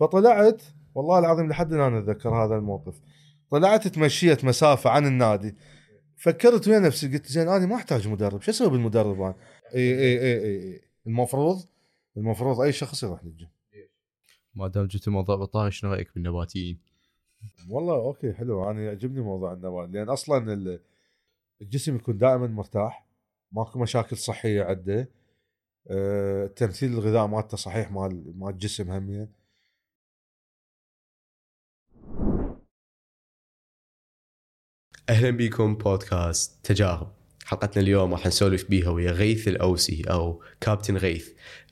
فطلعت 0.00 0.62
والله 0.94 1.18
العظيم 1.18 1.48
لحد 1.48 1.72
الآن 1.72 1.94
أتذكر 1.94 2.28
هذا 2.28 2.56
الموقف. 2.56 3.00
طلعت 3.50 3.88
تمشيت 3.88 4.44
مسافة 4.44 4.90
عن 4.90 5.06
النادي. 5.06 5.54
فكرت 6.16 6.68
ويا 6.68 6.78
نفسي 6.78 7.12
قلت 7.12 7.26
زين 7.26 7.48
أنا 7.48 7.66
ما 7.66 7.74
أحتاج 7.74 8.08
مدرب 8.08 8.40
شو 8.40 8.50
أسوي 8.50 8.70
بالمدرب 8.70 9.20
أنا؟ 9.20 9.34
إي 9.74 9.98
إي 9.98 10.20
إي 10.22 10.44
إي. 10.44 10.80
المفروض 11.06 11.64
المفروض 12.16 12.60
أي 12.60 12.72
شخص 12.72 13.02
يروح 13.02 13.24
للجيم. 13.24 13.48
ما 14.54 14.68
دام 14.68 14.86
جبت 14.86 15.08
الموضوع 15.08 15.36
بطاري 15.36 15.70
شنو 15.70 15.92
رأيك 15.92 16.14
بالنباتيين؟ 16.14 16.78
والله 17.68 17.94
okay 17.94 18.32
حلو. 18.32 18.70
أنا 18.70 18.82
يعجبني 18.82 19.20
موضوع 19.20 19.52
النبات 19.52 19.88
لأن 19.88 20.08
أصلا 20.08 20.52
ال- 20.52 20.80
الجسم 21.62 21.96
يكون 21.96 22.18
دائما 22.18 22.46
مرتاح. 22.46 23.06
ماكو 23.52 23.78
مشاكل 23.78 24.16
صحية 24.16 24.64
عنده 24.64 25.08
أه 25.90 26.46
تمثيل 26.46 26.92
الغذاء 26.92 27.26
مالته 27.26 27.56
صحيح 27.56 27.90
مال 27.90 28.38
مال 28.38 28.50
الجسم 28.50 28.90
همين. 28.90 29.28
أهلا 35.10 35.30
بكم 35.30 35.74
بودكاست 35.74 36.58
تجارب. 36.62 37.12
حلقتنا 37.44 37.82
اليوم 37.82 38.12
راح 38.12 38.26
نسولف 38.26 38.64
بيها 38.70 38.90
ويا 38.90 39.10
غيث 39.12 39.48
الأوسي 39.48 40.02
أو 40.10 40.42
كابتن 40.60 40.96
غيث 40.96 41.28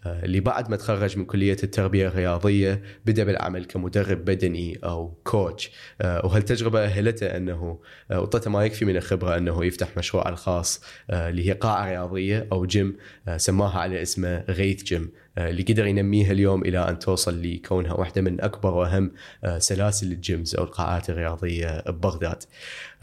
آه، 0.06 0.24
اللي 0.24 0.40
بعد 0.40 0.70
ما 0.70 0.76
تخرج 0.76 1.18
من 1.18 1.24
كلية 1.24 1.56
التربية 1.62 2.08
الرياضية 2.08 2.82
بدأ 3.06 3.24
بالعمل 3.24 3.64
كمدرب 3.64 4.24
بدني 4.24 4.78
أو 4.84 5.14
كوتش 5.24 5.70
آه، 6.00 6.26
وهالتجربة 6.26 6.84
أهلته 6.84 7.26
أنه 7.26 7.78
آه، 8.10 8.20
وطته 8.20 8.50
ما 8.50 8.64
يكفي 8.64 8.84
من 8.84 8.96
الخبرة 8.96 9.36
أنه 9.36 9.64
يفتح 9.64 9.96
مشروعه 9.96 10.28
الخاص 10.28 10.82
آه، 11.10 11.28
اللي 11.28 11.48
هي 11.48 11.52
قاعة 11.52 11.86
رياضية 11.90 12.48
أو 12.52 12.66
جيم 12.66 12.96
آه، 13.28 13.36
سماها 13.36 13.78
على 13.78 14.02
اسمه 14.02 14.44
غيث 14.48 14.82
جيم 14.82 15.02
آه، 15.02 15.23
اللي 15.38 15.62
قدر 15.62 15.86
ينميها 15.86 16.32
اليوم 16.32 16.62
إلى 16.62 16.88
أن 16.88 16.98
توصل 16.98 17.42
لكونها 17.42 17.92
واحدة 17.92 18.22
من 18.22 18.40
أكبر 18.40 18.74
وأهم 18.74 19.12
آه، 19.44 19.58
سلاسل 19.58 20.12
ال 20.12 20.21
gyms 20.21 20.54
أو 20.54 20.64
القاعات 20.64 21.10
الرياضية 21.10 21.80
ببغداد. 21.80 22.42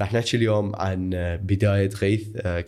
راح 0.01 0.13
نحكي 0.13 0.37
اليوم 0.37 0.75
عن 0.75 1.13
آه، 1.13 1.35
بداية 1.35 1.89
غيث 2.01 2.27
آه، 2.37 2.61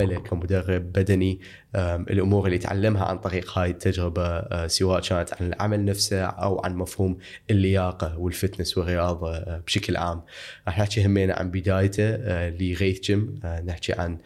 كمدرب 0.00 0.92
بدني 0.92 1.40
الأمور 1.74 2.46
اللي 2.46 2.58
تعلمها 2.58 3.04
عن 3.04 3.18
طريق 3.18 3.58
هاي 3.58 3.70
التجربة 3.70 4.22
آه، 4.22 4.66
سواء 4.66 5.00
كانت 5.00 5.32
عن 5.40 5.46
العمل 5.46 5.84
نفسه 5.84 6.22
أو 6.22 6.60
عن 6.64 6.76
مفهوم 6.76 7.18
اللياقة 7.50 8.18
وال 8.18 8.31
fitness 8.31 8.78
والرياضة 8.78 9.34
آه، 9.34 9.62
بشكل 9.66 9.96
عام. 9.96 10.22
راح 10.66 10.78
نحكي 10.78 11.06
همين 11.06 11.30
عن 11.30 11.50
بدايته 11.50 12.08
آه، 12.14 12.50
لغيث 12.50 13.00
جيم، 13.00 13.40
نحكي 13.64 13.92
عن 13.92 14.18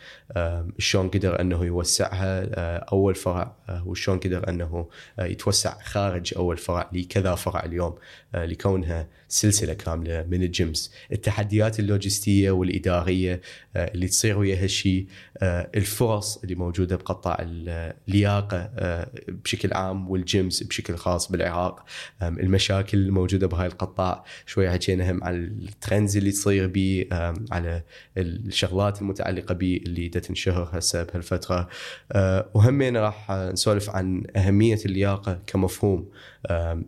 شلون 0.78 1.08
قدر 1.08 1.40
أنه 1.40 1.64
يوسعها 1.64 2.44
أول 2.78 3.14
فرع 3.14 3.56
وشلون 3.86 4.18
قدر 4.18 4.48
أنه 4.48 4.88
يتوسع 5.18 5.78
خارج 5.82 6.32
أول 6.36 6.56
فرع 6.56 6.90
لكذا 6.92 7.34
فرع 7.34 7.64
اليوم 7.64 7.94
لكونها 8.34 9.08
سلسلة 9.28 9.74
كاملة 9.74 10.26
من 10.30 10.42
ال 10.42 10.50
gyms، 10.50 10.92
التحديات 11.12 11.80
اللوجستية 11.80 12.50
والإدارية 12.50 13.40
اللي 13.76 14.08
تصير 14.08 14.38
ويا 14.38 14.62
هالشيء، 14.62 15.06
الفرص 15.42 16.36
اللي 16.36 16.54
موجودة 16.54 16.96
بقطاع 16.96 17.33
اللياقة 17.40 18.70
آه، 18.78 19.10
بشكل 19.28 19.72
عام 19.72 20.10
وال 20.10 20.27
gyms 20.27 20.62
بشكل 20.62 20.96
خاص 20.96 21.32
بالعراق، 21.32 21.84
المشاكل 22.22 22.98
الموجودة 22.98 23.46
بهاي 23.46 23.66
القطاع، 23.66 24.24
شوي 24.46 24.70
حكينا 24.70 25.10
هم 25.10 25.24
عن 25.24 25.34
الترندز 25.34 26.16
اللي 26.16 26.30
تصير 26.30 26.66
آم، 27.12 27.44
على 27.52 27.82
الشغلات 28.18 29.02
المتعلقة 29.02 29.54
به 29.54 29.80
اللي 29.86 30.08
دا 30.08 30.20
تنشهر 30.20 30.68
هسه 30.72 31.02
بهالفترة. 31.02 31.68
آه، 32.12 32.50
وهمين 32.54 32.96
راح 32.96 33.30
نسولف 33.30 33.90
عن 33.90 34.22
أهمية 34.36 34.78
اللياقة 34.86 35.40
كمفهوم. 35.46 36.08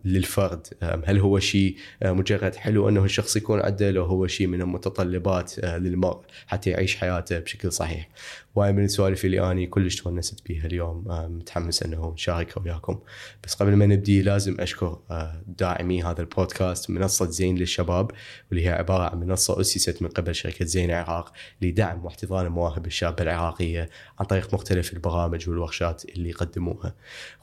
للفرد. 0.05 0.67
هل 0.83 1.19
هو 1.19 1.39
شيء 1.39 1.77
مجرد 2.05 2.55
حلو 2.55 2.89
أنه 2.89 3.05
الشخص 3.05 3.37
يكون 3.37 3.61
عنده 3.61 3.91
لو 3.91 4.05
هو 4.05 4.27
شيء 4.27 4.47
من 4.47 4.61
المتطلبات 4.61 5.59
آه، 5.59 5.79
للمرء 5.79 6.21
حتى 6.47 6.71
يعيش 6.71 6.97
حياته 6.97 7.39
بشكل 7.39 7.73
صحيح؟ 7.73 8.09
وهاي 8.55 8.73
من 8.73 8.85
السوالف 8.85 9.25
اللي 9.25 9.51
أني 9.51 9.67
كلش 9.67 9.97
تونست 9.97 10.47
بيها 10.47 10.67
اليوم. 10.67 11.05
متحمس 11.09 11.83
أنه 11.83 12.13
نشاركها 12.13 12.63
وياكم. 12.63 12.99
بس 13.45 13.55
قبل 13.55 13.77
ما 13.77 13.87
نبدي 13.87 14.23
لازم 14.23 14.57
أشكر 14.61 14.99
آه، 15.11 15.43
داعمي 15.47 16.03
هذا 16.03 16.21
البودكاست 16.21 16.91
منصة 16.91 17.31
زين 17.31 17.59
للشباب 17.59 18.11
واللي 18.51 18.67
هي 18.67 18.73
عبارة 18.73 19.03
عن 19.03 19.21
منصة 19.21 19.61
أسست 19.61 20.03
من 20.03 20.09
قبل 20.09 20.35
شركة 20.35 20.65
زين 20.65 20.91
العراق 20.91 21.33
لدعم 21.63 22.05
واحتضان 22.05 22.49
مواهب 22.49 22.87
الشاب 22.87 23.21
العراقية 23.21 23.91
عن 24.19 24.27
طريق 24.27 24.55
مختلف 24.55 24.93
البرامج 24.93 25.49
والورشات 25.49 26.05
اللي 26.05 26.29
يقدموها. 26.29 26.95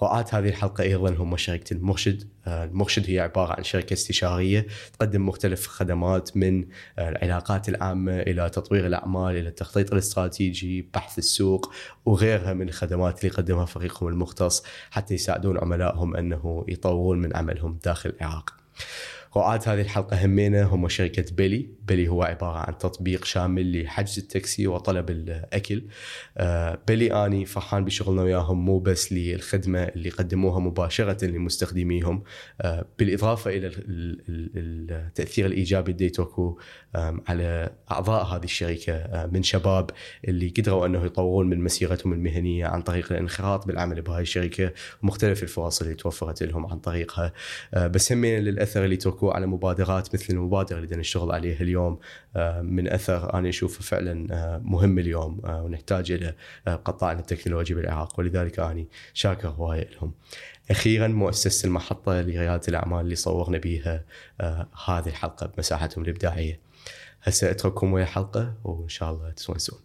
رعاة 0.04 0.26
هذه 0.32 0.50
الحلقة 0.50 0.84
أيضا 0.84 1.10
هم 1.10 1.38
شركه 1.38 1.74
المرشد، 1.74 2.03
آه، 2.48 2.66
المرشد 2.66 3.10
هي 3.10 3.20
عبارة 3.20 3.54
عن 3.54 3.64
شركة 3.64 3.94
استشارية 3.94 4.68
تقدم 5.00 5.28
مختلف 5.28 5.68
خدمات 5.68 6.38
من 6.38 6.66
آه، 7.00 7.10
العلاقات 7.10 7.70
العامة 7.70 8.20
إلى 8.20 8.50
تطوير 8.50 8.86
الأعمال 8.86 9.38
إلى 9.38 9.50
التخطيط 9.50 9.92
الاستراتيجي، 9.92 10.90
بحث 10.94 11.18
السوق 11.18 11.74
وغيرها 12.06 12.54
من 12.54 12.68
الخدمات 12.70 13.20
اللي 13.20 13.28
يقدمها 13.34 13.66
فريقهم 13.66 14.10
المختص 14.10 14.64
حتى 14.92 15.14
يساعدون 15.14 15.58
عملائهم 15.58 16.16
أنه 16.16 16.66
يطورون 16.68 17.22
من 17.22 17.36
عملهم 17.36 17.80
داخل 17.84 18.14
العراق. 18.22 18.54
رعاة 19.38 19.60
هذه 19.68 19.82
الحلقة 19.82 20.26
همينة. 20.26 20.64
هم 20.64 20.88
شركة 20.88 21.36
بيلي. 21.36 21.70
بيلي 21.88 22.08
هو 22.08 22.24
عبارة 22.24 22.58
عن 22.58 22.78
تطبيق 22.78 23.26
شامل 23.26 23.84
لحجز 23.84 24.20
التاكسي 24.20 24.68
وطلب 24.68 25.10
الأكل. 25.10 25.84
آه، 26.38 26.80
بيلي 26.88 27.26
أني 27.26 27.46
فرحان 27.46 27.86
بشغلنا 27.86 28.22
وياهم. 28.22 28.66
مو 28.66 28.80
بس 28.80 29.14
للخدمة 29.14 29.84
اللي 29.84 30.10
قدموها 30.10 30.60
مباشرة 30.60 31.26
لمستخدميهم. 31.26 32.24
آه، 32.62 32.86
بالإضافة 33.00 33.52
إلى 33.52 33.68
ال- 33.68 34.22
ال- 34.30 34.52
ال- 34.56 34.92
التأثير 34.92 35.46
الإيجابي 35.46 35.94
آم، 36.96 37.22
على 37.28 37.70
أعضاء 37.92 38.26
هذه 38.26 38.44
الشركة. 38.44 38.94
آه، 38.94 39.26
من 39.26 39.44
شباب 39.44 39.90
اللي 40.28 40.54
قدروا 40.58 40.86
أنه 40.86 41.06
يطورون 41.06 41.50
من 41.50 41.64
مسيرتهم 41.64 42.14
المهنية 42.14 42.66
عن 42.66 42.82
طريق 42.82 43.12
الانخراط 43.12 43.68
بالعمل 43.68 44.02
بهاي 44.02 44.22
الشركة. 44.22 44.74
ومختلف 45.04 45.44
الفرص 45.44 45.82
اللي 45.82 45.96
توفرت 45.96 46.44
لهم 46.44 46.66
عن 46.66 46.80
طريقها. 46.80 47.34
بس 47.78 48.12
همين 48.12 48.40
للأثر 48.40 48.86
اللي 48.86 48.98
تركوه 49.24 49.36
على 49.36 49.46
مبادرات 49.46 50.14
مثل 50.14 50.34
المبادرة 50.34 50.80
اللي 50.80 50.96
نشتغل 50.96 51.32
عليها 51.32 51.62
اليوم 51.62 52.00
آه، 52.36 52.62
من 52.62 52.88
أثر 52.88 53.34
أنا 53.34 53.50
أشوفه 53.50 53.82
فعلا 53.82 54.28
آه، 54.32 54.58
مهم 54.58 55.00
اليوم 55.00 55.42
آه، 55.46 55.64
ونحتاج 55.64 56.12
إلى 56.12 56.36
قطاعنا 56.68 57.20
التكنولوجي 57.20 57.74
بالعراق 57.74 58.20
ولذلك 58.20 58.60
اني 58.60 58.88
شاكر 59.14 59.48
هواية 59.48 59.90
لهم. 59.90 60.14
أخيرا 60.72 61.08
مؤسسة 61.08 61.68
المحطة 61.68 62.22
لريادة 62.22 62.68
الأعمال 62.68 63.00
اللي 63.00 63.16
صورنا 63.16 63.58
بها 63.58 64.06
هذه 64.88 65.08
الحلقة 65.08 65.48
بمساحتهم 65.48 66.04
الإبداعية. 66.04 66.60
هسه 67.24 67.52
أترككم 67.52 67.94
ويا 67.94 68.06
حلقة 68.06 68.54
وإن 68.64 68.90
شاء 68.90 69.12
الله 69.12 69.32
تستانسون. 69.32 69.80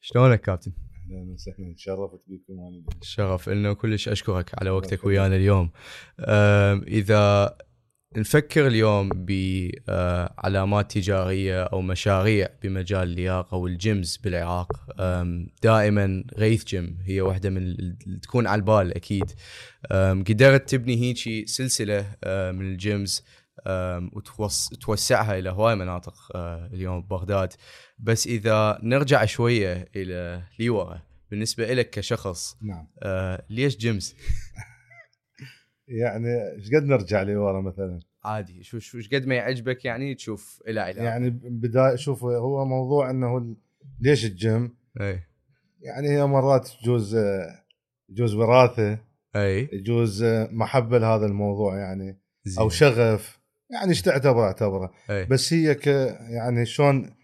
شلونك 0.00 0.40
كابتن؟ 0.40 0.72
أهلا 1.12 1.32
وسهلا. 1.32 1.74
تشرفت 1.76 2.20
بكم 2.26 2.52
أنا 2.60 2.82
الشرف 3.02 3.48
انه 3.48 3.72
كلش 3.72 4.08
أشكرك 4.08 4.50
على 4.60 4.70
وقتك 4.70 5.04
ويانا 5.04 5.36
اليوم. 5.36 5.70
إذا 6.88 7.56
نفكر 8.16 8.66
اليوم 8.66 9.08
بعلامات 9.14 10.92
تجارية 10.92 11.62
أو 11.62 11.80
مشاريع 11.80 12.48
بمجال 12.62 13.02
اللياقة 13.02 13.56
وال 13.56 13.76
gyms 13.76 14.16
بالعراق. 14.16 14.72
دائما 15.62 16.24
غيث 16.36 16.64
جيم 16.64 16.98
هي 17.04 17.20
واحدة 17.20 17.50
من 17.50 17.76
تكون 18.22 18.46
على 18.46 18.58
البال 18.58 18.94
أكيد. 18.94 19.30
قدرت 20.28 20.68
تبني 20.70 20.96
هيجي 21.02 21.46
سلسلة 21.46 22.06
أه، 22.24 22.52
من 22.52 22.72
ال 22.72 22.81
gyms. 22.81 23.24
أم، 23.66 24.10
وتوس- 24.14 24.68
توسعها 24.80 25.38
إلى 25.38 25.50
هواي 25.50 25.74
مناطق 25.74 26.14
أه، 26.36 26.66
اليوم 26.66 27.00
ببغداد. 27.02 27.52
بس 27.98 28.26
إذا 28.26 28.78
نرجع 28.82 29.24
شوية 29.24 29.88
إلى 29.96 30.42
لورا 30.60 31.02
بالنسبة 31.30 31.72
لك 31.74 31.90
كشخص 31.90 32.56
نعم. 32.62 32.86
آه 33.02 33.44
ليش 33.50 33.76
gyms؟ 33.76 34.14
يعني 35.88 36.52
إيش 36.56 36.66
قد 36.74 36.82
نرجع 36.84 37.22
لورا 37.22 37.60
مثلا؟ 37.60 38.00
عادي. 38.24 38.62
شو 38.62 38.78
شو 38.78 38.98
قد 39.12 39.26
ما 39.26 39.34
يعجبك 39.34 39.84
يعني 39.84 40.14
تشوف 40.14 40.62
إلى 40.68 40.80
علاقه 40.80 41.02
يعني 41.04 41.30
بداية 41.30 41.96
شوف 41.96 42.24
هو 42.24 42.64
موضوع 42.64 43.10
إنه 43.10 43.56
ليش 44.00 44.24
الجيم؟ 44.24 44.74
اي 45.00 45.20
يعني 45.80 46.08
هي 46.08 46.26
مرات 46.26 46.70
يجوز 46.82 47.16
يجوز 48.08 48.34
وراثة 48.34 48.98
اي 49.36 49.68
يجوز 49.72 50.24
محبة 50.50 50.98
لهذا 50.98 51.26
الموضوع 51.26 51.78
يعني 51.78 52.18
زين. 52.44 52.58
أو 52.58 52.68
شغف. 52.68 53.41
يعني 53.72 53.90
إيش 53.90 54.02
تعتبره 54.02 54.44
أعتبره. 54.44 54.90
اي 55.10 55.24
بس 55.24 55.52
هي 55.52 55.74
ك 55.74 55.86
يعني 56.30 56.66
شلون 56.66 57.14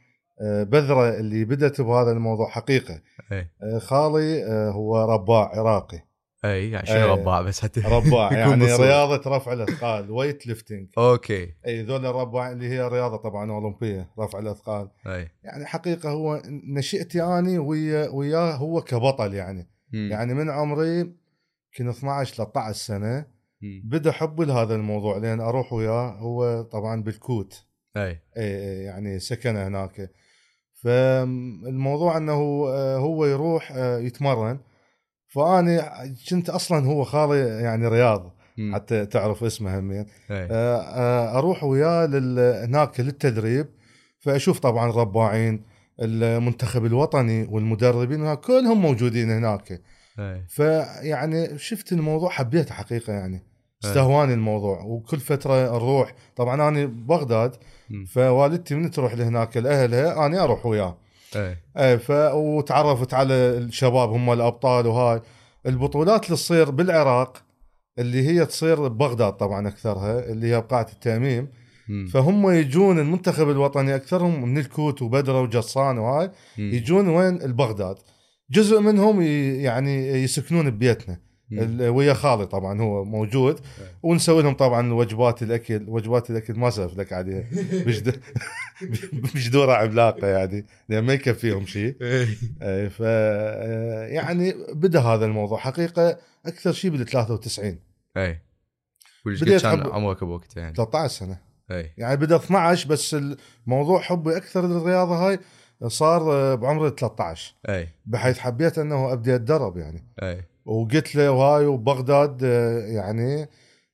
آه، 0.41 0.63
بذرة 0.63 1.19
اللي 1.19 1.45
بدت 1.45 1.81
بهذا 1.81 2.13
الموضوع 2.13 2.49
حقيقة. 2.49 3.01
اي 3.33 3.51
آه، 3.63 3.79
خالي 3.79 4.45
آه، 4.45 4.71
هو 4.71 5.05
رباع 5.05 5.59
عراقي. 5.59 6.09
اي 6.45 6.71
يعني 6.71 6.87
شنو 6.87 6.97
إيه. 6.97 7.05
رباع 7.05 7.43
بس 7.43 7.61
حتى 7.61 7.81
رباع 7.81 8.33
يعني. 8.39 8.65
رياضة 8.65 9.37
رفع 9.37 9.53
الأثقال 9.53 10.11
weight 10.11 10.47
lifting 10.47 10.89
okay. 10.99 11.55
اي 11.67 11.83
ذول 11.83 12.07
الرباع 12.07 12.53
اللي 12.53 12.69
هي 12.69 12.89
رياضة 12.89 13.17
طبعا 13.17 13.51
أولمبية 13.51 14.11
رفع 14.19 14.39
الأثقال. 14.39 14.89
اي 15.07 15.29
يعني 15.45 15.67
حقيقة 15.67 16.11
هو 16.11 16.43
نشئتي 16.77 17.23
اني 17.23 17.59
ويا 17.59 18.09
وياه 18.09 18.57
هو 18.57 18.81
كبطل 18.81 19.35
يعني. 19.35 19.71
مم. 19.93 20.09
يعني 20.13 20.35
من 20.35 20.51
عمري 20.51 20.99
يمكن 20.99 21.89
12 21.89 22.35
13 22.35 22.79
سنة. 22.79 23.38
بدأ 23.85 24.13
حبي 24.13 24.45
لهذا 24.45 24.75
الموضوع 24.75 25.17
لأن 25.17 25.41
أروح 25.41 25.73
وياه 25.73 26.11
هو 26.11 26.63
طبعا 26.63 27.03
بالكوت. 27.03 27.65
أي. 27.97 28.21
إيه 28.37 28.85
يعني 28.85 29.19
سكن 29.19 29.57
هناك. 29.57 30.11
فالموضوع 30.83 32.17
إنه 32.17 32.65
آه، 32.69 32.97
هو 32.97 33.27
يروح 33.27 33.73
آه، 33.77 33.99
يتمرن. 33.99 34.59
فاني 35.27 35.83
كنت 36.31 36.51
أصلا 36.51 36.87
هو 36.87 37.05
خالي 37.05 37.39
يعني 37.39 37.89
رياض. 37.89 38.35
حتى 38.75 39.07
تعرف 39.07 39.45
اسمه 39.45 39.79
همين 39.79 40.07
آه، 40.31 41.39
أروح 41.39 41.65
وياه 41.65 42.07
هناك 42.65 43.01
للتدريب. 43.01 43.67
فأشوف 44.19 44.59
طبعا 44.59 44.91
الرباعين 44.91 45.65
المنتخب 46.01 46.85
الوطني 46.85 47.45
والمدربين 47.51 48.35
كلهم 48.35 48.81
موجودين 48.83 49.31
هناك. 49.31 49.83
فيعني 50.49 51.59
شفت 51.59 51.93
الموضوع 51.93 52.31
حبيته 52.31 52.75
حقيقة 52.75 53.13
يعني. 53.13 53.48
استهواني 53.85 54.35
الموضوع. 54.35 54.83
وكل 54.83 55.21
فترة 55.21 55.77
نروح 55.77 56.15
طبعا 56.37 56.69
أنا 56.69 56.87
بغداد. 56.87 57.57
فوالدتي 58.13 58.75
من 58.75 58.91
تروح 58.91 59.15
لهناك 59.15 59.57
لأهلها 59.57 60.27
أنا 60.27 60.45
أروح 60.45 60.67
وياه 60.67 60.97
اي 61.37 61.57
إيه 61.77 61.97
ف 61.97 62.11
وتعرفت 62.35 63.15
على 63.15 63.35
الشباب 63.35 64.11
هم 64.11 64.33
الأبطال 64.33 64.87
وهاي. 64.87 65.21
البطولات 65.67 66.25
اللي 66.25 66.37
تصير 66.37 66.71
بالعراق 66.71 67.43
اللي 67.99 68.29
هي 68.29 68.47
تصير 68.47 68.89
ببغداد 68.89 69.33
طبعا 69.33 69.69
أكثرها 69.69 70.19
اللي 70.19 70.55
هي 70.55 70.61
بقاعه 70.61 70.87
التاميم. 70.93 71.49
فهم 72.13 72.51
يجون 72.51 72.99
المنتخب 72.99 73.51
الوطني 73.51 73.95
أكثرهم 73.95 74.49
من 74.49 74.59
الكوت 74.59 75.03
وبدره 75.03 75.41
وجصان 75.41 75.99
وهاي. 75.99 76.31
يجون 76.59 77.09
وين؟ 77.09 77.43
البغداد. 77.43 77.97
جزء 78.51 78.81
منهم 78.81 79.23
يعني 79.63 80.09
يسكنون 80.09 80.71
ببيتنا. 80.71 81.28
ويا 81.81 82.15
خالي 82.15 82.47
طبعا 82.47 82.81
هو 82.81 83.05
موجود. 83.05 83.61
ونسوي 84.03 84.43
لهم 84.43 84.55
طبعا 84.55 84.93
وجبات 84.93 85.43
الأكل 85.43 85.85
وجبات 85.89 86.31
الأكل 86.31 86.55
ما 86.55 86.69
اسولف 86.69 86.99
لك 86.99 87.13
عليها 87.13 87.45
مش 87.87 88.01
د- 88.03 88.21
مش 89.35 89.51
دورة 89.51 89.73
عملاقه 89.73 90.27
يعني 90.27 90.67
لأن 90.89 91.05
ما 91.05 91.13
يكفيهم 91.13 91.67
شيء. 91.67 91.97
إي. 92.03 92.29
إيه، 92.63 92.89
ف 92.89 93.01
يعني 94.13 94.55
بدأ 94.73 95.01
هذا 95.01 95.25
الموضوع. 95.25 95.59
حقيقة 95.59 96.19
أكثر 96.47 96.73
شيء 96.73 96.91
بال 96.91 97.07
93 97.07 97.79
اي 98.17 98.41
وش 99.27 99.41
بديت 99.43 99.63
كان 99.63 99.87
عمرك 99.93 100.25
بوقتها 100.25 100.61
يعني؟ 100.61 100.75
13 100.75 101.09
سنة. 101.27 101.39
اي 101.71 101.93
يعني 101.99 102.17
بدأ 102.17 102.37
12 102.37 102.89
بس 102.89 103.17
الموضوع 103.67 104.01
حبي 104.01 104.37
أكثر 104.37 104.67
للرياضة 104.67 105.29
هاي 105.29 105.39
صار 105.87 106.55
بعمر 106.55 106.89
13 106.89 107.55
اي 107.69 107.89
بحيث 108.07 108.39
حبيت 108.39 108.79
أنه 108.79 109.13
أبدي 109.13 109.35
أتدرب 109.35 109.77
يعني. 109.77 110.05
اي 110.23 110.45
وقلت 110.69 111.15
له 111.15 111.31
وهاي 111.31 111.67
وبغداد 111.67 112.45
آه، 112.45 112.79
يعني 112.79 113.49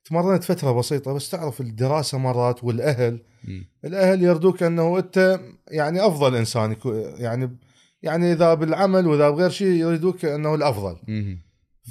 تمرنت 0.04 0.44
فترة 0.44 0.72
بسيطة 0.72 1.12
بس 1.12 1.30
تعرف 1.30 1.60
الدراسة 1.60 2.18
مرات 2.18 2.64
والأهل 2.64 3.20
مم. 3.44 3.66
الأهل 3.84 4.22
يردوك 4.22 4.62
أنه 4.62 4.98
أنت 4.98 5.40
يعني 5.68 6.06
أفضل 6.06 6.36
إنسان 6.36 6.76
يعني 7.18 7.58
يعني 8.02 8.32
إذا 8.32 8.54
بالعمل 8.54 9.06
وإذا 9.06 9.30
بغير 9.30 9.50
شيء 9.50 9.68
يريدوك 9.68 10.24
أنه 10.24 10.54
الأفضل 10.54 10.96
مم. 11.08 11.38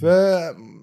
ف 0.01 0.03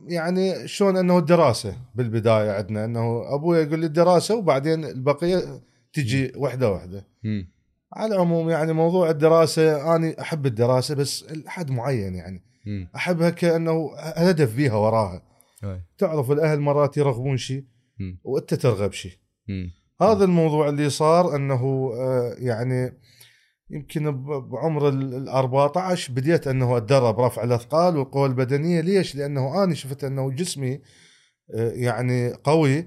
يعني 0.08 0.68
شلون 0.68 0.96
أنه 0.96 1.18
الدراسة 1.18 1.76
بالبداية 1.94 2.50
عندنا 2.50 2.84
أنه 2.84 3.34
أبوي 3.34 3.58
يقول 3.58 3.80
لي 3.80 3.86
الدراسة 3.86 4.36
وبعدين 4.36 4.84
البقية 4.84 5.60
تجي 5.92 6.32
وحدة 6.36 6.70
وحدة. 6.72 7.06
على 7.92 8.14
العموم 8.14 8.50
يعني 8.50 8.72
موضوع 8.72 9.10
الدراسة 9.10 9.96
أنا 9.96 10.14
أحب 10.20 10.46
الدراسة 10.46 10.94
بس 10.94 11.24
لحد 11.32 11.70
معين 11.70 12.14
يعني. 12.14 12.49
أحبها 12.96 13.30
كأنه 13.30 13.90
هدف 13.96 14.54
بيها 14.54 14.74
وراها 14.74 15.22
اي 15.64 15.82
تعرف 15.98 16.30
الأهل 16.30 16.60
مرات 16.60 16.96
يرغبون 16.96 17.36
شيء. 17.36 17.64
وأنت 18.24 18.54
ترغب 18.54 18.92
شيء. 18.92 19.12
هذا 20.02 20.24
الموضوع 20.24 20.68
اللي 20.68 20.90
صار 20.90 21.36
أنه 21.36 21.92
آه، 21.94 22.34
يعني 22.38 22.92
يمكن 23.70 24.24
بعمر 24.24 24.88
ال 24.88 25.14
ال 25.14 25.28
14 25.28 26.12
بديت 26.12 26.48
أنه 26.48 26.76
أتدرب 26.76 27.20
رفع 27.20 27.44
الأثقال 27.44 27.96
والقوه 27.96 28.26
البدنية 28.26 28.80
ليش؟ 28.80 29.16
لأنه 29.16 29.64
أنا 29.64 29.74
شفت 29.74 30.04
أنه 30.04 30.30
جسمي 30.30 30.80
آه، 31.54 31.70
يعني 31.70 32.32
قوي 32.32 32.86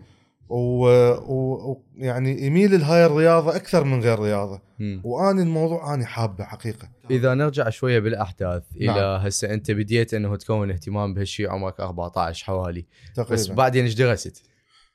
ويعني 0.49 2.45
يميل 2.45 2.79
لهاي 2.79 3.05
الرياضة 3.05 3.55
أكثر 3.55 3.83
من 3.83 3.99
غير 3.99 4.19
رياضة 4.19 4.61
مم. 4.79 5.01
وأنا 5.05 5.41
الموضوع 5.41 5.93
أنا 5.93 6.05
حابه 6.05 6.43
حقيقة 6.43 6.89
إذا 7.11 7.33
نرجع 7.33 7.69
شوية 7.69 7.99
بالأحداث 7.99 8.63
إلى 8.75 8.87
نعم. 8.87 9.21
هسه 9.21 9.53
أنت 9.53 9.71
بديت 9.71 10.13
إنه 10.13 10.35
تكون 10.35 10.71
اهتمام 10.71 11.13
بهالشيء 11.13 11.49
عمرك 11.49 11.79
14 11.79 12.45
حوالي. 12.45 12.85
تقريبا. 13.15 13.33
بس 13.33 13.47
بعدين 13.47 13.83
إيش 13.83 13.93
درست؟ 13.93 14.43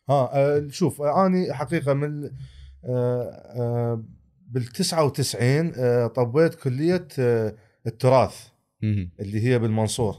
ها 0.08 0.31
آه، 0.32 0.66
شوف 0.70 1.02
آه، 1.02 1.26
أني 1.26 1.52
حقيقة 1.55 1.94
من 1.94 2.31
بال 4.50 4.64
99 4.64 5.72
آه، 5.76 6.06
طبيت 6.06 6.55
كلية 6.55 7.08
آه، 7.19 7.55
التراث. 7.87 8.46
اللي 9.20 9.44
هي 9.44 9.58
بالمنصور 9.58 10.16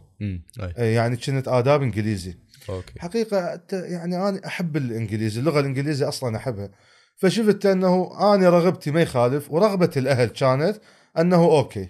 آه، 0.60 0.84
يعني 0.84 1.18
كنت 1.18 1.48
آداب 1.48 1.82
إنجليزي. 1.82 2.38
okay. 2.70 3.00
حقيقة 3.00 3.62
يعني 3.72 4.30
أنا 4.30 4.42
أحب 4.46 4.78
الإنجليزي 4.78 5.40
اللغة 5.40 5.60
الإنجليزية 5.60 6.08
أصلا 6.08 6.38
أحبها. 6.38 6.70
فشفت 7.16 7.66
أنه 7.66 8.12
أنا 8.34 8.50
رغبتي 8.50 8.92
ما 8.92 9.02
يخالف 9.02 9.52
ورغبة 9.52 9.92
الأهل 9.98 10.28
كانت 10.28 10.78
أنه 11.20 11.44
okay. 11.44 11.88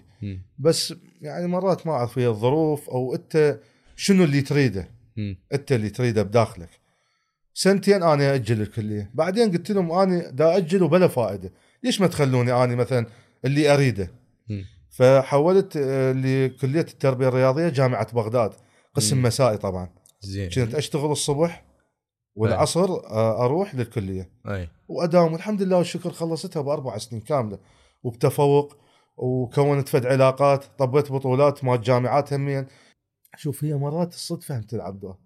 بس 0.59 0.93
يعني 1.21 1.47
مرات 1.47 1.87
ما 1.87 1.93
أعرف 1.93 2.19
هي 2.19 2.27
الظروف 2.27 2.89
أو 2.89 3.15
أنت 3.15 3.59
شنو 3.95 4.23
اللي 4.23 4.41
تريده. 4.41 4.89
أنت 5.53 5.71
اللي 5.71 5.89
تريده 5.89 6.23
بداخلك. 6.23 6.69
سنتين 7.53 8.03
أنا 8.03 8.35
أجل 8.35 8.61
الكلية. 8.61 9.11
بعدين 9.13 9.51
قلت 9.51 9.71
لهم 9.71 9.91
أنا 9.91 10.29
دا 10.29 10.57
أجل 10.57 10.83
وبلا 10.83 11.07
فائدة. 11.07 11.51
ليش 11.83 12.01
ما 12.01 12.07
تخلوني 12.07 12.63
أنا 12.63 12.75
مثلا 12.75 13.05
اللي 13.45 13.73
أريده. 13.73 14.11
فحولت 14.89 15.77
آه، 15.77 16.11
لكلية 16.11 16.81
التربية 16.81 17.27
الرياضية 17.27 17.69
جامعة 17.69 18.13
بغداد. 18.13 18.51
قسم. 18.93 19.21
مسائي 19.21 19.57
طبعا. 19.57 19.89
زين. 20.21 20.49
كنت 20.49 20.75
أشتغل 20.75 21.11
الصبح 21.11 21.65
والعصر 22.35 22.89
آه، 22.89 23.45
أروح 23.45 23.75
للكلية. 23.75 24.29
أي. 24.47 24.69
وأداوم. 24.87 25.33
والحمد 25.33 25.61
لله 25.61 25.77
والشكر 25.77 26.11
خلصتها 26.11 26.61
بأربع 26.61 26.97
سنين 26.97 27.21
كاملة. 27.21 27.59
وبتفوق. 28.03 28.77
وكونت 29.19 29.89
فد 29.89 30.05
علاقات 30.05 30.65
طبيت 30.77 31.11
بطولات 31.11 31.63
مال 31.63 31.81
جامعات 31.81 32.33
همين 32.33 32.65
شوف 33.37 33.63
هي 33.63 33.73
مرات 33.73 34.13
الصدفة 34.13 34.57
هم 34.57 34.61
تلعب 34.61 34.99
دور. 34.99 35.17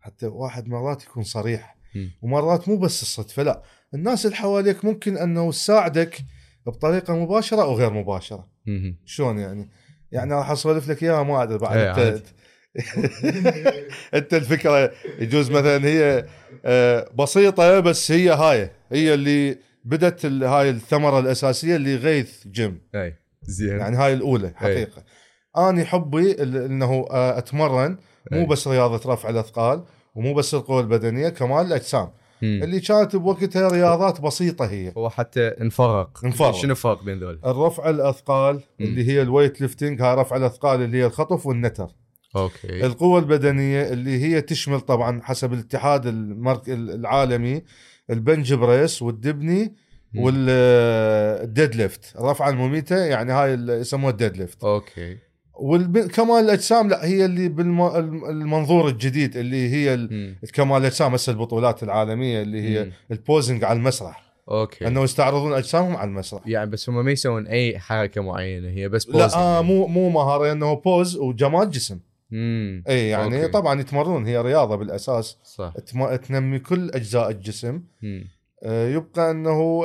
حتى 0.00 0.26
واحد 0.26 0.68
مرات 0.68 1.04
يكون 1.04 1.22
صريح. 1.22 1.76
ومرات 2.22 2.68
مو 2.68 2.76
بس 2.76 3.02
الصدفة 3.02 3.42
لا 3.42 3.62
الناس 3.94 4.26
اللي 4.26 4.36
حواليك 4.36 4.84
ممكن 4.84 5.16
أنه 5.16 5.50
تساعدك 5.50 6.18
بطريقة 6.66 7.16
مباشرة 7.16 7.62
أو 7.62 7.74
غير 7.74 7.92
مباشرة. 7.92 8.48
شلون 9.04 9.38
يعني 9.38 9.70
يعني 10.12 10.34
راح 10.34 10.50
أسولف 10.50 10.88
لك 10.88 11.02
إياها 11.02 11.22
ما 11.22 11.42
أدري 11.42 11.58
بعد 11.58 11.76
إيه، 11.76 12.08
أنت. 12.08 12.26
أنت 14.14 14.34
الفكرة 14.34 14.92
يجوز 15.18 15.50
مثلا 15.50 15.84
هي 15.86 16.26
آه، 16.64 17.10
بسيطة 17.18 17.80
بس 17.80 18.12
هي 18.12 18.30
هاي 18.30 18.70
هي 18.92 19.14
اللي 19.14 19.58
بدت 19.88 20.26
هاي 20.26 20.70
الثمرة 20.70 21.18
الأساسية 21.18 21.76
اللي 21.76 21.96
غيث 21.96 22.46
جيم. 22.46 22.80
أي 22.94 23.14
زين. 23.42 23.78
يعني 23.78 23.96
هاي 23.96 24.12
الأولى 24.12 24.52
حقيقة. 24.56 25.02
أنا 25.56 25.84
حبي 25.84 26.32
ال- 26.32 26.56
إنه 26.56 27.06
آه، 27.10 27.38
أتمرن 27.38 27.96
مو 28.32 28.40
أي. 28.40 28.46
بس 28.46 28.68
رياضة 28.68 29.12
رفع 29.12 29.28
الأثقال 29.28 29.84
ومو 30.14 30.34
بس 30.34 30.54
القوة 30.54 30.80
البدنية 30.80 31.28
كمان 31.28 31.66
الأجسام. 31.66 32.10
مم. 32.42 32.60
اللي 32.62 32.80
كانت 32.80 33.16
بوقتها 33.16 33.68
رياضات 33.68 34.20
بسيطة 34.20 34.66
هي. 34.66 34.92
هو 34.96 35.10
حتى 35.10 35.48
انفرق. 35.48 36.24
انفرق. 36.24 36.54
شنو 36.54 36.70
الفرق 36.70 37.04
بين 37.04 37.18
ذول؟ 37.18 37.40
الرفع 37.46 37.90
الأثقال 37.90 38.60
اللي 38.80 39.08
هي 39.08 39.22
ال 39.22 39.27
weight 39.27 39.60
lifting 39.60 40.02
هاي 40.02 40.14
رفع 40.14 40.36
الأثقال 40.36 40.82
اللي 40.82 40.98
هي 40.98 41.06
الخطف 41.06 41.46
والنتر. 41.46 41.88
okay. 42.36 42.86
القوة 42.86 43.18
البدنية 43.18 43.88
اللي 43.88 44.22
هي 44.22 44.40
تشمل 44.40 44.80
طبعا 44.80 45.20
حسب 45.22 45.52
الاتحاد 45.52 46.06
المرك... 46.06 46.68
العالمي 46.68 47.62
ال 48.10 48.17
bench 48.17 48.54
press 48.54 49.02
والدبني. 49.02 49.74
وال 50.16 51.74
deadlift 51.74 52.16
الرفعة 52.18 52.50
المميتة 52.50 52.96
يعني 52.96 53.32
هاي 53.32 53.54
اللي 53.54 53.72
يسموها 53.72 54.10
ال 54.12 54.36
deadlift 54.36 54.64
okay 54.64 55.18
والب... 55.54 55.98
كمال 55.98 56.44
الأجسام 56.44 56.88
لا 56.88 57.04
هي 57.04 57.24
اللي 57.24 57.48
بالمنظور 57.48 58.88
الجديد 58.88 59.36
اللي 59.36 59.70
هي. 59.70 60.08
كمال 60.52 60.80
الأجسام 60.80 61.14
هسه 61.14 61.30
البطولات 61.32 61.82
العالمية 61.82 62.42
اللي 62.42 62.62
هي. 62.62 62.90
ال 63.10 63.18
posing 63.18 63.64
على 63.64 63.76
المسرح 63.78 64.22
okay 64.50 64.86
انه 64.86 65.02
يستعرضون 65.02 65.52
أجسامهم 65.52 65.96
على 65.96 66.08
المسرح 66.08 66.42
يعني 66.46 66.70
بس 66.70 66.88
هم 66.88 67.04
ما 67.04 67.10
يسوون 67.10 67.46
أي 67.46 67.78
حركة 67.78 68.20
معينة 68.20 68.68
هي 68.68 68.88
بس 68.88 69.08
لا 69.08 69.28
pose. 69.28 69.34
آه 69.34 69.62
مو 69.62 69.86
مو 69.86 70.10
مهارة 70.10 70.52
إنه 70.52 70.74
pose 70.74 71.16
وجمال 71.16 71.70
جسم 71.70 71.98
امم 72.32 72.82
اي 72.88 73.08
يعني 73.08 73.36
okay. 73.42 73.52
طبعا 73.52 73.80
يتمرنون 73.80 74.26
هي 74.26 74.40
رياضة 74.42 74.76
بالأساس. 74.76 75.36
صح. 75.44 75.72
تم- 75.86 76.16
تنمي 76.16 76.58
كل 76.58 76.90
أجزاء 76.90 77.30
الجسم. 77.30 77.82
مم. 78.02 78.24
آه، 78.62 78.88
يبقى 78.88 79.30
إنه 79.30 79.84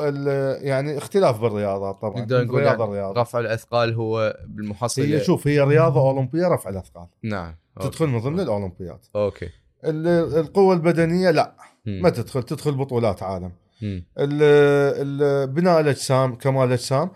يعني 0.62 0.98
اختلاف 0.98 1.42
بالرياضات 1.42 2.02
طبعا. 2.02 2.20
نقدر 2.22 2.44
نقول 2.44 2.60
رياضة 2.62 2.84
يعني 2.84 2.96
رياضة. 2.96 3.22
رفع 3.22 3.40
الأثقال 3.40 3.94
هو 3.94 4.38
بالمحصله 4.48 5.06
هي 5.06 5.24
شوف 5.24 5.48
هي 5.48 5.60
رياضة 5.62 6.10
أولمبية 6.10 6.48
رفع 6.48 6.70
الأثقال. 6.70 7.08
نعم. 7.24 7.56
okay. 7.78 7.90
تدخل 7.90 8.08
من 8.08 8.20
ضمن 8.20 8.40
الأولمبيات. 8.40 9.06
أوكي. 9.16 9.50
ال- 9.86 10.38
القوة 10.40 10.74
البدنية 10.74 11.32
لا. 11.32 11.56
مم. 11.86 12.00
ما 12.02 12.10
تدخل 12.10 12.44
تدخل 12.44 12.72
بطولات 12.76 13.24
عالم. 13.24 13.52
بناء 15.46 15.80
الأجسام 15.80 16.36
كمال 16.36 16.68
الأجسام. 16.68 17.10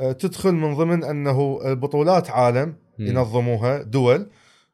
آه، 0.00 0.12
تدخل 0.12 0.52
من 0.52 0.74
ضمن 0.74 1.04
إنه 1.04 1.58
بطولات 1.74 2.30
عالم. 2.30 2.74
ينظموها 2.98 3.82
دول. 3.82 4.26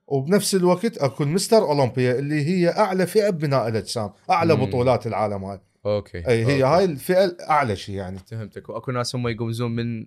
وبنفس 0.09 0.55
الوقت 0.55 0.99
اكو 0.99 1.23
ال 1.25 1.33
Mr. 1.33 1.59
اولمبيا 1.59 2.19
اللي 2.19 2.45
هي 2.47 2.69
اعلى 2.69 3.07
فئة 3.07 3.31
ببناء 3.31 3.69
الاجسام 3.69 4.11
اعلى 4.31 4.55
مم. 4.55 4.67
بطولات 4.67 5.07
العالم 5.07 5.45
هاي 5.45 5.61
okay 5.87 6.19
اي 6.19 6.47
هي 6.47 6.53
okay. 6.53 6.63
هاي 6.63 6.85
الفئة 6.85 7.37
اعلى 7.51 7.77
شيء 7.77 7.95
يعني 7.95 8.19
فهمتك 8.19 8.69
واكو 8.69 8.91
ناس 8.91 9.17
هم 9.17 9.29
يقمزون 9.29 9.71
من 9.71 10.07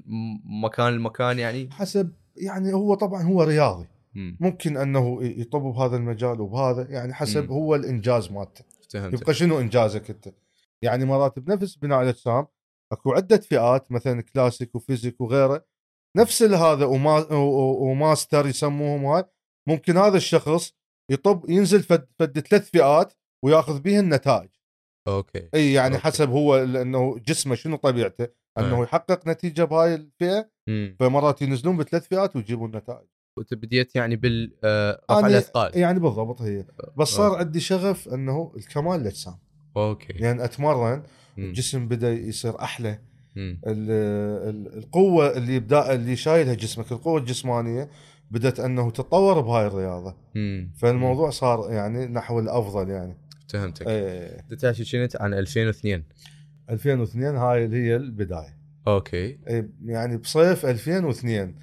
مكان 0.64 0.94
لمكان 0.94 1.40
يعني 1.40 1.70
حسب 1.72 2.12
يعني 2.36 2.74
هو 2.74 2.94
طبعا 2.94 3.24
هو 3.24 3.44
رياضي 3.44 3.88
مم. 4.16 4.38
ممكن 4.40 4.78
انه 4.78 5.20
يطب 5.22 5.62
بهذا 5.62 5.96
المجال 5.96 6.42
وبهذا 6.42 6.88
يعني 6.90 7.14
حسب 7.14 7.44
مم. 7.44 7.52
هو 7.52 7.76
الانجاز 7.76 8.32
مالته 8.32 8.64
فهمتك 8.90 9.22
يبقى 9.22 9.34
شنو 9.34 9.60
انجازك 9.60 10.10
انت 10.10 10.34
يعني 10.82 11.06
مرات 11.06 11.40
بنفس 11.40 11.76
بناء 11.76 12.02
الاجسام 12.02 12.48
اكو 12.92 13.12
عدة 13.12 13.38
فئات 13.38 13.92
مثلا 13.92 14.22
classic 14.22 14.76
و 14.76 14.81
physique 14.81 15.22
وغيره 15.22 15.66
نفس 16.18 16.44
هذا 16.44 16.86
وما 16.86 17.34
وماستر 17.34 18.48
يسموهم 18.48 19.06
هاي 19.06 19.24
ممكن 19.70 19.98
هذا 19.98 20.18
الشخص 20.18 20.74
يطب 21.12 21.50
ينزل 21.50 21.84
فد, 21.84 22.08
فد 22.20 22.40
ثلاث 22.40 22.70
فئات 22.70 23.14
وياخذ 23.44 23.80
بها 23.82 24.00
النتائج 24.00 24.50
okay 25.08 25.50
إي 25.56 25.74
يعني 25.74 25.96
okay. 25.96 26.04
حسب 26.06 26.30
هو 26.30 26.56
إنه 26.58 27.18
جسمه 27.28 27.56
شنو 27.56 27.76
طبيعته 27.76 28.28
إنه 28.60 28.78
أي. 28.78 28.84
يحقق 28.84 29.28
نتيجة 29.28 29.64
بهاي 29.64 29.96
الفئة 29.96 30.50
مم. 30.68 30.96
فمرات 31.00 31.42
ينزلون 31.42 31.78
بثلاث 31.78 32.08
فئات 32.08 32.36
ويجيبون 32.36 32.76
نتائج 32.76 33.08
وأنت 33.38 33.54
بديت 33.54 33.96
يعني 33.96 34.16
بال 34.16 34.54
آه، 34.64 35.02
رفع 35.12 35.28
الأثقال 35.28 35.78
يعني 35.78 36.00
بالضبط 36.00 36.42
هي 36.42 36.66
بس 36.98 37.08
صار 37.08 37.36
عندي 37.36 37.60
شغف 37.60 38.08
إنه 38.10 38.54
الكمال 38.58 39.02
الاجسام 39.02 39.38
okay 39.78 40.14
يعني 40.14 40.44
أتمرن 40.44 41.04
مم. 41.38 41.44
الجسم 41.46 41.88
بدأ 41.88 42.12
يصير 42.14 42.62
أحلى 42.62 43.00
مم. 43.36 43.62
ال- 43.68 43.92
ال- 44.50 44.78
القوة 44.78 45.38
اللي 45.38 45.56
يبدأ 45.56 45.94
اللي 45.94 46.16
شايلها 46.16 46.54
جسمك 46.54 46.92
القوة 46.92 47.20
الجسمانية 47.20 47.90
بدأت 48.32 48.60
أنه 48.60 48.92
تتطور 48.92 49.42
بهاي 49.42 49.68
الرياضة. 49.68 50.16
مم. 50.36 50.72
فالموضوع 50.78 51.30
صار 51.30 51.72
يعني 51.72 52.06
نحو 52.06 52.40
الأفضل 52.40 52.90
يعني. 52.90 53.18
فهمتك. 53.50 53.88
إيه. 53.88 54.46
أنت 54.52 54.66
تحكي 54.66 54.84
كنت؟ 54.92 55.22
عن 55.22 55.34
2002 55.34 56.04
2002 56.70 57.36
هاي 57.36 57.66
اللي 57.66 57.78
هي 57.78 57.96
البداية. 57.96 58.58
أوكي. 58.88 59.40
إيه، 59.48 59.70
يعني 59.86 60.18
بصيف 60.18 60.66
2002 60.66 61.56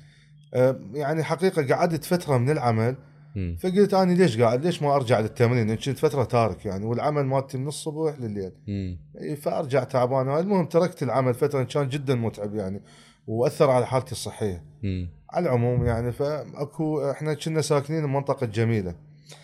آه، 0.55 0.81
يعني 0.95 1.23
حقيقة 1.23 1.75
قعدت 1.75 2.05
فترة 2.05 2.39
من 2.39 2.51
العمل. 2.51 2.97
مم. 3.37 3.57
فقلت 3.61 3.95
أنا 3.95 4.13
ليش 4.13 4.41
قاعد؟ 4.41 4.65
ليش 4.65 4.83
ما 4.83 4.97
أرجع 4.97 5.21
للتمرين؟ 5.21 5.67
لأن 5.67 5.77
كنت 5.77 5.99
فترة 5.99 6.25
تارك 6.25 6.67
يعني 6.67 6.85
والعمل 6.87 7.23
مالتي 7.23 7.59
من 7.59 7.69
الصبح 7.69 8.21
لليل. 8.21 8.53
مم. 8.69 8.99
إيه، 9.19 9.35
فأرجع 9.35 9.85
تعبان. 9.85 10.29
المهم 10.29 10.67
تركت 10.67 11.03
العمل 11.03 11.35
فترة 11.35 11.63
كان 11.63 11.89
جدا 11.89 12.15
متعب 12.15 12.55
يعني 12.55 12.83
وأثر 13.27 13.71
على 13.71 13.87
حالتي 13.87 14.13
الصحية. 14.13 14.65
مم. 14.83 15.09
على 15.31 15.47
العموم 15.47 15.87
يعني 15.87 16.13
فأكو 16.13 17.11
إحنا 17.11 17.35
كنا 17.35 17.61
ساكنين 17.61 18.07
بمنطقه 18.07 18.47
جميلة. 18.47 18.95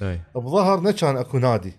أي. 0.02 0.20
بظهرنا 0.34 0.90
كان 0.90 1.16
أكو 1.16 1.38
نادي. 1.38 1.72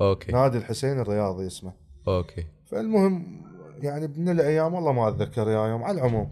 okay. 0.00 0.32
نادي 0.32 0.58
الحسين 0.58 1.00
الرياضي 1.00 1.46
اسمه. 1.46 1.72
أوكي. 2.08 2.46
فالمهم 2.70 3.42
يعني 3.82 4.08
من 4.16 4.28
الأيام 4.28 4.74
والله 4.74 4.92
ما 4.92 5.08
أتذكر 5.08 5.48
يا 5.48 5.66
يوم 5.66 5.82
على 5.82 5.98
العموم. 5.98 6.30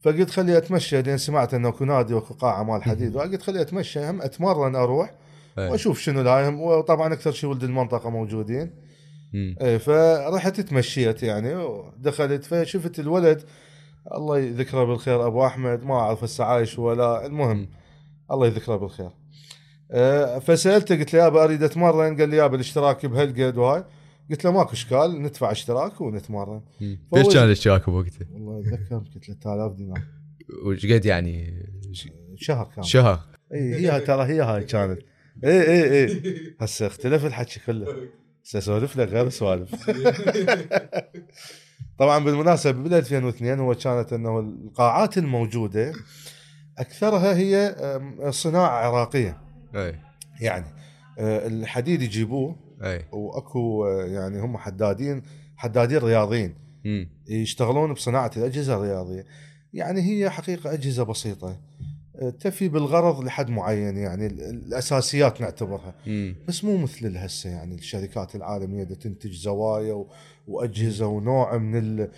فقلت 0.00 0.30
خلي 0.30 0.58
أتمشى 0.58 1.02
لأن 1.02 1.18
سمعت 1.18 1.54
انه 1.54 1.68
أكو 1.68 1.84
نادي 1.84 2.14
وأكو 2.14 2.34
قاعة 2.34 2.62
مال 2.62 2.82
حديد. 2.82 3.16
وقلت 3.16 3.42
خلي 3.42 3.60
أتمشى 3.60 4.10
هم 4.10 4.22
أتمرن 4.22 4.76
أروح 4.76 5.14
أي. 5.58 5.70
وأشوف 5.70 5.98
شنو 5.98 6.20
لايهم 6.20 6.60
وطبعا 6.60 7.12
أكثر 7.12 7.32
شيء 7.32 7.50
ولد 7.50 7.64
المنطقة 7.64 8.10
موجودين. 8.10 8.70
إيه 9.34 9.78
فرحت 9.78 10.60
تمشيت 10.60 11.22
يعني 11.22 11.54
ودخلت. 11.56 12.44
فشفت 12.44 12.98
الولد 12.98 13.42
الله 14.12 14.38
يذكره 14.38 14.84
بالخير 14.84 15.26
أبو 15.26 15.46
أحمد. 15.46 15.84
ما 15.84 15.94
أعرف 15.94 16.24
هسه 16.24 16.44
عايش 16.44 16.78
ولا. 16.78 17.26
المهم 17.26 17.68
الله 18.30 18.46
يذكره 18.46 18.76
بالخير. 18.76 19.10
أه 19.90 20.38
فسألته 20.38 20.96
قلت 20.96 21.14
له 21.14 21.20
يابا 21.20 21.44
أريد 21.44 21.62
أتمرن. 21.62 22.20
قال 22.20 22.28
لي 22.28 22.36
يابا 22.36 22.54
الاشتراك 22.54 23.06
بهالقد 23.06 23.56
وهاي. 23.56 23.84
قلت 24.30 24.44
له 24.44 24.52
ماكو 24.52 24.72
إشكال 24.72 25.22
ندفع 25.22 25.50
اشتراك 25.50 26.00
ونتمرن. 26.00 26.62
بيش 26.80 27.34
كان 27.34 27.44
الاشتراك 27.44 27.90
بوقته؟ 27.90 28.26
والله 28.32 28.60
اتذكر 28.60 28.98
قلت 28.98 29.24
3000 29.24 29.72
دينار. 29.72 30.02
وش 30.66 30.86
قد 30.86 31.04
يعني؟ 31.04 31.64
شهر 32.36 32.70
كان 32.76 32.84
شهر. 32.84 33.20
إي 33.54 33.74
هي 33.74 34.00
ترى 34.00 34.24
هي 34.24 34.40
هاي 34.40 34.64
كانت. 34.64 35.00
إي 35.44 35.62
إي 35.62 36.04
إي. 36.04 36.22
هسه 36.60 36.86
اختلف 36.86 37.26
الحكي 37.26 37.60
كله. 37.66 37.86
هسه 38.44 38.58
اسولف 38.58 38.96
لك 38.96 39.08
غير 39.08 39.28
سوالف. 39.28 39.74
طبعا 41.98 42.24
بالمناسبة 42.24 42.82
بال 42.82 42.94
2002 42.94 43.58
هو 43.58 43.74
كانت 43.74 44.12
أنه 44.12 44.38
القاعات 44.40 45.18
الموجودة 45.18 45.92
أكثرها 46.78 47.36
هي 47.36 47.74
صناعة 48.30 48.68
عراقية. 48.68 49.38
أي. 49.74 49.94
يعني 50.40 50.66
أه، 51.18 51.46
الحديد 51.46 52.02
يجيبوه 52.02 52.56
أي. 52.82 53.04
وأكو 53.12 53.86
أه، 53.86 54.04
يعني 54.04 54.40
هم 54.40 54.56
حدادين 54.56 55.22
حدادين 55.56 55.98
رياضيين. 55.98 56.54
يشتغلون 57.28 57.92
بصناعة 57.92 58.30
الأجهزة 58.36 58.74
الرياضية. 58.76 59.24
يعني 59.72 60.00
هي 60.02 60.30
حقيقة 60.30 60.72
أجهزة 60.72 61.02
بسيطة 61.02 61.56
أه، 62.16 62.30
تفي 62.30 62.68
بالغرض 62.68 63.24
لحد 63.24 63.50
معين 63.50 63.96
يعني 63.96 64.26
ال- 64.26 64.40
الأساسيات 64.40 65.40
نعتبرها. 65.40 65.94
مم. 66.06 66.36
بس 66.48 66.64
مو 66.64 66.76
مثل 66.76 67.16
هسه 67.16 67.50
يعني 67.50 67.74
الشركات 67.74 68.34
العالمية 68.36 68.82
اللي 68.82 68.94
تنتج 68.94 69.32
زوايا 69.32 69.92
و... 69.92 70.06
وأجهزة 70.48 71.06
ونوع 71.06 71.58
من 71.58 71.76
ال... 71.76 72.10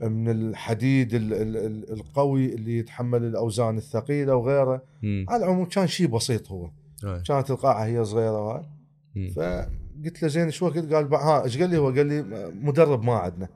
من 0.00 0.30
الحديد 0.30 1.14
ال... 1.14 1.32
ال... 1.32 1.56
ال- 1.56 1.92
القوي 1.92 2.54
اللي 2.54 2.78
يتحمل 2.78 3.24
الأوزان 3.24 3.76
الثقيلة 3.76 4.36
وغيره. 4.36 4.82
مم. 5.02 5.26
على 5.28 5.44
العموم 5.44 5.64
كان 5.64 5.86
شيء 5.86 6.06
بسيط 6.06 6.50
هو. 6.50 6.70
أي. 7.04 7.22
كانت 7.26 7.50
القاعة 7.50 7.84
هي 7.84 8.04
صغيرة 8.04 8.46
وهاي. 8.46 8.64
فقلت 9.36 10.22
له 10.22 10.28
زين 10.28 10.50
شو 10.50 10.66
وقت 10.66 10.92
قال 10.92 11.14
ها 11.14 11.44
إيش 11.44 11.58
قال 11.58 11.70
لي 11.70 11.78
هو؟ 11.78 11.86
قال 11.86 12.06
لي 12.06 12.22
مدرب 12.62 13.02
ما 13.02 13.14
عندنا. 13.14 13.48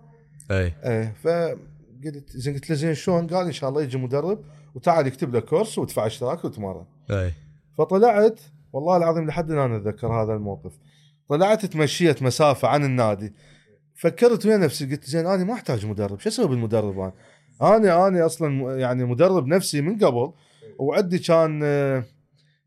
أي. 0.50 0.72
إيه 0.84 1.14
فقلت 1.22 2.36
زين 2.36 2.54
قلت 2.54 2.70
له 2.70 2.76
زين 2.76 2.94
شلون؟ 2.94 3.26
قال 3.26 3.46
إن 3.46 3.52
شاء 3.52 3.70
الله 3.70 3.82
يجي 3.82 3.98
مدرب 3.98 4.38
وتعال 4.74 5.06
يكتب 5.06 5.36
لك 5.36 5.44
كورس 5.44 5.78
وادفع 5.78 6.06
اشتراك 6.06 6.44
وتمرن. 6.44 6.84
أي. 7.10 7.32
فطلعت 7.78 8.40
والله 8.72 8.96
العظيم 8.96 9.26
لحد 9.26 9.50
الآن 9.50 9.72
أتذكر 9.72 10.06
هذا 10.06 10.34
الموقف. 10.34 10.72
طلعت 11.28 11.66
تمشيت 11.66 12.22
مسافة 12.22 12.68
عن 12.68 12.84
النادي. 12.84 13.32
فكرت 13.96 14.46
ويا 14.46 14.56
نفسي 14.56 14.86
قلت 14.86 15.04
زين 15.04 15.26
أنا 15.26 15.44
ما 15.44 15.52
أحتاج 15.52 15.86
مدرب 15.86 16.20
شو 16.20 16.28
أسوي 16.28 16.48
بالمدرب 16.48 16.98
أنا؟ 17.00 17.12
أنا 17.62 18.06
أنا 18.08 18.26
أصلا 18.26 18.78
يعني 18.80 19.04
مدرب 19.04 19.46
نفسي 19.46 19.80
من 19.80 19.98
قبل 20.04 20.32
وعندي 20.78 21.18
كان 21.18 21.60
آه، 21.64 22.04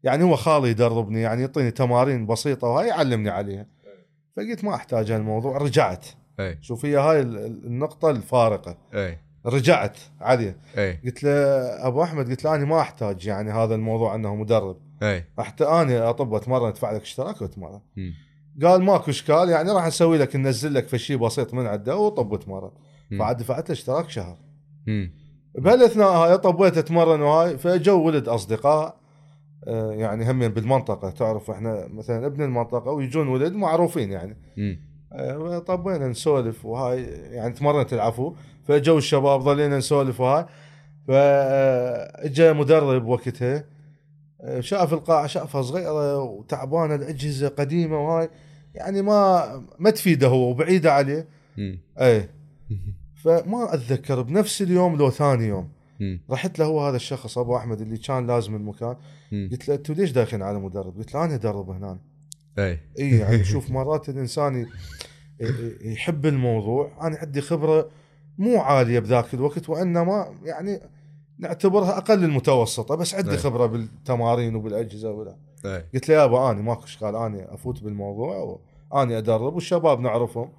يعني 0.04 0.24
هو 0.24 0.36
خالي 0.36 0.70
يدربني 0.70 1.22
يعني 1.22 1.42
يعطيني 1.42 1.72
تمارين 1.72 2.26
بسيطة 2.26 2.68
وهاي 2.68 2.88
يعلمني 2.88 3.30
عليها. 3.30 3.66
فقلت 4.38 4.64
ما 4.64 4.76
أحتاج 4.76 5.12
هالموضوع 5.12 5.58
رجعت. 5.58 6.06
إي. 6.40 6.58
شوف 6.62 6.86
هي 6.86 6.96
هاي 6.98 7.22
ال- 7.22 7.38
ال- 7.38 7.66
النقطة 7.66 8.10
الفارقة. 8.10 8.78
إي. 8.94 9.18
رجعت 9.46 9.98
عليه 10.22 10.58
إي. 10.78 11.00
قلت 11.06 11.24
له 11.24 11.30
أبو 11.88 12.04
أحمد 12.04 12.30
قلت 12.30 12.44
له 12.44 12.56
أنا 12.56 12.66
ما 12.66 12.80
أحتاج 12.82 13.26
يعني 13.28 13.52
هذا 13.52 13.76
الموضوع 13.76 14.16
إنه 14.16 14.36
مدرب. 14.36 14.78
إي. 15.04 15.26
حتى 15.40 15.64
أنا 15.64 16.10
أطب 16.10 16.34
اتمرن 16.34 16.68
أدفع 16.68 16.92
لك 16.92 17.02
اشتراك 17.02 17.42
وأتمرن. 17.42 17.80
قال 18.64 18.84
ماكو 18.84 19.12
إشكال 19.12 19.50
يعني 19.50 19.72
راح 19.72 19.88
نسوي 19.88 20.18
لك 20.18 20.36
ننزل 20.36 20.74
لك 20.74 20.88
في 20.88 20.98
شيء 20.98 21.18
بسيط 21.18 21.54
من 21.54 21.66
عنده 21.68 21.98
وطب 21.98 22.32
واتمرن 22.32 22.72
مم. 23.12 23.20
فعاد 23.20 23.38
دفعت 23.38 23.70
له 23.70 23.74
اشتراك 23.74 24.10
شهر. 24.10 24.38
بهالاثناء 25.56 26.08
هاي 26.08 26.38
طبيت 26.38 26.78
اتمرن 26.78 27.22
وهاي 27.22 27.58
فجو 27.58 28.04
ولد 28.06 28.28
أصدقاء 28.28 29.00
آه، 29.68 29.92
يعني 29.92 30.32
هم 30.32 30.48
بالمنطقة. 30.48 31.10
تعرف 31.10 31.52
إحنا 31.52 31.88
مثلا 31.88 32.26
ابن 32.26 32.44
المنطقة 32.44 32.92
ويجون 32.92 33.28
ولد 33.28 33.54
معروفين 33.54 34.12
يعني. 34.12 34.38
آه، 35.14 35.60
طبينا 35.60 36.08
نسولف 36.08 36.66
وهاي 36.66 37.04
يعني 37.32 37.54
تمرنت 37.54 37.94
العفو. 37.94 38.34
فجو 38.64 38.98
الشباب 38.98 39.42
ظلينا 39.42 39.78
نسولف 39.78 40.22
وهاي. 40.22 40.46
فاجا 41.08 42.54
مدرب 42.54 43.06
وقتها. 43.08 43.56
آه، 43.58 43.64
شاف 44.60 44.94
القاعه 44.94 45.28
شافها 45.28 45.62
صغيرة 45.62 46.24
وتعبانة 46.24 46.96
الأجهزة 46.96 47.48
قديمة 47.48 48.08
وهاي 48.08 48.30
يعني 48.76 49.02
ما 49.02 49.64
ما 49.80 49.90
تفيده 49.90 50.28
هو 50.28 50.50
وبعيده 50.50 50.94
عليه. 50.94 51.28
اي 52.02 52.30
فما 53.24 53.74
أتذكر 53.74 54.22
بنفس 54.22 54.62
اليوم 54.62 54.96
لو 54.96 55.10
ثاني 55.10 55.48
يوم 55.48 55.70
مم. 56.00 56.22
رحت 56.30 56.60
له 56.60 56.66
هو 56.66 56.88
هذا 56.88 56.96
الشخص 56.96 57.38
أبو 57.38 57.58
أحمد 57.58 57.82
اللي 57.82 57.98
كان 57.98 58.28
لازم 58.28 58.56
المكان 58.56 58.96
مم. 59.32 59.50
قلت 59.52 59.70
له 59.70 59.76
أنتوا 59.76 59.96
ليش 59.96 60.12
داخلين 60.12 60.44
على 60.44 60.60
مدرب؟ 60.60 60.98
قلت 60.98 61.14
له 61.14 61.26
أنا 61.26 61.36
أدرب 61.36 61.70
هنا 61.70 62.00
اي 62.60 62.80
اي 63.00 63.10
يعني 63.10 63.44
شوف 63.44 63.72
مرات 63.72 64.10
الإنسان 64.10 64.68
يحب 65.82 66.26
الموضوع 66.26 67.08
أنا 67.08 67.18
عندي 67.18 67.42
خبرة 67.42 67.90
مو 68.38 68.58
عالية 68.58 69.00
بذاك 69.00 69.34
الوقت 69.34 69.70
وإنما 69.70 70.34
يعني 70.44 70.80
نعتبرها 71.40 71.98
أقل 71.98 72.24
المتوسطة 72.24 72.96
بس 72.96 73.16
عندي 73.16 73.32
أي. 73.32 73.38
خبرة 73.38 73.66
بالتمارين 73.66 74.56
وبالأجهزة 74.56 75.12
ولا 75.12 75.36
إيه. 75.66 75.90
قلت 75.94 76.10
له 76.10 76.16
يابا 76.16 76.52
آني 76.52 76.62
ماكو 76.62 76.84
إشكال 76.84 77.16
آني 77.16 77.54
أفوت 77.54 77.84
بالموضوع 77.84 78.60
واني 78.92 79.18
أدرب 79.18 79.56
والشباب 79.56 80.00
نعرفهم 80.00 80.50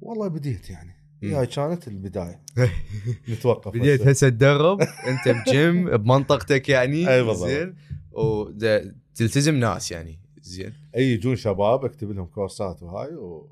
والله 0.00 0.28
بديت 0.28 0.70
يعني. 0.70 0.94
هاي 1.22 1.46
كانت 1.46 1.88
البداية 1.88 2.40
نتوقف 3.30 3.72
بديت 3.72 4.02
هسه. 4.08 4.28
تدرب 4.28 4.80
أنت 4.80 5.28
بجيم 5.28 5.90
بمنطقتك 5.96 6.68
يعني 6.68 7.04
بالضبط. 7.04 7.48
زين 7.48 7.74
وتلتزم 8.12 9.54
ناس 9.54 9.92
يعني 9.92 10.18
زين 10.42 10.72
إي 10.96 11.12
يجون 11.12 11.36
شباب 11.36 11.84
أكتب 11.84 12.10
لهم 12.10 12.26
كورسات 12.26 12.82
وهاي 12.82 13.14
و... 13.14 13.48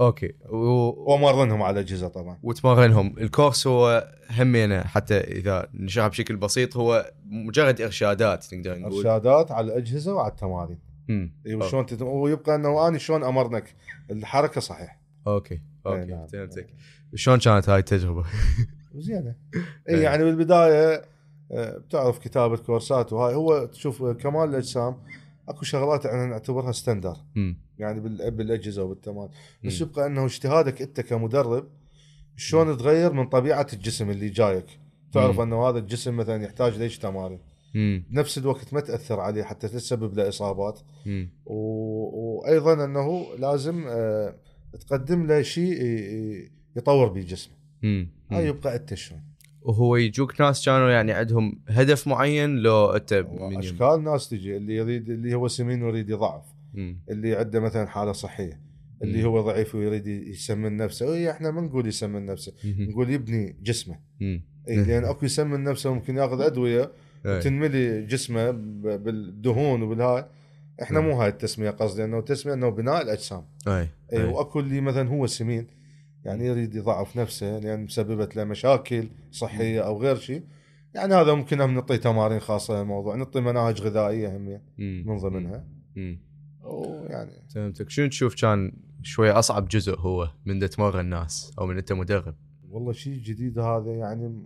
okay. 0.00 0.32
و... 0.48 0.56
وامرنهم 1.12 1.62
على 1.62 1.80
الأجهزة 1.80 2.08
طبعا. 2.08 2.38
وتمرنهم. 2.42 3.14
ال 3.18 3.25
course 3.25 3.66
هو 3.66 4.12
همينه 4.30 4.80
حتى 4.80 5.18
إذا 5.18 5.68
نشرح 5.74 6.06
بشكل 6.06 6.36
بسيط 6.36 6.76
هو 6.76 7.12
مجرد 7.26 7.80
إرشادات 7.80 8.54
نقدر 8.54 8.78
نقول. 8.78 8.96
إرشادات 8.96 9.52
على 9.52 9.66
الأجهزة 9.66 10.14
وعلى 10.14 10.30
التمارين. 10.30 10.78
مم. 11.08 11.32
اي 11.46 11.54
وشلون 11.54 11.86
تت... 11.86 12.02
ويبقى 12.02 12.54
إنه 12.54 12.88
اني 12.88 12.98
شلون 12.98 13.24
أمرنك؟ 13.24 13.74
الحركة 14.10 14.60
صحيح. 14.60 15.00
okay 15.26 15.54
إي 15.54 15.60
okay 15.86 16.04
نعم. 16.04 16.26
فهمتك. 16.26 16.66
شلون 17.14 17.38
كانت 17.38 17.68
هاي 17.68 17.78
التجربة؟ 17.78 18.24
زينة. 18.94 19.34
إيه. 19.88 19.96
اي 19.96 20.02
يعني 20.02 20.24
بالبداية 20.24 21.02
آه، 21.52 21.78
بتعرف 21.78 22.18
كتابة 22.18 22.56
كورسات 22.56 23.12
وهاي. 23.12 23.34
هو 23.34 23.64
تشوف 23.64 24.04
كمال 24.04 24.48
الأجسام 24.48 24.96
أكو 25.48 25.64
شغلات 25.64 26.06
إحنا 26.06 26.26
نعتبرها 26.26 26.72
ستاندر. 26.72 27.16
يعني 27.78 28.00
بال- 28.00 28.30
بالأجهزة 28.30 28.82
وبالتمارين 28.82 29.30
بس. 29.64 29.80
يبقى 29.80 30.06
إنه 30.06 30.24
اجتهادك 30.24 30.82
أنت 30.82 31.00
كمدرب 31.00 31.68
شلون 32.36 32.76
تغير 32.78 33.12
من 33.12 33.26
طبيعة 33.28 33.66
الجسم 33.72 34.10
اللي 34.10 34.28
جايك 34.28 34.66
تعرف 35.12 35.36
مم. 35.36 35.40
إنه 35.42 35.68
هذا 35.68 35.78
الجسم 35.78 36.16
مثلا 36.16 36.44
يحتاج 36.44 36.78
ليش 36.78 36.98
تمارين. 36.98 37.40
بنفس 37.74 38.38
الوقت 38.38 38.74
ما 38.74 38.80
تأثر 38.80 39.20
عليه 39.20 39.42
حتى 39.42 39.68
تسبب 39.68 40.14
له 40.14 40.28
إصابات. 40.28 40.80
و... 41.46 41.54
وأيضا 42.38 42.84
إنه 42.84 43.26
لازم 43.38 43.84
آه، 43.88 44.34
تقدم 44.80 45.26
له 45.26 45.42
شيء 45.42 45.72
ي- 45.82 45.84
ي- 45.84 46.50
يطور 46.76 47.08
به 47.08 47.20
جسمه. 47.20 47.54
هاي 48.32 48.46
يبقى 48.46 48.76
أنت 48.76 48.94
شلون 48.94 49.20
وهو 49.62 49.96
يجوك 49.96 50.40
ناس 50.40 50.64
كانوا 50.66 50.90
يعني 50.90 51.12
عندهم 51.12 51.60
هدف 51.68 52.08
معين 52.08 52.56
لو 52.56 52.90
أنت 52.90 53.12
أشكال 53.40 54.04
ناس 54.04 54.28
تجي 54.28 54.56
اللي 54.56 54.74
يريد 54.76 55.10
اللي 55.10 55.34
هو 55.34 55.48
سمين 55.48 55.82
ويريد 55.82 56.10
يضعف. 56.10 56.42
اللي 57.10 57.36
عنده 57.36 57.60
مثلا 57.60 57.86
حالة 57.86 58.12
صحية 58.12 58.60
اللي. 59.02 59.24
هو 59.24 59.40
ضعيف 59.40 59.74
ويريد 59.74 60.06
يسمن 60.06 60.76
نفسه 60.76 61.14
اي 61.14 61.30
إحنا 61.30 61.50
ما 61.50 61.60
نقول 61.60 61.86
يسمن 61.86 62.26
نفسه. 62.26 62.52
نقول 62.64 63.10
يبني 63.10 63.56
جسمه. 63.62 63.98
اي 64.68 64.76
لأن 64.84 65.04
أكو 65.04 65.26
يسمن 65.26 65.64
نفسه 65.64 65.94
ممكن 65.94 66.16
يأخذ 66.16 66.40
أدوية 66.40 66.92
إيه. 67.26 67.40
تنملي 67.40 68.06
جسمه 68.06 68.50
بالدهون 68.96 69.82
وبالهاي 69.82 70.24
إحنا 70.82 71.00
مم. 71.00 71.06
مو 71.06 71.20
هاي 71.20 71.28
التسمية 71.28 71.70
قصدي 71.70 72.04
انه 72.04 72.18
التسمية 72.18 72.54
إنه 72.54 72.68
بناء 72.68 73.02
الأجسام 73.02 73.44
اي. 73.68 73.88
وأكو 74.24 74.60
اللي 74.60 74.80
مثلا 74.80 75.08
هو 75.08 75.26
سمين 75.26 75.66
يعني 76.24 76.46
يريد 76.46 76.74
يضعف 76.74 77.16
نفسه 77.16 77.58
لأن 77.58 77.84
مسببت 77.84 78.36
له 78.36 78.44
مشاكل 78.44 79.08
صحية 79.32 79.80
أو 79.80 80.02
غير 80.02 80.16
شيء 80.16 80.42
يعني 80.94 81.14
هذا 81.14 81.34
ممكن 81.34 81.60
هم 81.60 81.74
نعطي 81.74 81.98
تمارين 81.98 82.40
خاصة 82.40 82.78
للموضوع 82.78 83.16
نعطي 83.16 83.40
مناهج 83.40 83.82
غذائية 83.82 84.36
هم 84.36 84.60
مم. 84.78 85.04
من 85.06 85.16
ضمنها. 85.16 85.64
ويعني 86.70 87.30
فهمتك 87.54 87.90
شنو 87.90 88.08
تشوف 88.08 88.34
كان 88.40 88.72
شوي 89.02 89.30
أصعب 89.30 89.68
جزء 89.68 89.98
هو 89.98 90.30
من 90.46 90.68
تمرن 90.70 91.00
الناس 91.00 91.52
أو 91.58 91.66
من 91.66 91.76
أنت 91.76 91.92
مدرب 91.92 92.34
والله 92.68 92.92
شيء 92.92 93.18
جديد 93.22 93.58
هذا 93.58 93.92
يعني 93.92 94.44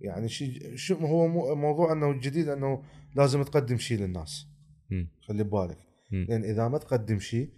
يعني 0.00 0.28
شيء 0.28 0.76
شو 0.76 0.94
هو 0.94 1.28
مو- 1.28 1.54
موضوع 1.54 1.92
إنه 1.92 2.10
الجديد 2.10 2.48
إنه 2.48 2.82
لازم 3.16 3.42
تقدم 3.42 3.76
شيء 3.76 3.98
للناس 3.98 4.46
مم. 4.90 5.08
خلي 5.20 5.44
ببالك. 5.44 5.78
لأن 6.12 6.44
إذا 6.44 6.68
ما 6.68 6.78
تقدم 6.78 7.18
شيء 7.18 7.50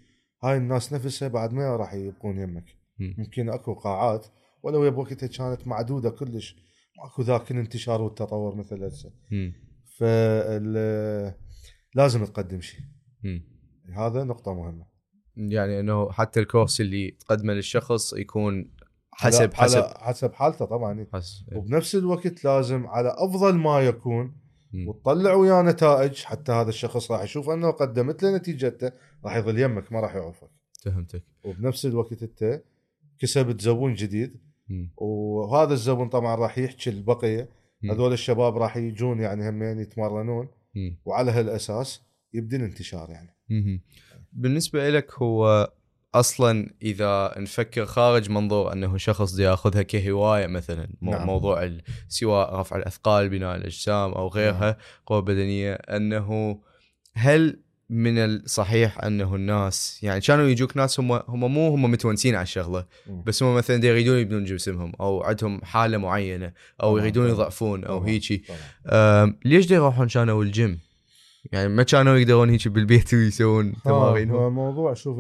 هاي 0.45 0.57
الناس 0.57 0.93
نفسها 0.93 1.29
بعد 1.29 1.53
ما 1.53 1.77
راح 1.77 1.95
يبقون 1.95 2.39
يمك 2.39 2.65
مم. 2.99 3.15
ممكن 3.19 3.49
أكو 3.49 3.75
قاعات 3.75 4.27
ولو 4.63 4.91
بوقتها 4.91 5.27
كانت 5.27 5.67
معدودة 5.67 6.11
كلش 6.11 6.57
ماكو 6.99 7.23
ذاك 7.23 7.51
الانتشار 7.51 8.03
والتطور 8.03 8.55
مثل 8.57 8.85
هسه. 8.85 9.13
فال 9.99 11.35
لازم 11.95 12.25
تقدم 12.25 12.61
شيء. 12.61 12.81
هذا 13.95 14.25
نقطة 14.25 14.55
مهمة. 14.55 14.87
يعني 15.37 15.81
إنه 15.81 16.11
حتى 16.13 16.41
الكورس 16.41 16.81
اللي 16.81 17.11
تقدمه 17.11 17.53
للشخص 17.53 18.13
يكون 18.13 18.71
حسب 19.13 19.55
حسب 19.55 19.85
حسب 19.97 20.33
حالته 20.33 20.65
طبعا 20.65 21.07
حسب 21.13 21.57
وبنفس 21.57 21.95
الوقت 21.95 22.45
لازم 22.45 22.87
على 22.87 23.15
أفضل 23.19 23.55
ما 23.55 23.81
يكون 23.81 24.35
مم. 24.73 24.89
وتطلع 24.89 25.35
وياه 25.35 25.63
نتائج 25.63 26.25
حتى 26.25 26.53
هذا 26.53 26.69
الشخص 26.69 27.11
راح 27.11 27.23
يشوف 27.23 27.51
أنه 27.51 27.71
قدمت 27.71 28.23
له 28.23 28.37
نتيجته 28.37 28.93
راح 29.25 29.37
يظل 29.37 29.59
يمك 29.59 29.93
ما 29.93 30.01
راح 30.01 30.15
يعوفك. 30.15 30.51
فهمتك. 30.85 31.25
وبنفس 31.45 31.87
الوقت 31.87 32.23
أنت 32.23 32.63
كسبت 33.19 33.61
زبون 33.61 33.95
جديد. 33.95 34.41
مم. 34.69 34.93
وهذا 34.97 35.73
الزبون 35.73 36.09
طبعا 36.09 36.35
راح 36.35 36.59
يحكي 36.59 36.91
البقية. 36.91 37.51
هذول 37.91 38.13
الشباب 38.13 38.57
راح 38.57 38.77
يجون 38.77 39.21
يعني 39.21 39.49
همين 39.49 39.79
يتمرنون. 39.79 40.49
مم. 40.75 40.99
وعلى 41.05 41.31
هالأساس 41.31 42.03
يبدي 42.35 42.57
الانتشار 42.57 43.11
يعني. 43.11 43.37
مهم. 43.53 43.81
بالنسبة 44.33 44.91
لك 44.91 45.15
هو 45.15 45.73
أصلا 46.15 46.75
إذا 46.83 47.35
نفكر 47.39 47.87
خارج 47.87 48.31
منظور 48.31 48.73
أنه 48.73 48.97
شخص 48.97 49.39
يأخذها 49.39 49.83
كهواية 49.83 50.47
مثلا 50.47 50.89
نعم. 51.01 51.27
موضوع 51.27 51.71
سواء 52.09 52.55
رفع 52.55 52.77
الأثقال 52.77 53.29
بناء 53.29 53.57
الأجسام 53.57 54.13
أو 54.13 54.29
غيرها 54.29 54.77
قوة 55.07 55.21
بدنية 55.21 55.73
أنه 55.73 56.59
هل 57.15 57.61
من 57.91 58.19
الصحيح 58.19 59.05
أنه 59.05 59.35
الناس 59.35 60.01
يعني 60.03 60.21
كانوا 60.21 60.49
يجوك 60.49 60.77
ناس 60.77 61.01
هم 61.01 61.13
هم 61.13 61.55
مو 61.55 61.69
هم 61.69 61.91
متونسين 61.91 62.35
على 62.35 62.43
الشغلة. 62.43 62.87
بس 63.27 63.43
هم 63.43 63.55
مثلا 63.57 63.87
يريدون 63.87 64.19
يبنون 64.19 64.45
جسمهم 64.45 64.93
أو 65.01 65.23
عندهم 65.23 65.65
حالة 65.65 65.99
معينة 65.99 66.53
أو 66.83 66.91
طبعاً، 66.91 67.01
يريدون. 67.01 67.29
يضعفون 67.29 67.85
أو 67.85 68.03
هيجي 68.03 68.45
ليش 69.45 69.71
يروحون 69.71 70.09
كانوا 70.09 70.45
الجيم؟ 70.45 70.79
يعني 71.53 71.69
ما 71.69 71.83
كانوا 71.83 72.17
يقدرون 72.17 72.51
هيك 72.51 72.69
بالبيت 72.69 73.15
ويسوون 73.15 73.73
تمارينهم 73.85 74.37
هو 74.37 74.49
الموضوع 74.49 74.95
شوف 74.95 75.19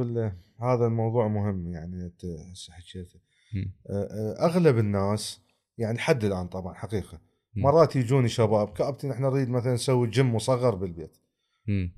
هذا 0.60 0.86
الموضوع 0.86 1.28
مهم 1.28 1.72
يعني 1.72 2.04
انت 2.04 2.24
هسه 2.24 2.72
حكيته 2.72 3.20
أغلب 4.40 4.78
الناس 4.78 5.40
يعني 5.78 5.98
حد 5.98 6.24
الآن 6.24 6.46
طبعا 6.46 6.74
حقيقة. 6.74 7.20
مرات 7.56 7.96
يجوني 7.96 8.28
شباب 8.28 8.72
كابتن 8.72 9.10
إحنا 9.10 9.28
نريد 9.28 9.48
مثلا 9.48 9.74
نسوي 9.74 10.06
جيم 10.10 10.34
مصغر 10.34 10.74
بالبيت. 10.74 11.16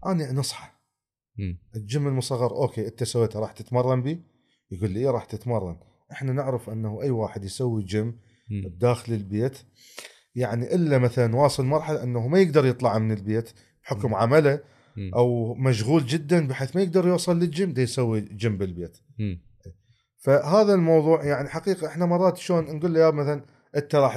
أنا 0.07 0.33
أنصحه 0.33 0.71
مم. 1.37 1.59
الجيم 1.77 2.07
المصغر 2.07 2.51
okay 2.51 2.87
أنت 2.87 3.05
سويته 3.05 3.41
راح 3.41 3.53
تتمرن 3.53 4.03
بيه 4.03 4.21
يقول 4.71 4.91
لي 4.91 5.01
إيه 5.01 5.11
راح 5.11 5.25
تتمرن 5.25 5.77
إحنا 6.13 6.33
نعرف 6.33 6.71
أنه 6.71 7.03
أي 7.03 7.11
واحد 7.11 7.45
يسوي 7.45 7.83
جيم. 7.83 8.19
داخل 8.65 9.13
البيت 9.13 9.59
يعني 10.35 10.75
إلا 10.75 10.99
مثلا 10.99 11.37
واصل 11.37 11.65
مرحلة 11.65 12.03
أنه 12.03 12.29
ما 12.29 12.39
يقدر 12.39 12.67
يطلع 12.67 12.99
من 12.99 13.13
البيت 13.13 13.51
بحكم 13.85 14.15
عمله 14.15 14.61
مم. 14.97 15.11
أو 15.15 15.55
مشغول 15.55 16.07
جدا 16.07 16.47
بحيث 16.49 16.77
ما 16.77 16.83
يقدر 16.83 17.07
يوصل 17.09 17.39
للجيم 17.39 17.73
ده 17.73 17.83
يسوي 17.83 18.21
جيم 18.21 18.59
بالبيت 18.59 18.99
مم. 19.19 19.43
فهذا 20.19 20.75
الموضوع 20.75 21.25
يعني 21.25 21.49
حقيقة 21.49 21.87
إحنا 21.87 22.07
مرات 22.07 22.37
شلون 22.37 22.65
نقول 22.77 22.95
له 22.95 23.01
يا 23.01 23.11
مثلا 23.11 23.45
أنت 23.77 23.95
راح 23.95 24.17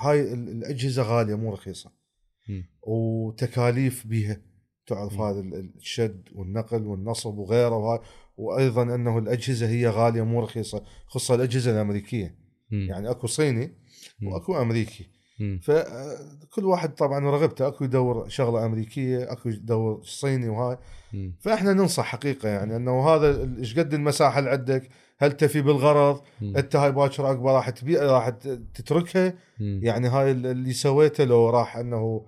هاي 0.00 0.32
ال- 0.32 0.48
الأجهزة 0.48 1.02
غالية 1.02 1.34
مو 1.34 1.52
رخيصة. 1.52 1.92
وتكاليف 2.82 4.06
بيها 4.06 4.40
تعرف. 4.86 5.12
هذا 5.20 5.40
ال- 5.40 5.72
الشد 5.76 6.28
والنقل 6.34 6.82
والنصب 6.86 7.38
وغيره 7.38 7.76
وهاي 7.76 8.00
وأيضا 8.36 8.82
أنه 8.94 9.18
الأجهزة 9.18 9.68
هي 9.68 9.88
غالية 9.88 10.22
مو 10.22 10.40
رخيصة 10.42 10.84
خصوصا 11.06 11.34
الأجهزة 11.34 11.70
الأمريكية 11.70 12.38
مم. 12.70 12.86
يعني 12.90 13.10
أكو 13.10 13.26
صيني. 13.26 13.72
وأكو 14.22 14.62
أمريكي. 14.62 15.10
فكل 15.62 16.64
واحد 16.64 16.94
طبعا 16.94 17.24
ورغبته 17.26 17.66
أكو 17.68 17.84
يدور 17.84 18.28
شغلة 18.28 18.66
أمريكية 18.66 19.32
أكو 19.32 19.48
يدور 19.48 20.00
صيني 20.04 20.48
وهاي. 20.48 20.78
فإحنا 21.40 21.72
ننصح 21.72 22.04
حقيقة 22.04 22.48
يعني 22.48 22.76
إنه 22.76 23.08
هذا 23.08 23.48
إيش 23.58 23.78
قد 23.78 23.94
المساحة 23.94 24.38
اللي 24.38 24.50
عندك؟ 24.50 24.88
هل 25.18 25.32
تفي 25.32 25.62
بالغرض. 25.62 26.20
أنت 26.42 26.76
هاي 26.76 26.92
باكر 26.92 27.26
عقبه 27.26 27.52
راح 27.52 27.70
تبيع 27.70 28.02
راح 28.02 28.28
تتركها. 28.74 29.34
يعني 29.60 30.08
هاي 30.08 30.30
ال- 30.30 30.46
اللي 30.46 30.72
سويته 30.72 31.24
لو 31.24 31.50
راح 31.50 31.76
إنه 31.76 32.26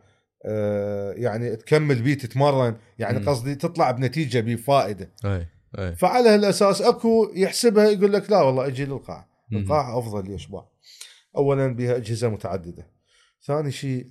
آه، 0.48 1.12
يعني 1.12 1.56
تكمل 1.56 2.02
بيه 2.02 2.14
تتمرن 2.14 2.76
يعني. 2.98 3.26
قصدي 3.26 3.54
تطلع 3.54 3.90
بنتيجة 3.90 4.40
بفائده 4.40 5.10
أي 5.24 5.46
أي. 5.78 5.96
فعلى 5.96 6.28
هالأساس 6.28 6.82
أكو 6.82 7.30
يحسبها 7.34 7.84
يقول 7.84 8.12
لك 8.12 8.30
لا 8.30 8.42
والله 8.42 8.66
إجي 8.66 8.84
للقاعه 8.84 9.28
مم. 9.50 9.58
القاعه 9.58 9.98
أفضل 9.98 10.30
يشبع 10.30 10.62
اولا 11.36 11.66
بها 11.74 11.96
أجهزة 11.96 12.28
متعددة. 12.28 12.86
ثاني 13.44 13.70
شيء 13.70 14.06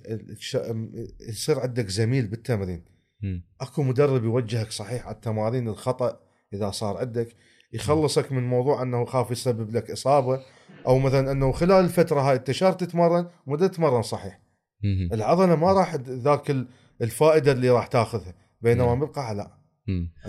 يصير 1.28 1.60
عندك 1.60 1.88
زميل 1.88 2.26
بالتمرين 2.26 2.84
مم. 3.22 3.44
أكو 3.60 3.82
مدرب 3.82 4.24
يوجهك 4.24 4.70
صحيح 4.70 5.06
على 5.06 5.14
التمارين 5.14 5.68
الخطأ 5.68 6.20
إذا 6.52 6.70
صار 6.70 6.96
عندك 6.96 7.36
يخلصك 7.72 8.32
من 8.32 8.42
موضوع 8.48 8.82
أنه 8.82 9.04
خاف 9.04 9.30
يسبب 9.30 9.70
لك 9.76 9.90
إصابة 9.90 10.42
أو 10.86 10.98
مثلا 10.98 11.32
أنه 11.32 11.52
خلال 11.52 11.84
الفترة 11.84 12.20
هاي 12.20 12.36
أنت 12.36 12.50
شهر 12.50 12.72
تتمرن 12.72 13.28
مدة 13.46 13.66
تتمرن 13.66 14.02
صحيح 14.02 14.40
مهم. 14.84 15.08
العضلة 15.12 15.56
ما 15.56 15.72
راح 15.72 15.94
ذاك 15.94 16.50
ال- 16.50 16.68
الفائدة 17.02 17.52
اللي 17.52 17.70
راح 17.70 17.86
تاخذها 17.86 18.34
بينما. 18.60 18.94
بالقاعه 18.94 19.32
لا. 19.32 19.58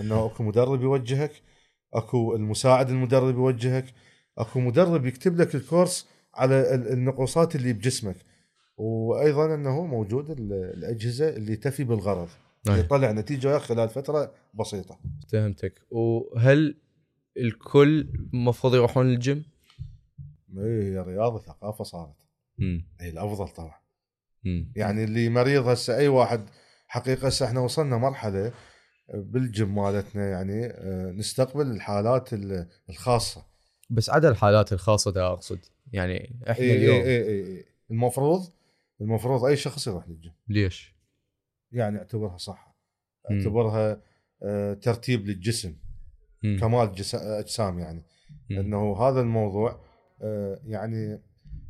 أنه 0.00 0.26
أكو 0.26 0.42
مدرب 0.42 0.82
يوجهك 0.82 1.32
أكو 1.94 2.36
المساعد 2.36 2.90
المدرب 2.90 3.34
يوجهك 3.34 3.84
أكو 4.38 4.60
مدرب 4.60 5.06
يكتب 5.06 5.36
لك 5.40 5.54
الكورس 5.54 6.08
على 6.34 6.74
ال- 6.74 6.92
النقوصات 6.92 7.56
اللي 7.56 7.72
بجسمك 7.72 8.16
وأيضا 8.78 9.54
أنه 9.54 9.86
موجود 9.86 10.30
ال- 10.30 10.52
الأجهزة 10.52 11.28
اللي 11.28 11.56
تفي 11.56 11.84
بالغرض 11.84 12.28
اللي 12.66 12.78
أي. 12.78 12.84
يطلع 12.84 13.12
نتيجة 13.12 13.58
خلال 13.58 13.88
فترة 13.88 14.32
بسيطة 14.54 14.98
فهمتك 15.28 15.82
وهل 15.90 16.78
الكل 17.36 18.00
المفروض 18.34 18.74
يروحون 18.74 19.06
للجيم؟ 19.06 19.44
إيه، 20.58 20.82
هي 20.82 20.98
رياضه 20.98 21.38
ثقافه 21.38 21.84
صارت 21.84 22.16
مم. 22.58 22.86
هي 23.00 23.08
الأفضل 23.10 23.48
طبعا 23.48 23.74
مم. 24.44 24.72
يعني 24.76 25.04
اللي 25.04 25.28
مريض 25.28 25.68
هسه 25.68 25.96
أي 25.96 26.08
واحد 26.08 26.40
حقيقة 26.88 27.26
هسه 27.26 27.46
إحنا 27.46 27.60
وصلنا 27.60 27.96
مرحلة 27.96 28.52
بالجيم 29.14 29.74
مالتنا 29.74 30.28
يعني 30.30 30.66
آه، 30.66 31.10
نستقبل 31.12 31.70
الحالات 31.70 32.32
ال- 32.32 32.66
الخاصة 32.90 33.46
بس 33.90 34.10
عدا 34.10 34.28
الحالات 34.28 34.72
الخاصة 34.72 35.10
ده 35.10 35.26
أقصد 35.32 35.58
يعني 35.92 36.40
إحنا 36.50 36.64
إيه 36.64 36.76
اليوم 36.76 36.94
إيه 36.96 37.02
إيه 37.04 37.22
إيه 37.24 37.44
إيه. 37.46 37.64
المفروض 37.90 38.42
المفروض 39.00 39.44
أي 39.44 39.56
شخص 39.56 39.86
يروح 39.86 40.08
للجيم 40.08 40.32
ليش؟ 40.48 40.94
يعني 41.72 41.98
اعتبرها 41.98 42.36
صحه 42.38 42.76
مم. 43.30 43.36
اعتبرها 43.38 44.00
آه، 44.42 44.74
ترتيب 44.74 45.26
للجسم 45.26 45.74
مم. 46.42 46.56
كمال 46.60 46.92
جس- 46.92 47.14
أجسام 47.14 47.78
يعني 47.78 48.02
مم. 48.50 48.58
إنه 48.58 48.96
هذا 48.96 49.20
الموضوع 49.20 49.80
آه، 50.22 50.60
يعني 50.64 51.20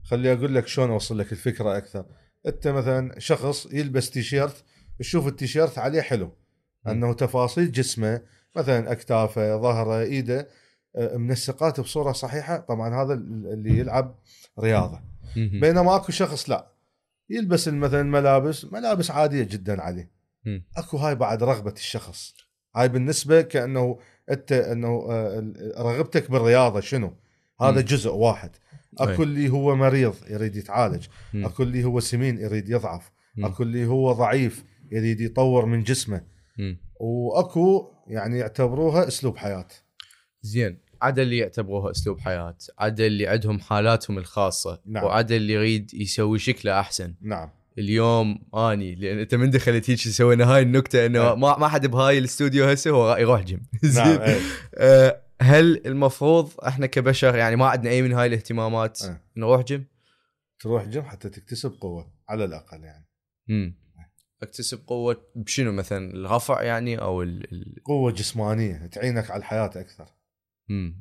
خلي 0.04 0.32
أقول 0.32 0.54
لك 0.54 0.66
شلون 0.66 0.90
أوصل 0.90 1.18
لك 1.18 1.32
الفكرة 1.32 1.76
أكثر 1.76 2.04
أنت 2.46 2.68
مثلا 2.68 3.18
شخص 3.18 3.66
يلبس 3.72 4.10
تيشيرت 4.10 4.64
تشوف 4.98 5.26
التيشيرت 5.26 5.78
عليه 5.78 6.00
حلو 6.00 6.32
أنه 6.88 7.12
تفاصيل 7.12 7.72
جسمه 7.72 8.22
مثلا 8.56 8.92
أكتافه 8.92 9.56
ظهره 9.56 10.00
إيده 10.00 10.48
آه، 10.96 11.16
منسقات 11.16 11.80
بصورة 11.80 12.12
صحيحة 12.12 12.56
طبعا 12.56 13.02
هذا 13.02 13.14
اللي 13.14 13.78
يلعب 13.78 14.18
رياضة 14.60 15.00
مم. 15.36 15.60
بينما 15.60 15.96
أكو 15.96 16.12
شخص 16.12 16.50
لا 16.50 16.72
يلبس 17.30 17.68
مثلا 17.68 18.02
ملابس 18.02 18.64
ملابس 18.64 19.10
عادية 19.10 19.42
جدا 19.42 19.82
عليه 19.82 20.10
مم. 20.44 20.64
أكو 20.76 20.96
هاي 20.96 21.14
بعد 21.14 21.42
رغبة 21.42 21.72
الشخص 21.72 22.34
هاي 22.76 22.88
بالنسبة 22.88 23.40
كأنه 23.40 23.98
أنت 24.30 24.52
أنه 24.52 25.06
آه، 25.10 25.52
رغبتك 25.78 26.30
بالرياضة 26.30 26.80
شنو 26.80 27.16
هذا 27.60 27.80
مم. 27.80 27.80
جزء 27.80 28.10
واحد 28.10 28.50
أكو. 28.98 29.22
اللي 29.22 29.48
هو 29.48 29.76
مريض 29.76 30.14
يريد 30.30 30.56
يتعالج. 30.56 31.06
أكو 31.34 31.62
اللي 31.62 31.84
هو 31.84 32.00
سمين 32.00 32.38
يريد 32.38 32.68
يضعف. 32.68 33.10
أكو 33.38 33.62
اللي 33.62 33.86
هو 33.86 34.12
ضعيف 34.12 34.64
يريد 34.92 35.20
يطور 35.20 35.66
من 35.66 35.82
جسمه. 35.82 36.22
وأكو 37.00 37.92
يعني 38.06 38.38
يعتبروها 38.38 39.08
أسلوب 39.08 39.36
حياة 39.36 39.68
زين 40.42 40.78
عدا 41.02 41.22
اللي 41.22 41.38
يعتبروها 41.38 41.90
أسلوب 41.90 42.20
حياة 42.20 42.56
عدا 42.78 43.06
اللي 43.06 43.26
عندهم 43.26 43.60
حالاتهم 43.60 44.18
الخاصة 44.18 44.80
نعم. 44.86 45.04
وعدا 45.04 45.36
اللي 45.36 45.52
يريد 45.52 45.94
يسوي 45.94 46.38
شكله 46.38 46.80
أحسن 46.80 47.14
نعم 47.20 47.50
اليوم 47.78 48.42
أني 48.54 48.94
لأن 48.94 49.18
أنت 49.18 49.34
من 49.34 49.50
دخلت 49.50 49.90
هيك 49.90 49.98
سوينا 49.98 50.44
هاي 50.54 50.62
النكتة 50.62 51.06
إنه 51.06 51.30
أي. 51.30 51.36
ما 51.36 51.58
ما 51.58 51.68
حد 51.68 51.86
بهاي 51.86 52.18
الاستوديو 52.18 52.64
هسه 52.64 52.90
هو 52.90 53.16
يروح 53.16 53.42
جيم 53.42 53.62
نعم 53.82 54.08
زين 54.08 54.20
إيه. 54.20 54.40
آه، 54.74 55.20
هل 55.42 55.86
المفروض 55.86 56.50
إحنا 56.66 56.86
كبشر 56.86 57.36
يعني 57.36 57.56
ما 57.56 57.66
عندنا 57.66 57.90
أي 57.90 58.02
من 58.02 58.12
هاي 58.12 58.26
الاهتمامات 58.26 59.02
أي. 59.02 59.16
نروح 59.36 59.62
جيم؟ 59.62 59.86
تروح 60.60 60.84
جيم 60.84 61.02
حتى 61.02 61.28
تكتسب 61.28 61.72
قوة 61.80 62.12
على 62.28 62.44
الأقل 62.44 62.84
يعني 62.84 63.08
امم 63.50 63.74
أكتسب 64.42 64.86
قوة 64.86 65.22
بشنو 65.34 65.72
مثلا 65.72 66.14
الرفع 66.14 66.62
يعني 66.62 67.00
أو 67.00 67.22
ال... 67.22 67.52
ال... 67.52 67.82
قوة 67.84 68.12
جسمانية 68.12 68.86
تعينك 68.86 69.30
على 69.30 69.38
الحياة 69.38 69.66
أكثر 69.66 70.08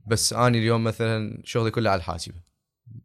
بس 0.08 0.34
أني 0.34 0.58
اليوم 0.58 0.84
مثلا 0.84 1.42
شغلي 1.44 1.72
كله 1.72 1.90
على 1.90 1.98
الحاسبة. 2.00 2.36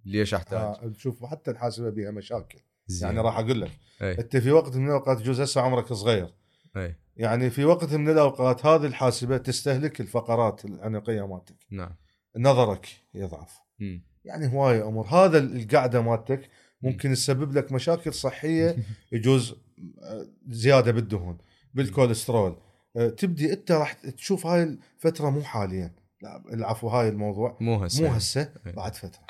ليش 0.05 0.35
أحتاج؟ 0.35 0.61
آه، 0.61 0.93
شوف 0.97 1.25
حتى 1.25 1.51
الحاسبة 1.51 1.91
بها 1.91 2.11
مشاكل. 2.11 2.59
زين. 2.87 3.09
يعني 3.09 3.21
راح 3.21 3.39
أقول 3.39 3.61
لك. 3.61 3.71
اي 4.03 4.19
أنت 4.19 4.37
في 4.37 4.51
وقت 4.51 4.77
من 4.77 4.87
الأوقات 4.87 5.21
يجوز 5.21 5.41
هسه 5.41 5.61
عمرك 5.61 5.93
صغير. 5.93 6.35
اي 6.77 6.97
يعني 7.17 7.51
في 7.51 7.65
وقت 7.65 7.95
من 7.95 8.09
الأوقات 8.09 8.67
هذه 8.67 8.87
الحاسبة 8.87 9.37
تستهلك 9.37 10.01
الفقرات 10.01 10.65
العنقيه 10.65 11.27
مالتك. 11.27 11.57
نعم. 11.71 11.95
نظرك 12.37 12.89
يضعف. 13.15 13.59
مم. 13.79 14.03
يعني 14.25 14.53
هواي 14.53 14.83
أمور. 14.83 15.07
هذا 15.07 15.39
القعدة 15.39 16.03
مالتك 16.03 16.51
ممكن 16.83 17.13
تسبب 17.13 17.53
لك 17.53 17.73
مشاكل 17.73 18.15
صحية 18.15 18.77
يجوز 19.13 19.55
آه، 20.03 20.27
زيادة 20.49 20.93
بالدهون 20.93 21.39
بالكوليسترول. 21.75 22.57
آه، 22.97 23.09
تبدي 23.09 23.53
أنت 23.53 23.73
راح 23.73 23.93
تشوف 23.93 24.47
هاي 24.47 24.63
الفترة 24.63 25.31
مو 25.31 25.43
حاليا. 25.43 26.02
لا 26.23 26.43
العفو 26.53 26.89
هاي 26.89 27.09
الموضوع 27.09 27.57
مو 27.61 27.85
هسه 27.85 28.05
مو 28.05 28.09
هسه 28.15 28.55
إيه. 28.67 28.73
بعد 28.73 28.95
فترة 28.95 29.27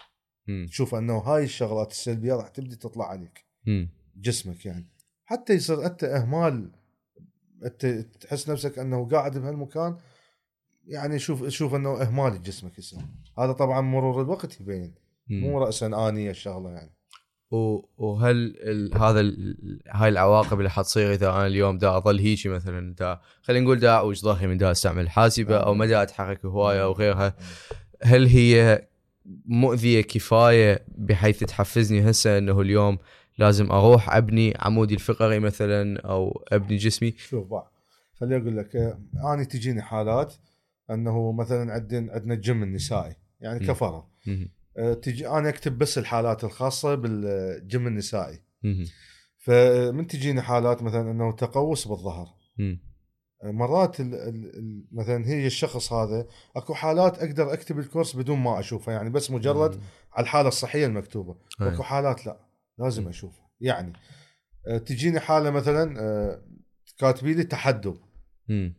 مم. 0.47 0.67
تشوف 0.71 0.95
إنه 0.95 1.19
هاي 1.19 1.45
الشغلات 1.45 1.91
السلبية 1.91 2.35
راح 2.35 2.49
تبدي 2.49 2.77
تطلع 2.77 3.09
عليك 3.09 3.45
مم. 3.67 3.89
جسمك 4.17 4.67
يعني 4.67 4.89
حتى 5.25 5.53
يصير 5.53 5.87
أنت 5.87 6.05
إهمال 6.05 6.73
أنت 7.65 7.87
تحس 8.21 8.49
نفسك 8.49 8.79
إنه 8.79 9.09
قاعد 9.09 9.39
بهالمكان 9.39 9.97
يعني 10.85 11.19
شوف 11.19 11.49
شوف 11.49 11.75
إنه 11.75 12.03
إهمال 12.03 12.43
جسمك 12.43 12.79
يصير 12.79 13.01
هذا 13.39 13.53
طبعا 13.53 13.81
مرور 13.81 14.23
الوقت 14.23 14.61
يبين 14.61 14.95
مم. 15.27 15.41
مو 15.41 15.59
راسا 15.59 16.09
آنية 16.09 16.31
الشغلة 16.31 16.71
يعني 16.71 16.91
وهل 17.53 18.55
ال... 18.59 18.99
هذا 18.99 19.21
ال... 19.21 19.57
هاي 19.91 20.09
العواقب 20.09 20.59
اللي 20.59 20.71
حتصير 20.71 21.13
إذا 21.13 21.31
أنا 21.31 21.47
اليوم 21.47 21.79
دا 21.79 21.97
أظل 21.97 22.19
هيجي 22.19 22.49
مثلا 22.49 22.95
دا 22.95 23.21
خلينا 23.43 23.65
نقول 23.65 23.79
دا 23.79 23.91
اعوج 23.91 24.21
ظهري 24.21 24.47
من 24.47 24.59
دا 24.59 24.71
أستعمل 24.71 25.11
حاسبة 25.11 25.57
أو 25.57 25.75
ما 25.75 25.87
دا 25.87 26.03
أتحرك 26.03 26.45
هواية 26.45 26.83
أو 26.83 26.93
غيرها. 26.93 27.35
هل 28.03 28.27
هي 28.27 28.83
مؤذية 29.47 30.01
كفاية 30.01 30.85
بحيث 30.99 31.45
تحفزني 31.45 32.11
هسه 32.11 32.39
إنه 32.39 32.61
اليوم 32.61 32.99
لازم 33.39 33.73
أروح 33.73 34.17
أبني 34.17 34.55
عمودي 34.59 34.95
الفقري 34.95 35.39
مثلا 35.39 36.01
أو 36.01 36.45
أبني 36.53 36.77
جسمي؟ 36.77 37.15
شوف 37.19 37.47
بقى 37.47 37.71
خليني 38.21 38.43
أقول 38.43 38.57
لك 38.57 38.77
أنا 39.25 39.45
تجيني 39.45 39.83
حالات 39.83 40.35
إنه 40.91 41.33
مثلا 41.33 41.73
عندنا 41.73 42.13
عندنا 42.13 42.35
الجيم 42.35 42.63
النسائي 42.63 43.17
يعني. 43.41 43.67
كفرض 43.67 44.05
تجي 45.03 45.29
أنا 45.29 45.49
أكتب 45.49 45.79
بس 45.79 45.99
الحالات 45.99 46.45
الخاصة 46.45 46.95
بالجيم 46.95 47.87
النسائي. 47.87 48.43
فمن 49.39 50.07
تجيني 50.07 50.43
حالات 50.43 50.83
مثلا 50.83 51.11
أنه 51.11 51.33
تقوس 51.33 51.89
بالظهر 51.89 52.29
مم. 52.59 52.93
مرات 53.45 54.01
ال 54.01 54.15
ال 54.15 54.59
ال 54.59 54.87
مثلا 54.93 55.27
هي 55.27 55.47
الشخص 55.47 55.93
هذا 55.93 56.27
أكو 56.57 56.75
حالات 56.75 57.19
أقدر 57.19 57.53
أكتب 57.53 57.79
ال 57.79 57.84
course 57.84 58.17
بدون 58.17 58.39
ما 58.39 58.61
اشوفها 58.61 58.95
يعني 58.95 59.11
بس 59.11 59.31
مجرد 59.31 59.81
على 60.13 60.25
الحالة 60.25 60.49
الصحية 60.49 60.87
المكتوبة 60.87 61.37
أي. 61.61 61.67
واكو 61.67 61.83
حالات 61.83 62.27
لا 62.27 62.37
لازم 62.79 63.03
مم. 63.03 63.09
اشوفها 63.09 63.51
يعني 63.61 63.93
آه، 64.69 64.79
تجيني 64.79 65.21
حالة 65.21 65.51
مثلا 65.51 66.01
آه، 66.01 66.43
كاتبي 66.99 67.35
لي 67.35 67.45
تحدب 67.45 67.97
مم. 68.49 68.75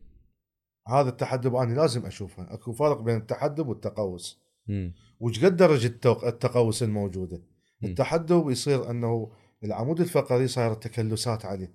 هذا 0.87 1.09
التحدب 1.09 1.55
أنا 1.55 1.73
لازم 1.73 2.05
اشوفها 2.05 2.53
أكو 2.53 2.73
فرق 2.73 3.01
بين 3.01 3.17
التحدب 3.17 3.67
والتقوس 3.67 4.43
مم. 4.67 4.93
وش 5.23 5.45
قد 5.45 5.55
درجة 5.57 5.87
التوق- 5.87 6.23
التقوس 6.25 6.83
الموجودة؟ 6.83 7.41
مم. 7.81 7.89
التحدب 7.89 8.49
يصير 8.49 8.89
أنه 8.91 9.31
العمود 9.63 9.99
الفقري 9.99 10.47
صاير 10.47 10.73
تكلسات 10.73 11.45
عليه. 11.45 11.73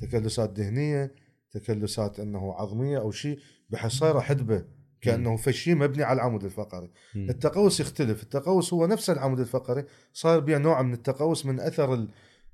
تكلسات 0.00 0.50
دهنيه 0.50 1.14
تكلسات 1.52 2.20
أنه 2.20 2.52
عظمية 2.54 2.98
أو 2.98 3.10
شيء 3.10 3.38
بحيث 3.70 3.92
صايرة 3.92 4.20
حدبة 4.20 4.64
كأنه 5.00 5.36
فشي 5.36 5.74
مبني 5.74 6.02
على 6.02 6.16
العمود 6.16 6.44
الفقري. 6.44 6.90
التقوس 7.16 7.80
يختلف. 7.80 8.22
التقوس 8.22 8.72
هو 8.74 8.86
نفس 8.86 9.10
العمود 9.10 9.40
الفقري 9.40 9.84
صار 10.12 10.40
بيه 10.40 10.58
نوع 10.58 10.82
من 10.82 10.92
التقوس 10.92 11.46
من 11.46 11.60
أثر 11.60 11.94
ال- 11.94 12.08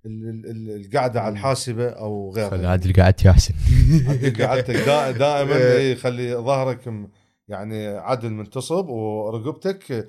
ال- 0.06 0.46
ال- 0.50 0.84
القعدة 0.86 1.20
على 1.20 1.32
الحاسبة 1.32 1.88
أو 1.88 2.30
خلي 2.32 2.42
غيرها 2.46 2.68
عادل 2.70 2.92
قعدت 3.02 3.24
يا 3.24 3.32
حسن 3.32 3.54
عدل 4.10 4.46
قعدتك 4.46 4.74
دا 4.76 5.10
دائما 5.10 5.56
إيه، 5.76 5.94
خلي 5.94 6.34
ظهرك 6.34 7.08
يعني 7.48 7.86
عدل 7.86 8.30
منتصب 8.30 8.88
ورقبتك 8.88 10.08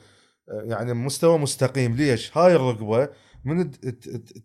يعني 0.50 0.94
مستوى 0.94 1.38
مستقيم. 1.38 1.96
ليش؟ 1.96 2.38
هاي 2.38 2.56
الرقبة 2.56 3.10
من 3.46 3.72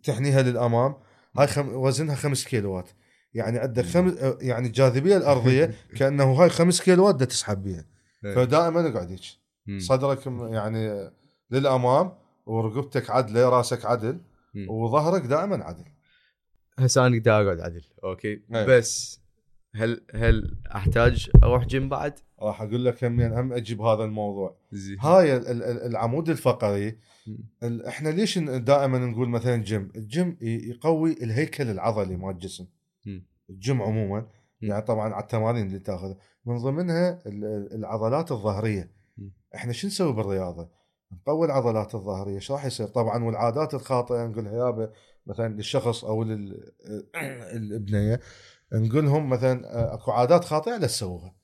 تحنيها 0.03 0.43
للأمام 0.43 0.95
هاي 1.39 1.47
خم 1.47 1.69
وزنها 1.69 2.15
5 2.15 2.49
كيلوات. 2.49 2.91
يعني 3.35 3.59
عندك 3.59 3.85
خمس 3.85 4.15
يعني 4.41 4.67
الجاذبيه 4.67 5.17
الأرضية 5.17 5.75
كأنه 5.99 6.33
هاي 6.33 6.49
5 6.49 6.85
كيلوات 6.85 7.15
دا 7.15 7.25
تسحب 7.25 7.63
بيها. 7.63 7.85
فدائما 8.23 8.89
اقعد 8.89 9.11
هيك. 9.11 9.21
صدرك 9.79 10.27
يعني 10.27 11.11
للأمام 11.51 12.13
ورقبتك 12.47 13.11
عدلة 13.11 13.49
راسك 13.49 13.85
عدل. 13.85 14.21
وظهرك 14.69 15.23
دائما 15.23 15.65
عدل. 15.65 15.85
هسه 16.79 17.07
أنا 17.07 17.19
دا 17.19 17.33
أقعد 17.33 17.61
عدل 17.61 17.83
okay؟ 18.05 18.29
إيه. 18.55 18.67
بس 18.67 19.21
هل 19.75 20.01
هل 20.15 20.57
أحتاج 20.75 21.31
أروح 21.43 21.65
جيم 21.65 21.89
بعد؟ 21.89 22.19
راح 22.47 22.63
أقول 22.63 22.85
لك 22.85 23.05
هم 23.05 23.21
هم 23.21 23.53
أجيب 23.53 23.81
هذا 23.81 24.05
الموضوع. 24.05 24.57
زين. 24.73 25.01
هاي 25.01 25.37
ال- 25.37 25.47
ال- 25.49 25.63
العمود 25.87 26.29
الفقري 26.29 26.99
إحنا 27.65 28.09
ليش 28.09 28.39
دائما 28.39 28.99
نقول 28.99 29.29
مثلا 29.29 29.57
gym؟ 29.57 29.93
ال 29.97 30.07
gym 30.07 30.37
يقوي 30.43 31.13
الهيكل 31.13 31.71
العضلي 31.71 32.17
مال 32.17 32.31
الجسم. 32.31 32.67
الجيم 33.51 33.83
عموما. 33.83 34.27
يعني 34.61 34.83
طبعا 34.83 35.15
على 35.15 35.23
التمارين 35.23 35.67
اللي 35.67 35.79
تأخذها. 35.79 36.17
من 36.47 36.59
ضمنها 36.59 37.23
ال- 37.27 37.45
ال- 37.45 37.75
العضلات 37.75 38.33
الظهرية. 38.33 38.91
إحنا 39.55 39.73
شو 39.73 39.87
نسوي 39.87 40.13
بالرياضة؟ 40.13 40.69
نقوي 41.13 41.47
العضلات 41.47 41.95
الظهرية. 41.95 42.35
إيش 42.35 42.51
راح 42.51 42.65
يصير؟ 42.65 42.87
طبعا 42.87 43.25
والعادات 43.25 43.75
الخاطئة 43.75 44.27
نقولها 44.27 44.53
يابا 44.53 44.93
مثلا 45.27 45.49
للشخص 45.49 46.05
أو 46.05 46.23
للأبنية 47.55 48.21
نقول 48.73 49.05
لهم 49.05 49.29
مثلا 49.31 49.79
آه، 49.79 49.95
أكو 49.95 50.11
عادات 50.11 50.45
خاطئة 50.45 50.77
لا 50.77 50.87
تسووها. 50.87 51.35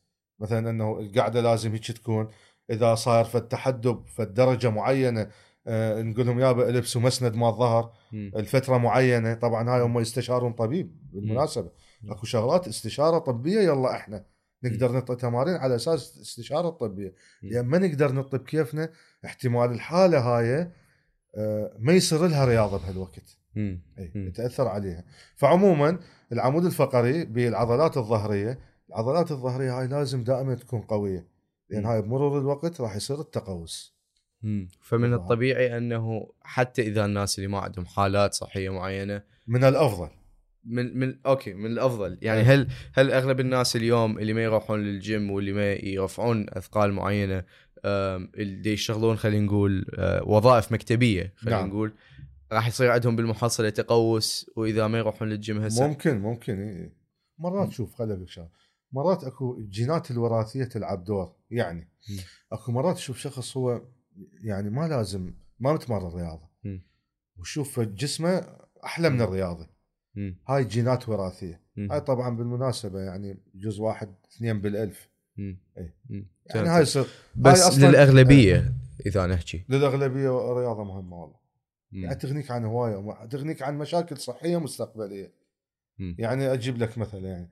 مثلا 0.41 0.71
إنه 0.71 0.99
القعده 1.01 1.41
لازم 1.41 1.73
هيك 1.73 1.93
تكون 1.93 2.29
إذا 2.71 2.95
صاير 2.95 3.25
فد 3.25 3.49
تحدب 3.49 4.07
فد 4.07 4.35
درجه 4.35 4.71
معينة 4.71 5.31
آه، 5.67 6.03
نقول 6.03 6.27
لهم 6.27 6.41
يابا 6.41 6.69
إلبسوا 6.69 7.01
مسند 7.01 7.35
مال 7.35 7.49
الظهر. 7.49 7.93
الفترة 8.13 8.77
معينة 8.79 9.35
طبعا 9.35 9.71
هاي 9.71 9.83
هم 9.83 9.99
يستشارون 9.99 10.53
طبيب 10.53 10.97
بالمناسبة 11.13 11.71
مم. 12.03 12.13
أكو 12.13 12.27
شغلات 12.27 12.69
استشارة 12.69 13.19
طبية 13.19 13.61
يلا 13.61 13.97
إحنا 13.97 14.25
نقدر 14.65 14.93
نعطي 14.93 15.17
تمارين 15.17 15.55
على 15.57 15.75
أساس 15.75 16.19
استشارة 16.21 16.71
طبية 16.71 17.15
مم. 17.43 17.51
لأن 17.51 17.65
ما 17.67 17.79
نقدر 17.79 18.13
نعطي 18.13 18.39
بكيفنا 18.39 18.91
احتمال 19.25 19.71
الحالة 19.71 20.19
هاي 20.21 20.71
آه، 21.37 21.73
ما 21.79 21.93
يصير 21.93 22.27
لها 22.27 22.45
رياضة 22.45 22.79
بهالوقت. 22.79 23.37
اي. 23.57 23.81
يتأثر 24.15 24.69
عليها 24.69 25.05
فعموما 25.37 25.99
العمود 26.33 26.65
الفقري 26.65 27.25
بالعضلات 27.25 27.97
الظهرية 27.97 28.59
العضلات 28.91 29.31
الظهرية 29.31 29.81
هاي 29.81 29.87
لازم 29.87 30.25
دائما 30.25 30.55
تكون 30.55 30.81
قوية 30.81 31.27
لأن. 31.71 31.87
هاي 31.87 32.03
بمرور 32.03 32.39
الوقت 32.39 32.81
راح 32.81 32.97
يصير 32.97 33.21
التقوس. 33.21 34.01
فمن. 34.81 35.15
الطبيعي 35.15 35.77
أنه 35.77 36.33
حتى 36.43 36.83
إذا 36.83 37.05
الناس 37.05 37.39
اللي 37.39 37.49
ما 37.49 37.59
عندهم 37.59 37.87
حالات 37.87 38.35
صحية 38.35 38.71
معينة 38.71 39.23
من 39.47 39.65
الأفضل 39.65 40.09
من 40.65 40.99
من 40.99 41.19
okay 41.27 41.55
من 41.55 41.67
الأفضل 41.67 42.19
يعني 42.23 42.41
أي. 42.41 42.45
هل 42.45 42.69
هل 42.95 43.13
أغلب 43.13 43.41
الناس 43.41 43.77
اليوم 43.77 44.19
اللي 44.19 44.33
ما 44.33 44.43
يروحون 44.43 44.81
للجيم 44.83 45.31
واللي 45.31 45.53
ما 45.53 45.73
يرفعون 45.73 46.47
أثقال 46.49 46.93
معينة 46.93 47.45
اللي 47.85 48.73
يشتغلون 48.73 49.17
خلينا 49.17 49.47
نقول 49.47 49.87
آه، 49.99 50.23
وظائف 50.29 50.73
مكتبية 50.73 51.33
خلينا 51.37 51.61
نعم. 51.61 51.69
نقول 51.69 51.93
راح 52.53 52.69
يصير 52.69 52.91
عندهم 52.91 53.17
بالمحصلة 53.17 53.71
تقوس 53.71 54.51
وإذا 54.57 54.87
ما 54.87 54.99
يروحون 54.99 55.29
للجيم 55.29 55.59
هسه 55.59 55.89
ممكن 55.89 56.19
ممكن 56.19 56.61
إيه. 56.61 56.93
مرات 57.39 57.67
مم. 57.67 57.73
شوف 57.73 57.95
خليني 57.95 58.15
أقول 58.15 58.31
شغلة 58.31 58.51
مرات 58.93 59.25
اكو 59.25 59.59
الجينات 59.59 60.11
الوراثية 60.11 60.65
تلعب 60.65 61.05
دور 61.05 61.33
يعني. 61.51 61.89
اكو 62.53 62.73
مرات 62.73 62.97
تشوف 62.97 63.19
شخص 63.19 63.57
هو 63.57 63.83
يعني 64.45 64.71
ما 64.71 64.89
لازم 64.89 65.35
ما 65.61 65.73
متمرن 65.73 66.15
رياضة. 66.15 66.51
وشوف 67.39 67.81
جسمه 67.81 68.47
أحلى 68.85 69.11
من 69.11 69.17
مم. 69.17 69.23
الرياضه 69.23 69.67
مم. 70.15 70.37
هاي 70.49 70.65
جينات 70.65 71.09
وراثية. 71.09 71.61
هاي 71.79 72.01
طبعا 72.01 72.37
بالمناسبة 72.37 73.01
يعني 73.01 73.39
جزء 73.55 73.83
واحد 73.83 74.15
اثنين 74.37 74.61
بالألف. 74.61 75.09
مم. 75.37 75.59
يعني 76.55 76.69
هاي 76.69 76.83
يصير 76.83 77.07
بس 77.37 77.61
هاي 77.61 77.71
أصلاً- 77.71 77.79
للأغلبية 77.85 78.73
إذا 79.07 79.27
نحكي 79.27 79.65
للأغلبية 79.69 80.53
رياضة 80.53 80.85
مهمة 80.85 81.17
والله. 81.17 81.37
يعني 81.93 82.15
تغنيك 82.15 82.51
عن 82.51 82.65
هواية 82.65 83.27
تغنيك 83.27 83.63
عن 83.63 83.79
مشاكل 83.79 84.17
صحية 84.17 84.61
مستقبلية 84.61 85.33
مم. 85.99 86.17
يعني 86.19 86.53
أجيب 86.53 86.79
لك 86.79 86.99
مثل 86.99 87.25
يعني 87.25 87.49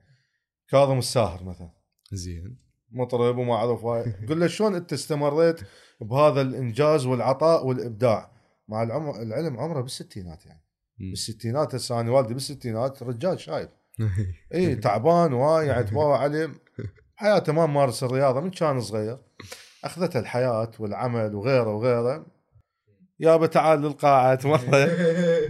كاظم 0.71 0.97
الساهر 0.97 1.43
مثلا. 1.43 1.69
زين. 2.11 2.57
مطرب 2.91 3.37
ومعروف 3.37 3.85
هاي 3.85 4.25
قل 4.29 4.39
له 4.39 4.47
شلون 4.47 4.75
أنت 4.75 4.93
استمريت 4.93 5.59
بهذا 6.01 6.41
الإنجاز 6.41 7.05
والعطاء 7.05 7.65
والإبداع؟ 7.65 8.31
مع 8.67 8.83
العمر 8.83 9.21
العلم 9.21 9.59
عمره 9.59 9.81
بالستينات 9.81 10.45
يعني. 10.45 10.63
مم. 10.99 11.09
بالستينات 11.09 11.75
هسه 11.75 11.99
أنا 11.99 12.11
والدي 12.11 12.33
بالستينات 12.33 13.03
رجال 13.03 13.39
شايب. 13.39 13.69
إي 14.53 14.75
تعبان 14.75 15.33
وهاي 15.33 15.67
يعني 15.67 15.83
تباوع 15.83 16.19
عليه 16.19 16.49
حياته 17.15 17.53
ما 17.53 17.65
مارس 17.65 18.03
الرياضة 18.03 18.39
من 18.39 18.51
كان 18.51 18.79
صغير. 18.79 19.17
اخذته 19.83 20.19
الحياة 20.19 20.71
والعمل 20.79 21.35
وغيره 21.35 21.75
وغيره. 21.75 22.25
يابا 23.19 23.47
تعال 23.47 23.81
للقاعة. 23.81 24.39
والله 24.45 24.87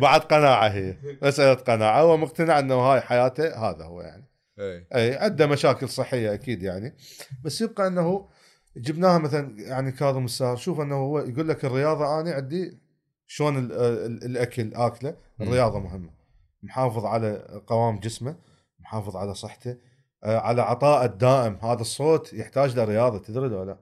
بعد 0.02 0.22
قناعة 0.22 0.68
هي. 0.68 0.98
مساله 1.22 1.54
قناعة. 1.54 2.02
هو 2.02 2.18
مقتنع 2.18 2.60
إنه 2.60 2.76
هاي 2.76 3.02
حياته 3.02 3.70
هذا 3.70 3.86
هو 3.86 4.02
يعني. 4.02 4.29
اي 4.96 5.16
عنده 5.16 5.48
مشاكل 5.48 5.90
صحية 5.90 6.34
أكيد 6.34 6.64
يعني. 6.64 6.96
بس 7.44 7.62
يبقى 7.62 7.88
إنه 7.88 8.28
جبناها 8.78 9.18
مثلا 9.18 9.60
يعني 9.60 9.92
كاظم 9.92 10.26
الساهر 10.26 10.56
شوف 10.56 10.80
إنه 10.82 10.96
هو 10.96 11.20
يقول 11.20 11.50
لك 11.50 11.66
الرياضة 11.66 12.20
أنا 12.22 12.32
عندي 12.32 12.78
شلون 13.28 13.58
ال- 13.58 13.72
ال- 13.72 14.24
الأكل 14.26 14.74
آكله. 14.74 15.16
الرياضة 15.42 15.80
مهمة. 15.80 16.10
محافظ 16.64 17.06
على 17.06 17.62
قوام 17.68 18.00
جسمه 18.00 18.36
محافظ 18.80 19.16
على 19.18 19.34
صحته 19.36 19.76
آه، 20.24 20.38
على 20.38 20.62
عطاء 20.62 21.06
الدائم. 21.06 21.56
هذا 21.64 21.82
الصوت 21.82 22.34
يحتاج 22.34 22.76
له 22.76 22.84
رياضة 22.84 23.18
تدري 23.18 23.46
ولا 23.56 23.66
لا؟ 23.66 23.78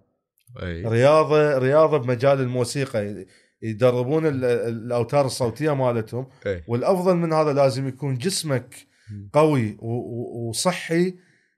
إي. 0.67 0.85
رياضة 0.85 1.57
رياضة 1.57 1.97
بمجال 1.97 2.41
الموسيقى. 2.41 3.25
يدربون 3.61 4.25
ال- 4.25 4.45
ال- 4.45 4.85
الأوتار 4.85 5.25
الصوتية 5.25 5.75
مالتهم. 5.75 6.27
إي. 6.45 6.63
والأفضل 6.67 7.15
من 7.15 7.33
هذا 7.33 7.53
لازم 7.53 7.87
يكون 7.87 8.17
جسمك. 8.17 8.86
قوي 9.33 9.77
وصحي 9.81 11.15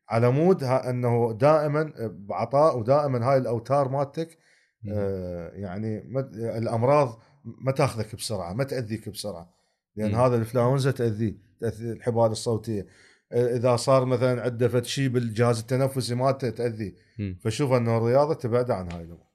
على 0.09 0.31
مود. 0.31 0.63
ها- 0.63 0.89
انه 0.89 1.37
دائما 1.41 1.93
بعطاء 2.09 2.79
ودائما 2.79 3.31
هاي 3.31 3.37
الأوتار 3.37 3.89
مالتك 3.89 4.37
آه، 4.91 5.51
يعني 5.53 6.03
الأمراض 6.57 7.21
ما 7.61 7.71
تاخذك 7.71 8.15
بسرعة 8.15 8.53
ما 8.53 8.63
تأذيك 8.63 9.09
بسرعة. 9.09 9.53
لأن 9.95 10.11
مم. 10.11 10.15
هذا 10.15 10.35
الإنفلونزا 10.35 10.91
تاذيه 10.91 11.33
تأذي 11.59 11.91
الحبال 11.91 12.25
الصوتية. 12.31 12.87
آه، 13.31 13.55
إذا 13.55 13.75
صار 13.75 14.05
مثلا 14.05 14.41
عنده 14.41 14.67
فد 14.67 14.85
شيء 14.85 15.07
بالجهاز 15.09 15.59
التنفسي 15.59 16.15
مالته 16.15 16.49
تاذيه. 16.49 16.93
فشوف 17.41 17.71
انه 17.71 17.97
الرياضة 17.97 18.33
تبعد 18.33 18.71
عن 18.71 18.91
هاي 18.91 19.01
الأمور. 19.01 19.27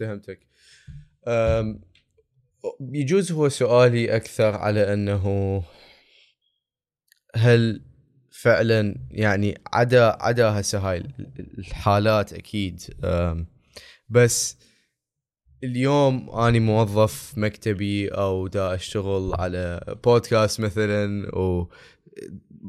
فهمتك. 0.00 0.40
يجوز 2.80 3.32
هو 3.32 3.48
سؤالي 3.48 4.16
أكثر 4.16 4.56
على 4.56 4.92
أنه 4.92 5.24
هل 7.36 7.82
فعلا 8.30 8.96
يعني 9.10 9.58
عدا 9.72 10.16
عدا 10.20 10.60
هسه 10.60 10.78
هاي 10.78 11.02
الحالات 11.58 12.32
أكيد. 12.32 12.82
بس 14.08 14.58
اليوم 15.64 16.30
أني 16.30 16.60
موظف 16.60 17.32
مكتبي 17.36 18.08
أو 18.08 18.46
دا 18.46 18.74
أشتغل 18.74 19.34
على 19.34 19.80
بودكاست 20.04 20.60
مثلا 20.60 21.34
و 21.36 21.68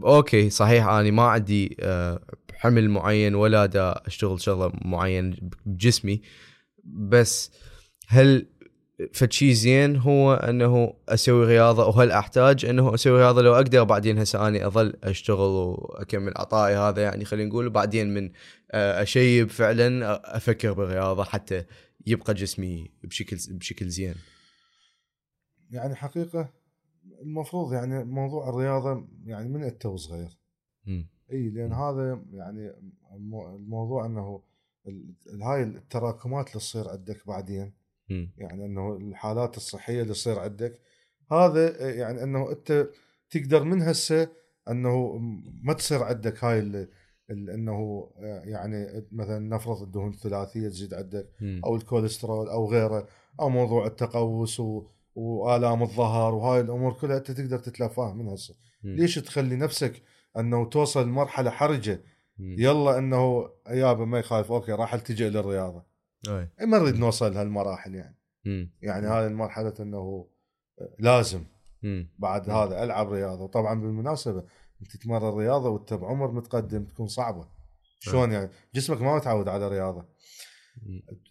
أوكي 0.04 0.50
صحيح 0.50 0.88
أني 0.88 1.12
ما 1.12 1.24
عندي 1.24 1.78
أه، 1.80 2.20
حمل 2.56 2.90
معين 2.90 3.36
ولا 3.36 3.66
دا 3.66 4.02
أشتغل 4.08 4.42
شغله 4.42 4.72
معين 4.86 5.36
بجسمي. 5.66 6.22
بس 6.84 7.52
هل 8.08 8.48
فد 9.14 9.32
شيء 9.34 9.52
زين 9.54 9.96
هو 9.96 10.34
أنه 10.34 10.94
أسوي 11.10 11.46
رياضة 11.46 11.88
وهل 11.88 12.12
أحتاج 12.12 12.66
أنه 12.66 12.94
أسوي 12.94 13.18
رياضة 13.20 13.42
لو 13.42 13.56
أقدر 13.56 13.84
بعدين 13.84 14.18
هسه 14.18 14.48
اني 14.48 14.66
أظل 14.66 14.94
أشتغل 15.04 15.40
وأكمل 15.50 16.34
عطائي 16.36 16.76
هذا 16.76 17.02
يعني 17.04 17.26
خلينا 17.26 17.50
نقول 17.50 17.70
بعدين 17.70 18.14
من 18.14 18.32
آه، 18.72 19.02
أشيب 19.02 19.50
فعلا 19.50 20.20
أفكر 20.38 20.74
بالرياضة 20.74 21.24
حتى 21.24 21.66
يبقى 22.08 22.34
جسمي 22.34 22.92
بشكل 23.04 23.38
بشكل 23.50 23.88
زين. 23.90 24.16
يعني 25.72 25.96
حقيقة 25.96 26.50
المفروض 27.22 27.74
يعني 27.74 28.04
موضوع 28.04 28.50
الرياضة 28.50 29.08
يعني 29.26 29.50
من 29.50 29.64
أنت 29.64 29.86
وصغير 29.86 30.38
مم. 30.86 31.08
إي 31.32 31.50
لأن 31.50 31.74
هذا 31.74 32.22
يعني 32.34 32.72
المو- 33.16 33.56
الموضوع 33.56 34.06
أنه 34.06 34.42
هاي 35.44 35.64
التراكمات 35.64 36.48
اللي 36.48 36.60
تصير 36.60 36.90
عندك 36.90 37.28
بعدين 37.28 37.74
يعني 38.38 38.66
إنه 38.66 38.96
الحالات 38.98 39.58
الصحية 39.58 40.02
اللي 40.02 40.14
تصير 40.14 40.40
عندك 40.40 40.80
هذا 41.32 41.90
يعني 41.92 42.24
إنه 42.24 42.52
أنت 42.52 42.88
تقدر 43.30 43.64
من 43.64 43.82
هسه 43.82 44.30
إنه 44.70 45.18
ما 45.64 45.74
تصير 45.74 46.04
عندك 46.04 46.44
هاي 46.44 46.60
ال- 46.60 46.90
ال- 47.30 47.50
إنه 47.50 48.10
يعني 48.46 49.06
مثلا 49.12 49.40
نفرض 49.56 49.82
الدهون 49.82 50.10
الثلاثية 50.10 50.70
تزيد 50.70 50.94
عندك. 50.94 51.30
أو 51.66 51.76
الكوليسترول 51.76 52.50
أو 52.50 52.70
غيره 52.72 53.08
أو 53.40 53.50
موضوع 53.50 53.86
التقوس 53.88 54.60
و 54.60 54.84
وآلام 55.16 55.84
الظهر 55.84 56.36
وهاي 56.36 56.62
الأمور 56.62 56.94
كلها 56.94 57.18
أنت 57.18 57.32
تقدر 57.32 57.60
تتلافاها 57.60 58.14
من 58.14 58.28
هسه. 58.28 58.56
ليش 58.84 59.16
تخلي 59.16 59.56
نفسك 59.56 60.02
إنه 60.38 60.66
توصل 60.66 61.08
لمرحلة 61.08 61.50
حرجة. 61.50 62.02
يلا 62.40 62.98
إنه 62.98 63.50
يابا 63.70 64.06
ما 64.06 64.20
يخالف 64.20 64.52
أوكي 64.52 64.72
راح 64.72 64.94
التجئ 64.94 65.30
للرياضة 65.30 65.84
أي. 66.28 66.50
ما 66.66 66.78
نريد 66.78 66.96
نوصل 66.96 67.34
لهالمراحل 67.34 67.96
يعني 67.96 68.18
مم. 68.46 68.72
يعني 68.82 69.08
هذه 69.08 69.28
المرحلة 69.28 69.74
إنه 69.80 70.28
لازم 71.00 71.44
مم. 71.84 72.10
بعد 72.18 72.50
مم. 72.50 72.56
هذا 72.56 72.84
ألعب 72.84 73.12
رياضة 73.12 73.44
وطبعا 73.44 73.82
بالمناسبة 73.82 74.44
أنت 74.82 74.92
تتمرن 74.96 75.38
رياضة 75.38 75.70
وانت 75.70 75.94
بعمر 75.94 76.32
متقدم 76.32 76.86
تكون 76.86 77.08
صعبة 77.08 77.48
شلون 78.00 78.32
يعني 78.32 78.50
جسمك 78.76 79.02
ما 79.02 79.16
متعود 79.16 79.48
على 79.48 79.68
رياضة. 79.68 80.06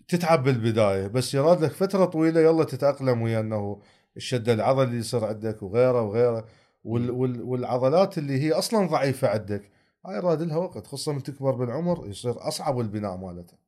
تتعب 0.09 0.45
بالبداية 0.45 1.07
بس 1.07 1.35
يراد 1.35 1.65
لك 1.65 1.73
فترة 1.73 2.05
طويلة 2.05 2.41
يلا 2.41 2.65
تتأقلم 2.65 3.23
ويا 3.23 3.41
إنه 3.41 3.83
الشد 4.17 4.49
العضلي 4.49 4.85
اللي 4.85 4.99
يصير 4.99 5.25
عندك 5.25 5.63
وغيره 5.63 6.03
وغيره 6.03 6.47
وال 6.85 7.11
وال 7.11 7.43
والعضلات 7.43 8.19
اللي 8.19 8.43
هي 8.43 8.53
أصلا 8.53 8.87
ضعيفة 8.87 9.29
عندك 9.29 9.71
هاي 10.07 10.17
يراد 10.17 10.43
لها 10.43 10.57
وقت 10.57 10.87
خصوصا 10.87 11.13
من 11.13 11.23
تكبر 11.23 11.51
بالعمر 11.51 12.07
يصير 12.07 12.49
أصعب 12.49 12.81
البناء 12.81 13.17
مالتها. 13.17 13.59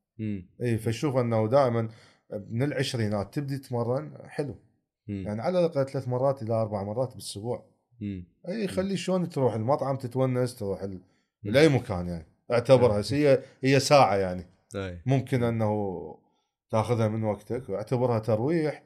اي 0.61 0.77
فشوف 0.77 1.17
أنه 1.17 1.47
دائما 1.47 1.89
من 2.49 2.63
العشرينات 2.63 3.33
تبدي 3.33 3.57
تتمرن 3.57 4.17
حلو. 4.25 4.55
مم. 5.07 5.23
يعني 5.27 5.41
على 5.41 5.59
الأقل 5.59 5.85
ثلاث 5.85 6.07
مرات 6.07 6.43
إلى 6.43 6.53
أربع 6.53 6.83
مرات 6.83 7.09
بالأسبوع. 7.09 7.65
اي 8.47 8.67
خلي 8.67 8.97
شلون 8.97 9.29
تروح 9.29 9.53
المطعم 9.53 9.95
تتونس 9.95 10.55
تروح 10.55 10.81
ال... 10.83 11.01
لأي 11.43 11.69
مكان 11.69 12.07
يعني. 12.07 12.27
اعتبرها. 12.51 13.03
هي 13.11 13.43
هي 13.63 13.79
ساعة 13.79 14.15
يعني. 14.15 14.45
أي. 14.75 15.01
ممكن 15.05 15.43
أنه 15.43 16.17
تأخذها 16.69 17.07
من 17.07 17.23
وقتك 17.23 17.69
واعتبرها 17.69 18.19
ترويح 18.19 18.83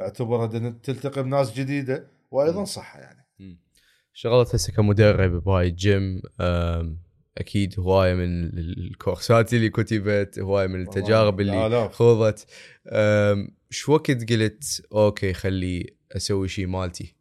اعتبرها 0.00 0.46
تلتقي 0.82 1.22
بناس 1.22 1.52
جديدة 1.52 2.06
وأيضا 2.30 2.64
صحة 2.64 3.00
يعني. 3.00 3.26
مم. 3.38 3.58
اشتغلت 4.14 4.54
هسه 4.54 4.72
كمدرب 4.72 5.44
بهاي 5.44 5.68
الجيم 5.68 6.22
أم، 6.40 6.98
أكيد 7.38 7.80
هواية 7.80 8.14
من 8.14 8.58
الكورسات 8.58 9.54
اللي 9.54 9.70
كتبت 9.70 10.38
هواية 10.38 10.66
من 10.66 10.80
التجارب 10.80 11.40
اللي. 11.40 11.88
خوضت 11.88 12.46
شو 13.70 13.92
وقت 13.92 14.32
قلت 14.32 14.82
okay 14.92 15.32
خلي 15.32 15.96
أسوي 16.12 16.48
شيء 16.48 16.66
مالتي 16.66 17.14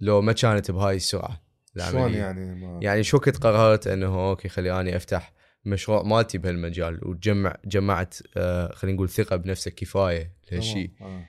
لو 0.00 0.20
ما 0.20 0.32
كانت 0.32 0.70
بهاي 0.70 0.96
السرعة 0.96 1.42
شلون. 1.90 2.14
يعني 2.14 2.54
ما 2.54 2.80
يعني 2.82 3.02
شو 3.02 3.16
وقت 3.16 3.36
قررت 3.36 3.86
إنه 3.86 4.30
okay 4.30 4.48
خلي 4.48 4.80
أني 4.80 4.96
أفتح 4.96 5.32
مشروع 5.64 6.02
مالتي 6.02 6.38
بهالمجال 6.38 7.08
وتجمع 7.08 7.56
جمعت 7.64 8.14
آه 8.36 8.72
خلينا 8.74 8.96
نقول 8.96 9.08
ثقة 9.08 9.36
بنفسك 9.36 9.74
كفاية 9.74 10.36
لهالشيء 10.52 10.90
آه. 11.00 11.26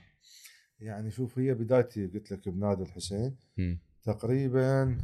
يعني 0.80 1.10
شوف 1.10 1.38
هي 1.38 1.54
بدايتي 1.54 2.06
قلت 2.06 2.32
لك 2.32 2.48
بنادي 2.48 2.82
الحسين 2.82 3.36
مم. 3.56 3.80
تقريبا 4.02 4.98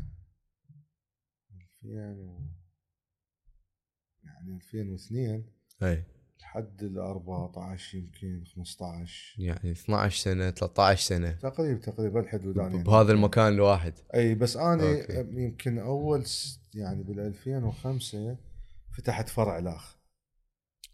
2000 1.84 2.20
و... 2.20 2.59
يعني 4.40 4.54
2002 4.56 5.44
أي. 5.82 6.04
لحد 6.40 6.82
ال 6.82 6.98
14 6.98 7.98
يمكن 7.98 8.44
15 8.56 9.34
يعني 9.38 9.72
12 9.72 10.22
سنة 10.22 10.50
13 10.50 11.02
سنة. 11.08 11.30
تقريبا 11.30 11.80
تقريبا 11.80 12.20
الحدود 12.20 12.56
يعني. 12.56 12.82
بهذا 12.82 13.12
المكان 13.12 13.52
الواحد. 13.52 13.94
أي 14.14 14.34
بس 14.34 14.56
أنا 14.56 15.00
أوكي. 15.00 15.26
يمكن 15.32 15.78
أول 15.78 16.24
يعني 16.74 17.02
بال 17.02 17.20
2005 17.20 18.36
فتحت 18.96 19.28
فرع 19.28 19.58
لاخ 19.58 19.96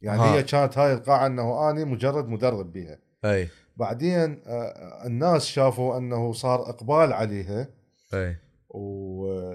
يعني 0.03 0.21
ها. 0.21 0.35
هي 0.35 0.43
كانت 0.43 0.79
هاي 0.79 0.93
القاعة 0.93 1.27
إنه 1.27 1.71
أني 1.71 1.85
مجرد 1.85 2.29
مدرب 2.29 2.73
بيها. 2.73 2.99
أي. 3.25 3.49
بعدين 3.77 4.43
آه، 4.47 5.07
الناس 5.07 5.47
شافوا 5.47 5.99
إنه 5.99 6.33
صار 6.33 6.71
إقبال 6.71 7.13
عليها. 7.13 7.69
أي. 8.15 8.37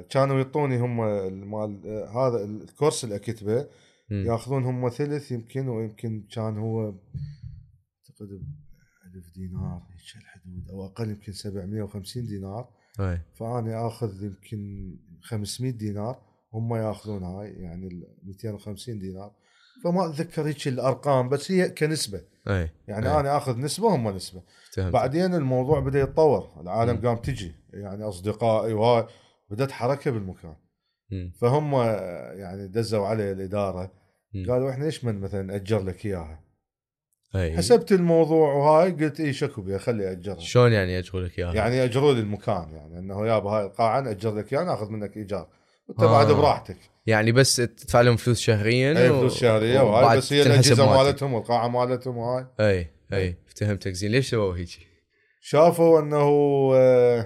وكانوا 0.01 0.37
يعطوني 0.37 0.77
هم 0.77 1.01
المال 1.01 1.81
آه، 1.85 2.27
هذا 2.27 2.43
الكورس 2.43 3.03
اللي 3.03 3.15
أكتبه. 3.15 3.67
ياخذون 4.11 4.63
هم 4.65 4.89
ثلث 4.89 5.31
يمكن 5.31 5.67
ويمكن 5.67 6.23
كان 6.31 6.57
هو 6.57 6.85
أعتقد 6.85 8.27
ب 8.27 8.43
1000 9.15 9.33
دينار 9.35 9.81
هيك 9.89 10.21
الحدود 10.21 10.69
أو 10.69 10.85
أقل 10.85 11.09
يمكن 11.09 11.31
750 11.31 12.25
دينار. 12.25 12.69
أي. 12.99 13.21
فأنا 13.33 13.87
آخذ 13.87 14.23
يمكن 14.23 14.91
500 15.21 15.71
دينار 15.71 16.21
هم 16.53 16.75
ياخذون 16.75 17.23
هاي 17.23 17.49
يعني 17.49 17.87
ال 17.87 18.07
250 18.23 18.99
دينار. 18.99 19.31
فما 19.83 20.09
أتذكر 20.09 20.47
هيك 20.47 20.67
الأرقام 20.67 21.29
بس 21.29 21.51
هي 21.51 21.69
كنسبة. 21.69 22.21
أي. 22.47 22.69
يعني 22.87 23.09
أي. 23.09 23.19
أنا 23.19 23.37
آخذ 23.37 23.59
نسبة 23.59 23.95
هم 23.95 24.07
نسبة. 24.07 24.41
فهمت 24.73 24.93
بعدين 24.93 25.35
الموضوع 25.35 25.79
بدأ 25.79 26.01
يتطور 26.01 26.61
العالم 26.61 26.95
مم. 26.95 27.07
قام 27.07 27.17
تجي. 27.17 27.55
يعني 27.73 28.03
أصدقائي 28.03 28.73
وهاي 28.73 29.07
بدأت 29.51 29.71
حركة 29.71 30.11
بالمكان. 30.11 30.55
فهم 31.41 31.73
يعني 32.39 32.67
دزوا 32.67 33.07
علي 33.07 33.31
الإدارة. 33.31 33.91
قالوا 34.49 34.71
إحنا 34.71 34.85
ليش 34.85 35.03
من 35.05 35.19
مثلا 35.19 35.41
ناجر 35.41 35.83
لك 35.83 36.05
إياها 36.05 36.43
أي 37.35 37.57
حسبت 37.57 37.91
الموضوع 37.91 38.53
وهاي 38.53 38.91
قلت 38.91 39.19
اي 39.19 39.33
شكو 39.33 39.61
بها 39.61 39.77
خلي 39.77 40.11
أجرها 40.11 40.39
شلون 40.39 40.71
يعني 40.71 40.99
اجروا 40.99 41.21
لك 41.21 41.39
إياها؟ 41.39 41.53
يعني 41.53 41.83
اجروا 41.83 42.13
لي 42.13 42.19
المكان 42.19 42.69
يعني 42.73 42.99
إنه 42.99 43.27
يابا 43.27 43.49
هاي 43.49 43.65
القاعة 43.65 44.01
ناجر 44.01 44.35
لك 44.35 44.53
إياها 44.53 44.63
ناخذ 44.63 44.89
منك 44.89 45.17
إيجار 45.17 45.47
وانت 45.87 45.99
آه. 46.03 46.11
بعد 46.11 46.31
براحتك 46.31 46.77
يعني 47.05 47.31
بس 47.31 47.55
تدفع 47.55 48.01
لهم 48.01 48.15
فلوس 48.15 48.39
شهريا 48.39 48.97
أي 48.97 49.09
و- 49.09 49.19
فلوس 49.19 49.37
شهرية 49.37 49.79
وهاي 49.81 50.03
وبعد 50.03 50.17
بس 50.17 50.33
هي 50.33 50.41
الأجهزة. 50.41 51.03
مالتهم 51.03 51.33
والقاعة 51.33 51.67
مالتهم 51.67 52.17
وهاي 52.17 52.45
أي 52.59 52.87
أي 53.13 53.37
فهمتك 53.55 53.91
زين 53.91 54.11
ليش 54.11 54.29
سووا 54.29 54.57
هيك؟ 54.57 54.69
شافوا 55.41 55.99
إنه 55.99 56.17
آه، 56.75 57.25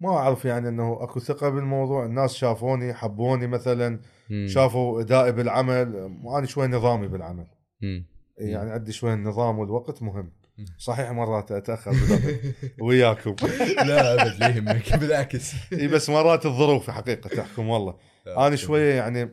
ما 0.00 0.10
أعرف 0.10 0.44
يعني 0.44 0.68
إنه 0.68 0.98
أكو 1.02 1.20
ثقة 1.20 1.48
بالموضوع. 1.48 2.04
الناس 2.06 2.34
شافوني 2.34 2.94
حبوني 2.94 3.46
مثلا 3.46 4.00
مم. 4.30 4.46
شافوا 4.48 5.00
أدائي 5.00 5.32
بالعمل. 5.32 6.18
وأنا 6.24 6.46
شوي 6.46 6.66
نظامي 6.66 7.08
بالعمل. 7.08 7.46
مم. 7.82 8.06
يعني 8.38 8.70
عندي 8.70 8.92
شوي 8.92 9.12
النظام 9.12 9.58
والوقت 9.58 10.02
مهم. 10.02 10.32
صحيح 10.78 11.10
مرات 11.10 11.52
أتأخر 11.52 11.92
وياكم. 12.82 13.34
لا 13.88 14.14
أبد 14.14 14.40
لا 14.40 14.48
يهمك 14.48 14.96
بالعكس. 14.96 15.52
اي 15.72 15.88
بس 15.88 16.10
مرات 16.10 16.46
الظروف 16.46 16.90
حقيقة 16.90 17.28
تحكم 17.28 17.68
والله. 17.68 17.94
أنا 18.26 18.56
شوية 18.56 18.94
يعني 18.94 19.30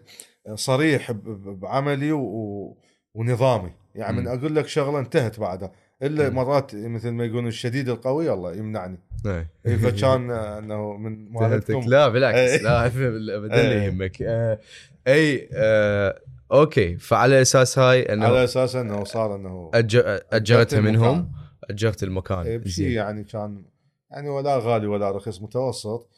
صريح 0.55 1.11
بعملي. 1.35 2.11
و... 2.11 2.77
ونظامي. 3.15 3.71
يعني 3.95 4.21
من. 4.21 4.27
أقول 4.27 4.55
لك 4.55 4.67
شغلة 4.67 4.99
انتهت 4.99 5.39
بعدها 5.39 5.71
إلا 6.03 6.29
مم. 6.29 6.35
مرات 6.35 6.75
مثل 6.75 7.09
ما 7.11 7.25
يقولون 7.25 7.47
الشديد 7.47 7.89
القوي 7.89 8.33
الله 8.33 8.53
يمنعني. 8.53 8.99
اي 9.25 9.77
فكان 9.77 10.31
آه، 10.31 10.57
إنه 10.59 10.97
من 10.97 11.31
مالتكم 11.31 11.79
لا 11.79 12.07
بالعكس 12.07 12.37
إيه. 12.37 12.61
لا 12.61 12.85
ابدا 12.85 13.19
لا 13.47 13.71
إيه. 13.71 13.81
يهمك 13.83 14.21
اي 15.07 15.49
آه، 15.53 16.19
أوكي 16.51 16.97
فعلى 16.97 17.41
أساس 17.41 17.79
هاي 17.79 18.01
على 18.01 18.13
انه 18.13 18.43
أساس 18.43 18.75
إنه 18.75 19.03
صار 19.03 19.35
إنه 19.35 19.71
اجرتها. 19.73 20.81
منهم 20.81 21.31
أجرت 21.69 22.03
المكان 22.03 22.39
إيه، 22.39 22.57
بشي 22.57 22.71
زين. 22.71 22.91
يعني 22.91 23.23
كان 23.23 23.65
يعني 24.11 24.29
ولا 24.29 24.57
غالي 24.57 24.87
ولا 24.87 25.11
رخيص 25.11 25.41
متوسط. 25.41 26.09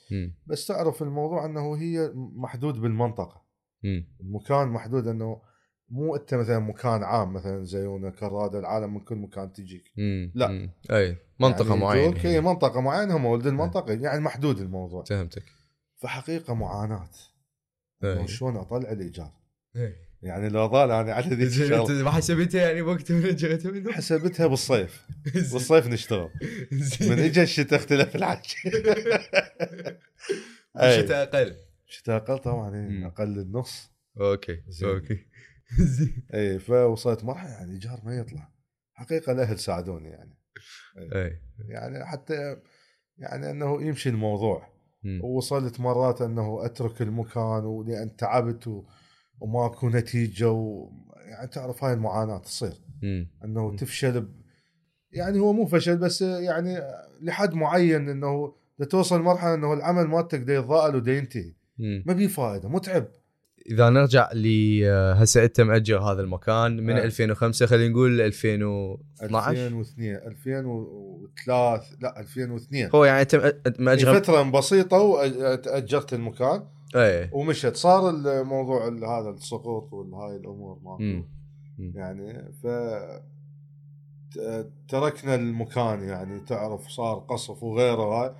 بس 0.48 0.68
تعرف 0.68 1.02
الموضوع 1.04 1.46
إنه 1.46 1.76
هي 1.76 2.12
محدود 2.16 2.82
بالمنطقة. 2.82 3.44
المكان 4.22 4.68
محدود 4.68 5.08
إنه 5.08 5.42
مو 5.93 6.15
أنت 6.15 6.34
مثلا 6.34 6.60
مكان 6.60 7.03
عام 7.03 7.34
مثلا 7.34 7.63
زيونا 7.63 8.10
كرادة 8.10 8.60
العالم 8.60 8.93
من 8.93 8.99
كل 8.99 9.15
مكان 9.15 9.53
تجيك. 9.53 9.91
مم. 9.97 10.32
لا. 10.36 10.47
مم. 10.47 10.69
أي 10.91 11.17
منطقة 11.39 11.69
يعني 11.69 11.82
معينة. 11.82 12.12
يجوك 12.12 12.25
هي 12.25 12.41
منطقة 12.41 12.82
معينة 12.82 13.17
هم 13.17 13.25
ولد 13.25 13.47
المنطقة 13.47 13.93
يعني 13.93 14.19
محدود 14.19 14.60
الموضوع. 14.60 15.03
فهمتك. 15.03 15.43
فحقيقة 15.97 16.53
معاناة. 16.53 17.10
شلون 18.25 18.58
أطلع 18.58 18.91
الإيجار. 18.91 19.32
يعني 20.21 20.49
لو 20.49 20.67
ظل 20.67 20.91
أنا 20.91 21.13
على 21.13 21.36
ذيك 21.36 21.47
الشغله 21.47 22.03
ما 22.03 22.12
حسبتها 22.12 22.62
يعني 22.62 22.82
وقت 22.82 23.12
من 23.12 23.36
منهم 23.65 23.91
حسبتها 23.93 24.47
بالصيف. 24.47 25.08
بالصيف 25.34 25.88
نشتغل. 25.88 26.29
من 27.01 27.19
اجى 27.19 27.43
الشتاء 27.43 27.79
اختلف 27.79 28.15
أي. 30.77 30.99
الشتاء 30.99 31.23
أقل. 31.23 31.56
الشتاء 31.88 32.17
أقل 32.17 32.38
طبعا 32.38 32.75
إيه،. 32.75 33.08
أقل 33.08 33.39
النص. 33.39 33.91
أوكي. 34.21 34.63
أوكي. 34.84 35.33
زين. 35.98 36.28
اي 36.34 36.60
فوصلت 36.60 37.24
مرحلة 37.24 37.52
يعني 37.52 37.66
الايجار 37.66 38.02
ما 38.04 38.16
يطلع. 38.16 38.50
حقيقة 38.94 39.32
الأهل 39.32 39.60
ساعدوني 39.60 40.10
يعني. 40.10 40.38
اي 41.16 41.40
يعني 41.70 42.06
حتى 42.06 42.58
يعني 43.18 43.52
إنه 43.52 43.82
يمشي 43.82 44.10
الموضوع. 44.10 44.74
ووصلت 45.24 45.80
مرات 45.80 46.22
إنه 46.22 46.66
أترك 46.66 47.02
المكان 47.02 47.66
ولأن 47.66 48.16
تعبت 48.16 48.68
و... 48.68 48.84
وماكو 49.40 49.90
نتيجة 49.90 50.52
و... 50.52 50.92
يعني 51.30 51.48
تعرف 51.48 51.84
هاي 51.84 51.94
المعاناة 51.94 52.38
تصير. 52.38 52.74
إنه. 53.44 53.76
تفشل 53.76 54.22
ب... 54.22 54.44
يعني 55.12 55.40
هو 55.40 55.54
مو 55.54 55.66
فشل 55.66 55.98
بس 55.98 56.22
يعني 56.22 56.80
لحد 57.22 57.54
معين 57.54 58.10
إنه 58.10 58.56
توصل 58.90 59.22
مرحلة 59.22 59.54
إنه 59.54 59.74
العمل 59.74 60.04
مالتك 60.08 60.40
دا 60.40 60.54
يتضاءل 60.54 60.96
ودا 60.96 61.17
ينتهي. 61.17 61.54
ما 62.06 62.13
بيه 62.13 62.28
فائده 62.28 62.69
متعب. 62.69 63.08
إذا 63.72 63.90
نرجع 63.90 64.30
ل 64.34 64.48
هسه 65.18 65.44
انت 65.44 65.62
ماجر 65.62 66.00
هذا 66.00 66.22
المكان 66.22 66.78
من 66.78 66.98
آه. 66.98 67.04
2005 67.04 67.66
خلينا 67.66 67.94
نقول 67.94 68.22
2012 68.22 69.50
2002 69.68 70.16
2003 70.16 71.82
لا 72.02 72.20
2002 72.20 72.90
هو 72.96 73.06
يعني 73.06 73.22
انت 73.22 73.56
ماجر 73.80 74.14
فترة 74.20 74.42
بسيطة 74.52 74.98
واجرت 74.98 76.14
المكان. 76.14 76.64
اي 76.96 77.30
ومشت 77.32 77.76
صار 77.76 78.10
الموضوع 78.10 78.88
ال- 78.88 79.06
هذا 79.06 79.30
السقوط 79.30 79.94
والهاي 79.94 80.36
الأمور 80.36 80.78
مم. 81.00 81.26
يعني 81.96 82.52
ف 82.64 82.68
تركنا 84.88 85.36
المكان 85.36 86.04
يعني. 86.04 86.40
تعرف 86.40 86.88
صار 86.88 87.20
قصف 87.20 87.64
وغيره 87.64 88.02
هاي. 88.24 88.32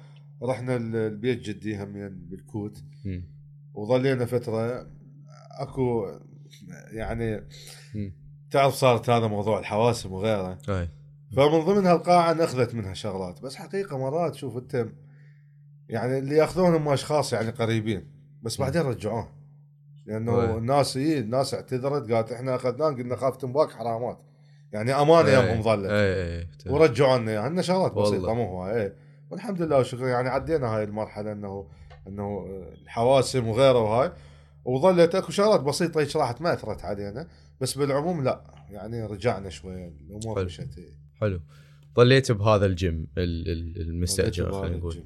رحنا 0.44 0.76
ال- 0.76 0.96
البيت 0.96 1.40
جدي 1.42 1.84
همين 1.84 2.10
بالكوت. 2.30 2.84
مم. 3.06 3.24
وظلينا 3.74 4.26
فترة 4.26 4.88
اكو 5.60 6.12
يعني. 6.92 7.44
تعرف 8.52 8.74
صارت 8.74 9.10
هذا 9.10 9.28
موضوع 9.28 9.60
الحواسب 9.60 10.12
وغيره. 10.12 10.58
أي. 10.70 10.90
فمن 11.36 11.60
ضمن 11.60 11.86
هالقاعه 11.86 12.34
ناخذت 12.34 12.76
منها 12.76 12.94
شغلات. 12.94 13.42
بس 13.42 13.56
حقيقة 13.56 13.98
مرات 13.98 14.36
شوف 14.36 14.58
أنت 14.58 14.88
يعني 15.90 16.18
اللي 16.18 16.36
يأخذونهم 16.36 16.90
أشخاص 16.90 17.34
يعني 17.34 17.50
قريبين 17.50 18.08
بس 18.42 18.58
بعدين 18.58 18.82
رجعوه. 18.82 19.30
لأنه 20.06 20.42
أي. 20.42 20.58
الناس 20.58 20.98
إيه 20.98 21.20
الناس 21.20 21.54
اعتذرت 21.54 22.12
قالت 22.12 22.32
إحنا 22.32 22.56
اخذناه 22.56 22.88
قلنا 22.88 23.16
خاف 23.16 23.38
تنباك 23.38 23.72
حرامات. 23.72 24.20
يعني 24.72 24.94
أمانة 24.94 25.30
يمهم 25.30 25.62
ظلت. 25.62 25.90
أي 25.90 26.40
أي 26.40 26.48
ورجعوا 26.66 27.18
لنا 27.18 27.40
عندنا 27.40 27.62
شغلات. 27.62 27.92
بسيطة 27.92 28.34
مو 28.34 28.46
هو 28.46 28.68
إيه. 28.68 28.96
والحمد 29.32 29.62
لله 29.62 29.80
وشكرا. 29.80 30.08
يعني 30.08 30.30
عدينا 30.30 30.68
هاي 30.68 30.84
المرحلة 30.84 31.32
إنه 31.32 31.68
إنه 32.08 32.46
الحواسم 32.82 33.48
وغيره 33.48 33.80
وهاي. 33.80 34.12
وظلت 34.66 35.16
اكو 35.16 35.32
شغلات 35.32 35.62
بسيطة 35.62 36.02
هيك 36.02 36.16
راحت 36.16 36.42
ما 36.42 36.54
أثرت 36.54 36.82
علينا 36.86 37.28
بس 37.62 37.78
بالعموم 37.78 38.24
لا 38.24 38.44
يعني 38.70 39.04
رجعنا 39.06 39.50
شوية 39.50 39.88
الأمور 39.88 40.36
حلو. 40.36 40.46
مشت. 40.46 40.80
حلو 41.22 41.40
ظليت 41.96 42.32
بهذا 42.32 42.66
الجيم 42.66 43.08
ال- 43.18 43.50
ال- 43.50 43.82
المستأجر 43.82 44.52
خلينا 44.52 44.78
نقول. 44.78 45.04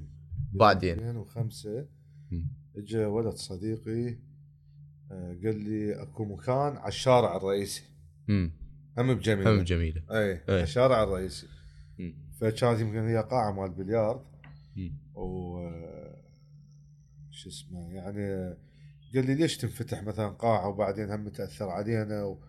بعدين 0.53 0.93
2005 0.99 1.85
مم. 2.31 2.47
اجى 2.77 3.05
ولد 3.05 3.33
صديقي 3.33 4.17
آه، 5.11 5.37
قال 5.43 5.59
لي 5.63 6.01
أكو 6.01 6.25
مكان 6.25 6.77
على 6.77 6.87
الشارع 6.87 7.37
الرئيسي 7.37 7.83
امم 8.29 8.51
هم 8.97 9.13
بجميلة 9.13 9.51
هم 9.55 9.63
جميله 9.63 10.01
إي 10.11 10.17
إيه. 10.31 10.43
على 10.49 10.63
الشارع 10.63 11.03
الرئيسي 11.03 11.47
مم. 11.99 12.13
فكانت 12.39 12.79
يمكن 12.79 13.07
هي 13.07 13.17
قاعة 13.17 13.51
مال 13.51 13.69
بليارد. 13.71 14.21
و 15.15 15.57
شو 17.31 17.49
اسمه 17.49 17.91
يعني 17.93 18.55
قال 19.15 19.25
لي 19.25 19.35
ليش 19.35 19.57
تنفتح 19.57 20.03
مثلا 20.03 20.27
قاعة 20.27 20.67
وبعدين 20.67 21.11
هم 21.11 21.29
تأثر 21.29 21.69
علينا 21.69 22.23
و... 22.23 22.39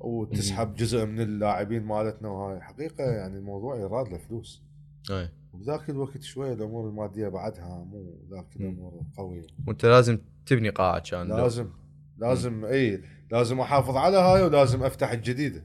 وتسحب 0.00 0.74
جزء 0.74 1.06
من 1.06 1.20
اللاعبين 1.20 1.82
مالتنا 1.82 2.28
وهاي؟ 2.28 2.60
حقيقة 2.60 3.04
يعني 3.04 3.38
الموضوع 3.38 3.76
يراد 3.76 4.08
له 4.08 4.18
فلوس. 4.18 4.62
أي. 5.10 5.28
وبذاك 5.52 5.90
الوقت 5.90 6.22
شوية 6.22 6.52
الأمور 6.52 6.88
المادية 6.88 7.28
بعدها 7.28 7.84
مو 7.84 8.26
ذاك. 8.30 8.56
الأمور 8.56 9.02
قويه 9.16 9.46
وأنت 9.66 9.86
لازم 9.86 10.18
تبني 10.46 10.68
قاعة 10.68 11.02
كان. 11.10 11.28
لو. 11.28 11.36
لازم 11.36 11.70
لازم 12.18 12.64
إي. 12.64 13.02
لازم 13.30 13.60
أحافظ 13.60 13.96
على 13.96 14.16
هاي 14.16 14.42
ولازم 14.42 14.82
أفتح 14.82 15.10
الجديدة. 15.10 15.64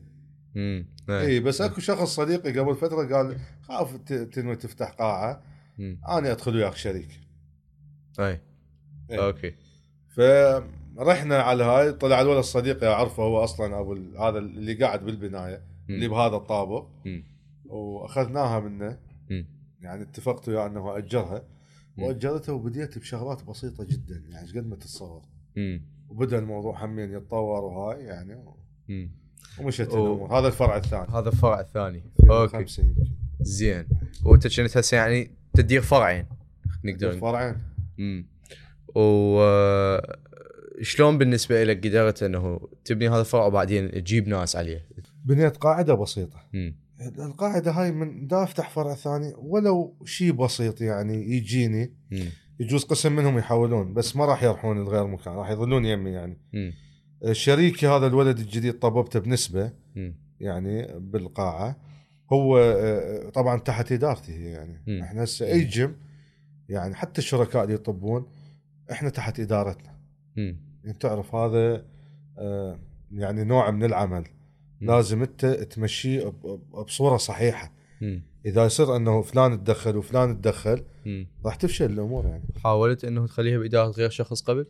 امم 0.56 0.88
إي. 1.10 1.40
بس 1.40 1.62
أكو 1.62 1.82
شخص 1.82 2.16
صديقي 2.16 2.60
قبل 2.60 2.76
فترة 2.76 3.16
قال 3.16 3.40
خاف 3.62 3.96
تنوي 4.08 4.56
تفتح 4.56 4.92
قاعة. 4.92 5.44
مم. 5.78 6.02
أنا 6.08 6.32
أدخل 6.32 6.56
وياك 6.56 6.76
شريك. 6.76 7.10
أي. 8.20 8.42
إيه. 9.12 9.26
أوكي. 9.26 9.56
فرحنا 10.16 11.38
على 11.42 11.64
هاي 11.64 11.92
طلع 11.92 12.22
الولد 12.22 12.40
صديقي 12.44 12.88
اعرفه 12.88 13.24
هو 13.24 13.44
أصلا 13.44 13.80
ابو 13.80 13.94
هذا 14.20 14.38
اللي 14.40 14.74
قاعد 14.74 15.06
بالبناية. 15.06 15.62
اللي 15.90 16.08
بهذا 16.08 16.36
الطابق. 16.36 16.88
وأخذناها 17.66 18.60
منه. 18.60 18.98
يعني 19.82 20.02
اتفقت 20.02 20.50
وياه 20.50 20.66
أنه 20.68 20.98
أجرها. 20.98 21.44
واجرتها 21.98 22.54
وبديت 22.54 22.98
بشغلات 22.98 23.44
بسيطة 23.44 23.84
جدا 23.84 24.24
يعني 24.30 24.42
إيش 24.48 24.58
قد 24.58 24.68
ما 24.68 24.76
تتصور. 24.76 25.22
وبدأ 26.10 26.40
الموضوع 26.40 26.86
همين 26.86 27.12
يتطور 27.14 27.64
وهاي 27.64 28.04
يعني 28.04 28.44
مم. 28.88 29.12
ومشت 29.60 29.88
و- 29.94 30.06
الأمور 30.06 30.40
هذا 30.40 30.48
الفرع 30.48 30.78
الثاني 30.78 31.08
هذا 31.12 31.30
الفرع 31.30 31.60
الثاني 31.60 32.04
أوكي 32.30 32.44
2005 32.58 32.84
يمكن. 32.84 33.12
زين 33.42 33.88
وأنت 34.26 34.60
كنت 34.60 34.78
هسه 34.78 34.98
يعني 34.98 35.32
تدير 35.54 35.82
فرعين 35.82 36.26
نقدر 36.84 37.12
فرعين 37.18 37.56
امم 38.00 38.26
و 38.96 39.40
آه، 39.42 40.18
شلون 40.82 41.18
بالنسبة 41.18 41.64
لك 41.64 41.88
قدرت 41.88 42.24
إنه 42.24 42.60
تبني 42.86 43.10
هذا 43.10 43.20
الفرع 43.20 43.46
وبعدين 43.46 43.92
تجيب 43.92 44.28
ناس 44.28 44.56
عليه؟ 44.56 44.86
بنيت 45.26 45.58
قاعدة 45.58 45.94
بسيطة. 45.94 46.40
امم 46.56 46.76
القاعدة 47.20 47.72
هاي 47.72 47.92
من 47.92 48.28
دا 48.28 48.44
أفتح 48.44 48.70
فرع 48.70 48.96
ثاني 48.96 49.34
ولو 49.38 49.96
شيء 50.06 50.32
بسيط 50.32 50.82
يعني 50.82 51.32
يجيني. 51.36 51.94
امم 52.14 52.30
يجوز 52.60 52.84
قسم 52.84 53.16
منهم 53.16 53.38
يحولون 53.38 53.94
بس 53.94 54.16
ما 54.16 54.26
راح 54.26 54.44
يروحون 54.44 54.86
لغير 54.86 55.08
مكان 55.08 55.34
راح 55.34 55.50
يظلون 55.50 55.86
يمي 55.86 56.12
يعني. 56.12 56.38
امم 56.56 56.74
شريكي 57.32 57.88
هذا 57.88 58.08
الولد 58.08 58.40
الجديد 58.40 58.80
طببته 58.80 59.20
بنسبة 59.20 59.72
امم 59.98 60.16
يعني 60.40 60.88
بالقاعة. 61.00 61.78
هو 62.34 62.58
آه، 62.58 63.30
طبعا 63.30 63.60
تحت 63.60 63.92
إدارتي 63.92 64.46
يعني. 64.46 64.84
مم. 64.88 65.02
إحنا 65.02 65.24
هسه 65.24 65.48
أي 65.48 65.64
جيم 65.64 65.96
يعني 66.70 66.96
حتى 66.96 67.20
الشركاء 67.22 67.64
اللي 67.64 67.74
يطبون 67.74 68.26
إحنا 68.92 69.10
تحت 69.10 69.40
إدارتنا. 69.40 70.00
يعني 70.36 70.98
تعرف 71.00 71.36
هذا 71.36 71.86
آه، 72.38 72.80
يعني 73.12 73.44
نوع 73.44 73.72
من 73.72 73.84
العمل. 73.84 74.24
لازم 74.82 75.22
أنت 75.22 75.46
تمشيه 75.46 76.34
بصورة 76.86 77.18
صحيحة. 77.18 77.74
إذا 78.46 78.66
يصير 78.66 78.96
إنه 78.96 79.22
فلان 79.22 79.64
تدخل 79.64 79.98
وفلان 79.98 80.42
تدخل 80.42 80.84
راح 81.46 81.56
تفشل 81.56 81.92
الأمور 81.92 82.26
يعني. 82.26 82.44
حاولت 82.64 83.06
إنه 83.06 83.28
تخليها 83.28 83.58
بإدارة 83.58 83.90
غير 83.90 84.10
شخص 84.10 84.42
قبل؟ 84.42 84.66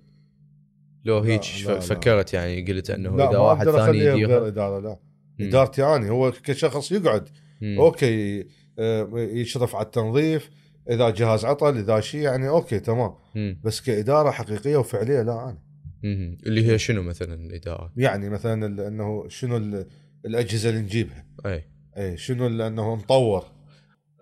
لو 1.06 1.20
هيك 1.20 1.42
لا، 1.66 1.72
لا. 1.72 1.80
فكرت 1.80 2.34
يعني 2.34 2.66
قلت 2.66 2.90
إنه 2.90 3.18
لا 3.18 3.30
إذا 3.30 3.38
واحد 3.38 3.66
ثاني 3.66 3.78
بغير 3.78 4.14
يديرها 4.14 4.48
إدارة 4.48 4.80
لا. 4.80 5.00
مم. 5.40 5.48
إدارتي 5.48 5.84
أنا 5.84 6.10
هو 6.10 6.32
كشخص 6.32 6.92
يقعد. 6.92 7.30
مم. 7.62 7.80
أوكي 7.80 8.48
آه، 8.80 9.10
يشرف 9.14 9.76
على 9.76 9.86
التنظيف 9.86 10.50
إذا 10.90 11.10
جهاز 11.10 11.46
عطل 11.46 11.78
إذا 11.78 12.00
شيء 12.00 12.22
يعني 12.22 12.50
أوكي 12.50 12.80
تمام. 12.80 13.14
مم. 13.36 13.60
بس 13.64 13.82
كإدارة 13.82 14.32
حقيقية 14.32 14.78
وفعلية 14.78 15.22
لا 15.22 15.44
أنا. 15.44 15.58
مم. 16.04 16.38
اللي 16.46 16.68
هي 16.72 16.78
شنو 16.78 17.04
مثلا 17.04 17.34
الإدارة؟ 17.34 17.92
يعني 17.98 18.30
مثلا 18.30 18.88
إنه 18.88 19.28
شنو 19.28 19.58
ال- 19.58 19.88
الأجهزة 20.26 20.70
اللي 20.70 20.82
نجيبها. 20.82 21.26
أي. 21.46 21.64
أي 21.98 22.18
شنو 22.18 22.48
ال- 22.48 22.62
إنه 22.62 22.96
نطور 22.96 23.46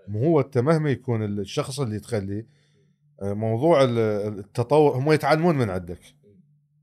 مو 0.08 0.20
هو 0.24 0.40
انت 0.42 0.58
مهما 0.58 0.92
يكون 0.92 1.24
الشخص 1.40 1.80
اللي 1.80 2.00
تخليه 2.00 2.48
آه، 3.22 3.34
موضوع 3.34 3.84
ال- 3.84 4.00
التطور 4.40 4.98
هم 4.98 5.12
يتعلمون 5.12 5.56
من 5.58 5.70
عندك. 5.70 6.00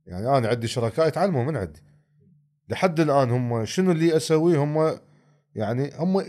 يعني 0.06 0.38
أنا 0.38 0.48
عندي 0.48 0.66
شركاء 0.66 1.08
يتعلموا 1.08 1.44
من 1.44 1.56
عندي. 1.56 1.80
لحد 2.68 3.00
الآن 3.00 3.30
هم 3.30 3.64
شنو 3.64 3.92
اللي 3.92 4.16
أسويه؟ 4.16 4.64
هم 4.64 4.98
يعني 5.54 5.90
هم 5.96 6.24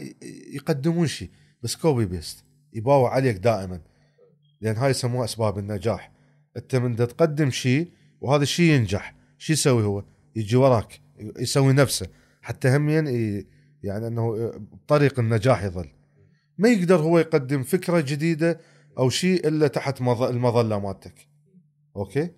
يقدمون 0.54 1.08
شيء 1.08 1.30
بس 1.64 1.76
copy 1.76 2.06
paste 2.06 2.46
يباوع 2.74 3.14
عليك 3.14 3.38
دائما. 3.38 3.82
لأن 4.62 4.76
هاي 4.78 4.90
يسموها 4.92 5.26
أسباب 5.26 5.58
النجاح. 5.58 6.12
أنت 6.58 6.76
من 6.76 6.96
تقدم 6.96 7.50
شيء 7.50 7.92
وهذا 8.22 8.44
الشيء 8.44 8.72
ينجح. 8.74 9.16
شو 9.38 9.54
يسوي 9.54 9.84
هو؟ 9.84 10.04
يجي 10.36 10.56
وراك 10.56 11.02
يسوي 11.40 11.74
نفسه. 11.74 12.08
حتى 12.42 12.76
همين 12.78 13.08
يعني 13.84 14.08
أنه 14.08 14.52
بطريق 14.58 15.20
النجاح 15.20 15.64
يظل. 15.64 15.90
ما 16.58 16.70
يقدر 16.70 16.96
هو 17.02 17.20
يقدم 17.20 17.64
فكرة 17.64 18.00
جديدة 18.02 18.60
أو 18.98 19.10
شيء 19.10 19.48
إلا 19.48 19.68
تحت 19.68 20.02
مظ- 20.02 20.22
المظلة 20.22 20.80
مالتك. 20.80 21.28
أوكي؟ 21.96 22.30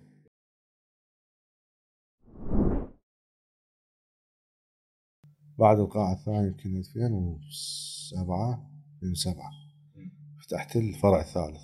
بعد 5.58 5.78
القاعة 5.78 6.12
الثانية 6.12 6.46
يمكن 6.46 6.76
2007 6.76 8.70
2007 9.02 9.50
فتحت 10.54 10.76
الفرع 10.76 11.20
الثالث. 11.20 11.62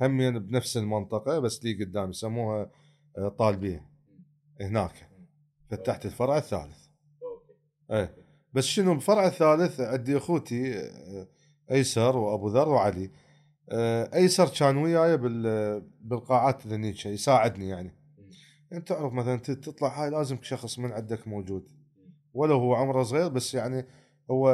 هم 0.00 0.38
بنفس 0.38 0.76
المنطقة 0.76 1.38
بس 1.38 1.64
لي 1.64 1.84
قدام 1.84 2.10
يسموها 2.10 2.70
آه، 3.18 3.28
طالبية 3.28 3.88
هناك. 4.60 5.08
فتحت 5.70 6.06
الفرع 6.06 6.36
الثالث. 6.36 6.86
إيه. 7.90 8.14
بس 8.52 8.64
شنو 8.64 8.92
الفرع 8.92 9.26
الثالث؟ 9.26 9.80
عندي 9.80 10.16
أخوتي 10.16 10.78
آه، 10.78 11.28
أيسر 11.70 12.16
وأبو 12.16 12.48
ذر 12.48 12.68
وعلي. 12.68 13.10
آه، 13.68 14.10
أيسر 14.14 14.48
كان 14.48 14.76
وياي 14.76 15.16
بال- 15.16 15.80
بالقاعات 16.00 16.66
ذنيك 16.66 17.06
يساعدني 17.06 17.68
يعني. 17.68 17.94
أنت 18.72 18.88
تعرف 18.88 19.12
مثلا 19.12 19.36
تطلع 19.36 20.02
هاي 20.04 20.10
لازم 20.10 20.38
شخص 20.42 20.78
من 20.78 20.92
عندك 20.92 21.28
موجود. 21.28 21.68
ولو 22.34 22.58
هو 22.58 22.74
عمره 22.74 23.02
صغير 23.02 23.28
بس 23.28 23.54
يعني 23.54 23.86
هو 24.30 24.50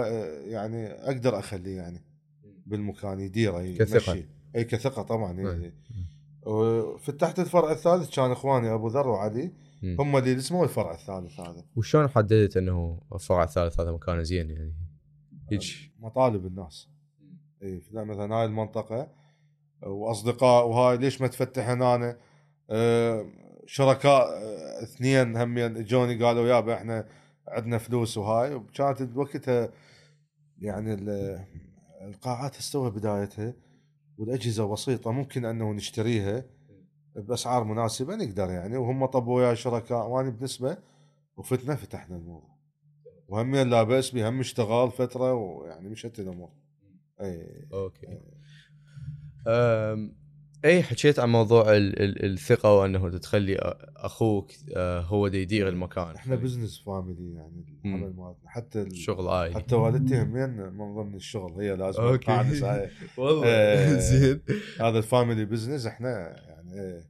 يعني 0.46 0.86
أقدر 0.86 1.38
أخليه 1.38 1.76
يعني. 1.76 2.13
بالمكان 2.66 3.20
يديره 3.20 3.76
كثقة. 3.76 4.14
يمشيه. 4.14 4.28
إي 4.56 4.64
كثقة 4.64 5.02
طبعا 5.02 5.40
أي. 5.40 5.64
إي. 5.64 5.72
وفتحت 6.46 7.38
الفرع 7.38 7.72
الثالث 7.72 8.16
كان 8.16 8.30
إخواني 8.30 8.74
أبو 8.74 8.88
ذر 8.88 9.08
وعلي 9.08 9.52
مم. 9.82 9.96
هم 10.00 10.16
اللي 10.16 10.36
اسمه 10.36 10.64
الفرع 10.64 10.94
الثالث 10.94 11.40
هذا 11.40 11.64
وشلون 11.76 12.08
حددت 12.08 12.56
إنه 12.56 13.00
الفرع 13.14 13.42
الثالث 13.42 13.80
هذا 13.80 13.92
مكانه 13.92 14.22
زين 14.22 14.50
يعني؟ 14.50 14.74
هيك 15.50 15.62
مطالب 15.98 16.46
الناس 16.46 16.88
إي 17.62 17.82
مثلا 17.92 18.34
هاي 18.34 18.44
المنطقة 18.44 19.08
وأصدقاء 19.82 20.66
وهاي 20.66 20.96
ليش 20.96 21.20
ما 21.20 21.26
تفتح 21.26 21.68
هنا 21.68 22.18
آه، 22.70 23.26
شركاء 23.66 24.28
آه، 24.28 24.82
اثنين 24.82 25.36
همين 25.36 25.76
اجوني 25.76 26.24
قالوا 26.24 26.48
يابا 26.48 26.74
إحنا 26.74 27.08
عندنا 27.48 27.78
فلوس 27.78 28.18
وهاي 28.18 28.54
وكانت 28.54 29.16
وقتها 29.16 29.72
يعني 30.58 30.96
القاعات 32.04 32.56
استوى 32.56 32.90
بدايتها 32.90 33.54
والأجهزة 34.18 34.72
بسيطة 34.72 35.12
ممكن 35.12 35.44
أنه 35.44 35.72
نشتريها 35.72 36.44
بأسعار 37.16 37.64
مناسبة 37.64 38.16
نقدر 38.16 38.50
يعني 38.50 38.76
وهم 38.76 39.06
طبوا 39.06 39.36
وياي 39.36 39.56
شركاء 39.56 40.08
وأنا 40.08 40.30
بنسبة 40.30 40.76
وفتنا 41.36 41.74
فتحنا 41.76 42.16
الموضوع. 42.16 42.54
وهم 43.28 43.56
لا 43.56 43.82
بأس 43.82 44.10
بي 44.10 44.28
هم 44.28 44.40
اشتغال 44.40 44.90
فترة 44.90 45.34
ويعني 45.34 45.88
مشت 45.88 46.20
الأمور. 46.20 46.50
اي 47.20 47.66
أوكي. 47.72 48.20
أم، 49.46 50.16
اي 50.64 50.82
حكيت 50.82 51.18
عن 51.18 51.28
موضوع 51.28 51.76
ال- 51.76 52.02
ال- 52.02 52.24
الثقة 52.32 52.78
وأنه 52.78 53.18
تخلي 53.18 53.56
أخوك 53.96 54.52
آه، 54.76 55.00
هو 55.00 55.26
اللي 55.26 55.42
يدير 55.42 55.68
المكان. 55.68 56.14
إحنا 56.14 56.36
business 56.36 56.82
family 56.86 57.34
يعني 57.34 57.64
العمل 57.84 58.00
مالتنا 58.16 58.50
حتى 58.50 58.82
ال... 58.82 58.96
شغل 58.96 59.28
عائلي 59.28 59.54
حتى 59.54 59.74
والدتي 59.74 60.22
همين 60.22 60.50
من 60.50 60.94
ضمن 60.94 61.14
الشغل. 61.14 61.60
هي 61.60 61.76
لازم 61.76 62.02
ساعة. 62.54 62.88
والله. 63.18 63.46
إيه. 63.46 63.98
زين. 64.10 64.40
هذا 64.80 64.98
ال 64.98 65.05
family 65.05 65.44
business 65.44 65.86
إحنا 65.86 66.36
يعني 66.48 66.80
إيه. 66.80 67.08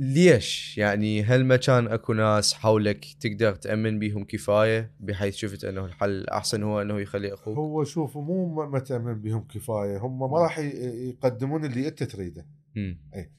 ليش؟ 0.00 0.78
يعني 0.78 1.22
هل 1.22 1.44
ما 1.44 1.56
كان 1.56 1.86
اكو 1.88 2.12
ناس 2.12 2.54
حولك 2.54 3.06
تقدر 3.20 3.54
تأمن 3.54 3.98
بيهم 3.98 4.24
كفاية؟ 4.24 4.94
بحيث 5.00 5.34
شفت 5.34 5.64
انه 5.64 5.84
الحل 5.84 6.10
الاحسن 6.10 6.62
هو 6.62 6.82
انه 6.82 7.00
يخلي 7.00 7.34
أخوك؟ 7.34 7.56
هو 7.56 7.84
شوف 7.84 8.16
مو 8.16 8.46
م- 8.46 8.72
متأمن 8.74 9.14
بهم 9.14 9.46
كفاية 9.46 9.98
هم 9.98 10.30
ما 10.30 10.38
راح 10.38 10.58
يقدمون 10.58 11.64
اللي 11.64 11.88
انت 11.88 12.02
تريده. 12.02 12.46
إيه. 12.76 13.32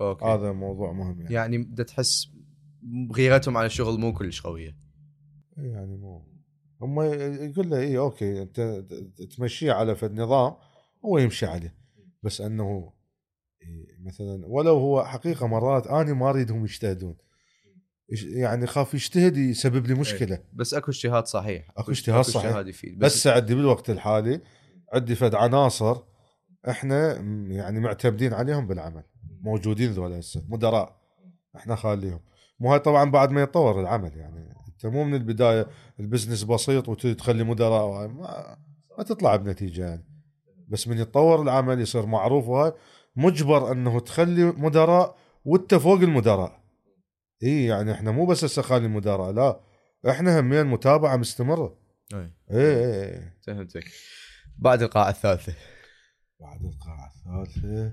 أوكي. 0.00 0.24
هذا 0.24 0.52
موضوع 0.52 0.92
مهم 0.92 1.20
يعني. 1.20 1.34
يعني 1.34 1.58
بدأ 1.58 1.82
تحس 1.82 2.28
غيرتهم 3.12 3.56
على 3.56 3.66
الشغل 3.66 4.00
مو 4.00 4.12
كلش 4.12 4.40
قوية؟ 4.40 4.76
يعني 5.56 5.96
مو. 5.96 6.22
هم 6.80 7.00
يقول 7.50 7.70
له 7.70 7.78
اي 7.78 7.98
أوكي 7.98 8.42
أنت 8.42 8.84
تمشيه 9.36 9.72
على 9.72 9.96
فد 9.96 10.20
نظام 10.20 10.54
هو 11.04 11.18
يمشي 11.18 11.46
عليه. 11.46 11.74
بس 12.22 12.40
أنه 12.40 12.92
مثلا 14.06 14.46
ولو 14.46 14.78
هو 14.78 15.04
حقيقة 15.04 15.46
مرات 15.46 15.86
أنا 15.86 16.14
ما 16.14 16.30
أريدهم 16.30 16.64
يجتهدون. 16.64 17.16
يعني 18.22 18.66
خاف 18.66 18.94
يجتهد 18.94 19.36
يسبب 19.36 19.86
لي 19.86 19.94
مشكلة. 19.94 20.38
بس 20.52 20.74
أكو 20.74 20.90
اجتهاد 20.90 21.26
صحيح. 21.26 21.70
أكو 21.76 21.90
اجتهاد 21.90 22.24
صحيح. 22.24 22.46
اجتهاد 22.46 22.68
يفيد. 22.68 22.98
بس 22.98 23.26
عندي 23.26 23.54
بالوقت 23.54 23.90
الحالي 23.90 24.40
عندي 24.92 25.14
فد 25.14 25.34
عناصر 25.34 25.96
إحنا 26.68 27.14
يعني 27.48 27.80
معتمدين 27.80 28.34
عليهم 28.34 28.66
بالعمل. 28.66 29.02
موجودين 29.40 29.90
ذولا 29.90 30.18
هسه. 30.18 30.44
مدراء 30.48 30.96
إحنا 31.56 31.76
خاليهم. 31.76 32.20
مو 32.60 32.72
هاي 32.72 32.78
طبعا 32.78 33.10
بعد 33.10 33.30
ما 33.30 33.42
يتطور 33.42 33.80
العمل 33.80 34.16
يعني. 34.16 34.54
أنت 34.68 34.86
مو 34.86 35.04
من 35.04 35.14
البداية 35.14 35.66
البزنس 36.00 36.44
بسيط 36.44 36.88
وتخلي 36.88 37.44
مدراء 37.44 38.08
ما, 38.08 38.56
ما 38.98 39.04
تطلع 39.04 39.36
بنتيجة 39.36 39.84
يعني. 39.84 40.04
بس 40.68 40.88
من 40.88 40.98
يتطور 40.98 41.42
العمل 41.42 41.80
يصير 41.80 42.06
معروف 42.06 42.48
وهاي 42.48 42.72
مجبر 43.16 43.72
أنه 43.72 44.00
تخلي 44.00 44.44
مدراء 44.44 45.16
وأنت 45.44 45.74
فوق 45.74 46.00
المدراء. 46.00 46.60
إي 47.42 47.64
يعني 47.64 47.92
إحنا 47.92 48.10
مو 48.10 48.26
بس 48.26 48.44
هسه 48.44 48.62
خالي 48.62 48.86
المدراء 48.86 49.32
لا 49.32 49.60
إحنا 50.10 50.40
همين 50.40 50.66
متابعه 50.66 51.16
مستمرة. 51.16 51.78
إيه 52.14 52.30
إيه. 52.50 53.38
فهمتك. 53.46 53.84
بعد 54.58 54.82
القاعة 54.82 55.10
الثالثة. 55.10 55.54
بعد 56.40 56.64
القاعة 56.64 57.12
الثالثة 57.16 57.92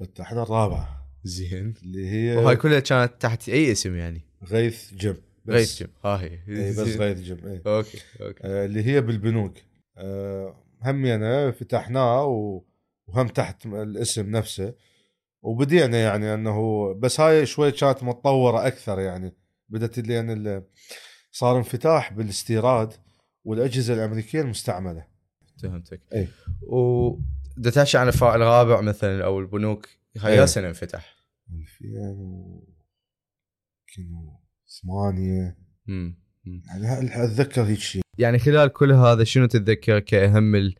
فتحنا 0.00 0.42
الرابعة. 0.42 1.02
زين. 1.24 1.74
اللي 1.82 2.10
هي 2.10 2.36
وهاي 2.36 2.56
كلها 2.56 2.80
كانت 2.80 3.12
تحت 3.20 3.48
أي 3.48 3.72
اسم 3.72 3.96
يعني؟ 3.96 4.20
غيث 4.44 4.94
جيم 4.94 5.16
بس. 5.44 5.54
غيث 5.54 5.78
جيم 5.78 5.88
ها 6.04 6.20
هي. 6.20 6.38
إي 6.48 6.70
بس. 6.70 6.78
غيث 6.78 7.18
جيم 7.20 7.46
إي. 7.46 7.62
أوكي 7.66 7.98
أوكي. 8.20 8.40
آه 8.44 8.64
اللي 8.64 8.86
هي 8.86 9.00
بالبنوك. 9.00 9.54
آه 9.96 10.54
همينا 10.82 11.50
فتحناه 11.50 12.24
و- 12.24 12.62
وهم 13.06 13.28
تحت 13.28 13.66
الاسم 13.66 14.30
نفسه. 14.30 14.74
وبدينا 15.42 15.98
يعني 15.98 16.34
انه 16.34 16.92
بس 16.94 17.20
هاي 17.20 17.46
شوي 17.46 17.72
كانت 17.72 18.02
متطورة 18.02 18.66
أكثر 18.66 19.00
يعني. 19.00 19.36
بدت 19.68 19.98
لأن 19.98 20.30
ال- 20.30 20.64
صار 21.32 21.58
انفتاح 21.58 22.12
بالاستيراد 22.12 22.92
والأجهزة 23.44 23.94
الأمريكية 23.94 24.40
المستعملة. 24.40 25.06
فهمتك. 25.62 26.00
إي. 26.14 26.28
و 26.62 27.10
تحكي 27.74 27.98
عن 27.98 28.08
الفرع 28.08 28.34
الرابع 28.34 28.80
مثلا 28.80 29.24
أو 29.24 29.38
البنوك 29.40 29.88
هاي 30.18 30.40
إي. 30.40 30.46
سنه 30.46 30.68
انفتح. 30.68 31.16
2008 33.98 35.56
مم. 35.86 36.18
يعني 36.66 36.86
هل- 36.86 37.08
أتذكر 37.12 37.62
هيك 37.62 37.78
شيء؟ 37.78 38.02
يعني 38.18 38.38
خلال 38.38 38.68
كل 38.72 38.92
هذا 38.92 39.24
شنو 39.24 39.46
تتذكر 39.46 39.98
كأهم 40.00 40.72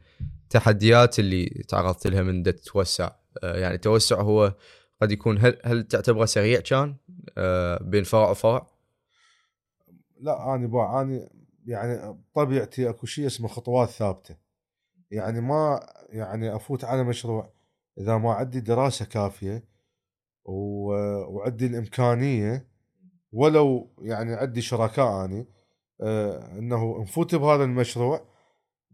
التحديات 0.54 1.18
اللي 1.18 1.64
تعرضت 1.68 2.06
لها 2.06 2.22
من 2.22 2.42
تتوسع 2.42 3.10
آه، 3.42 3.56
يعني 3.56 3.74
التوسع 3.74 4.20
هو 4.20 4.54
قد 5.02 5.12
يكون 5.12 5.38
هل 5.38 5.58
هل 5.64 5.82
تعتبره 5.82 6.24
سريع 6.24 6.60
كان؟ 6.60 6.96
آه، 7.38 7.82
بين 7.82 8.04
فرع 8.04 8.30
وفرع؟ 8.30 8.66
لا 10.20 10.54
أنا 10.54 10.66
بقى 10.66 11.02
أنا 11.02 11.28
يعني 11.66 12.18
بطبيعتي 12.34 12.88
أكو 12.88 13.06
شيء 13.06 13.26
اسمه 13.26 13.48
خطوات 13.48 13.88
ثابتة. 13.88 14.36
يعني 15.10 15.40
ما 15.40 15.86
يعني 16.08 16.56
أفوت 16.56 16.84
على 16.84 17.04
مشروع 17.04 17.52
إذا 17.98 18.18
ما 18.18 18.32
عندي 18.32 18.60
دراسة 18.60 19.04
كافية 19.04 19.64
وعندي 20.44 21.66
الإمكانية 21.66 22.68
ولو 23.32 23.94
يعني 24.02 24.34
عندي 24.34 24.60
شركاء 24.60 25.24
اني 25.24 25.46
آه، 26.00 26.58
إنه 26.58 27.02
نفوت 27.02 27.34
بهذا 27.34 27.64
المشروع 27.64 28.31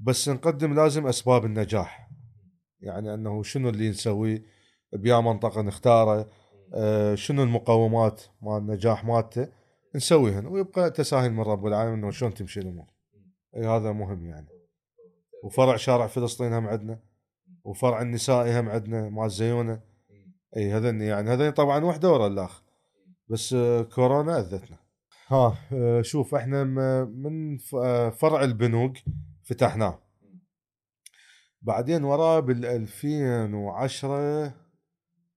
بس 0.01 0.29
نقدم 0.29 0.75
لازم 0.75 1.07
أسباب 1.07 1.45
النجاح. 1.45 2.11
يعني 2.81 3.15
أنه 3.15 3.43
شنو 3.43 3.69
اللي 3.69 3.89
نسويه 3.89 4.45
بيا 4.93 5.21
منطقة 5.21 5.63
نختاره. 5.63 6.31
آه، 6.75 7.15
شنو 7.15 7.43
المقومات 7.43 8.23
مال 8.43 8.59
النجاح 8.59 9.05
مالته؟ 9.05 9.49
نسويهن 9.95 10.47
ويبقى 10.47 10.91
تساهل 10.91 11.33
من 11.33 11.41
رب 11.41 11.67
العالمين 11.67 11.99
إنه 11.99 12.11
شلون 12.11 12.35
تمشي 12.35 12.61
الأمور. 12.61 12.87
إي 13.57 13.67
هذا 13.67 13.93
مهم 13.93 14.27
يعني. 14.27 14.49
وفرع 15.45 15.77
شارع 15.77 16.07
فلسطين 16.07 16.53
هم 16.53 16.67
عندنا. 16.67 17.01
وفرع 17.65 18.03
النسائي 18.03 18.61
هم 18.61 18.69
عندنا 18.69 19.09
مال 19.09 19.31
زيونة. 19.31 19.81
إي 20.57 20.73
هذني 20.73 21.07
يعني 21.07 21.31
هذني 21.31 21.53
طبعا 21.53 21.85
وحدة 21.85 22.13
ورا 22.13 22.27
الأخ. 22.27 22.63
بس 23.31 23.53
آه، 23.53 23.83
كورونا 23.83 24.39
أذتنا. 24.39 24.79
ها 25.29 25.59
آه، 25.73 26.03
شوف 26.03 26.35
إحنا 26.35 26.65
من 27.05 27.59
فرع 28.11 28.45
البنوك 28.45 28.97
فتحناه. 29.49 29.99
بعدين 31.63 32.05
وراه 32.05 32.41
بال 32.41 32.65
2010 32.65 34.55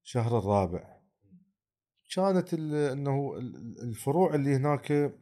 شهر 0.04 0.38
الرابع. 0.38 0.98
كانت 2.16 2.54
إنه 2.54 3.34
ال- 3.38 3.80
الفروع 3.84 4.36
اللي 4.36 4.56
هناك 4.56 5.14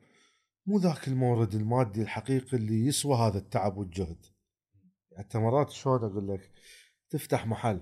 مو 0.66 0.78
ذاك 0.80 1.08
المورد 1.08 1.56
المادي 1.56 2.02
الحقيقي 2.02 2.58
اللي 2.58 2.86
يسوى 2.86 3.16
هذا 3.18 3.38
التعب 3.38 3.78
والجهد. 3.78 4.26
حتى 5.18 5.38
مرات 5.38 5.70
شلون 5.70 6.04
أقول 6.04 6.28
لك 6.28 6.52
تفتح 7.10 7.48
محل. 7.48 7.82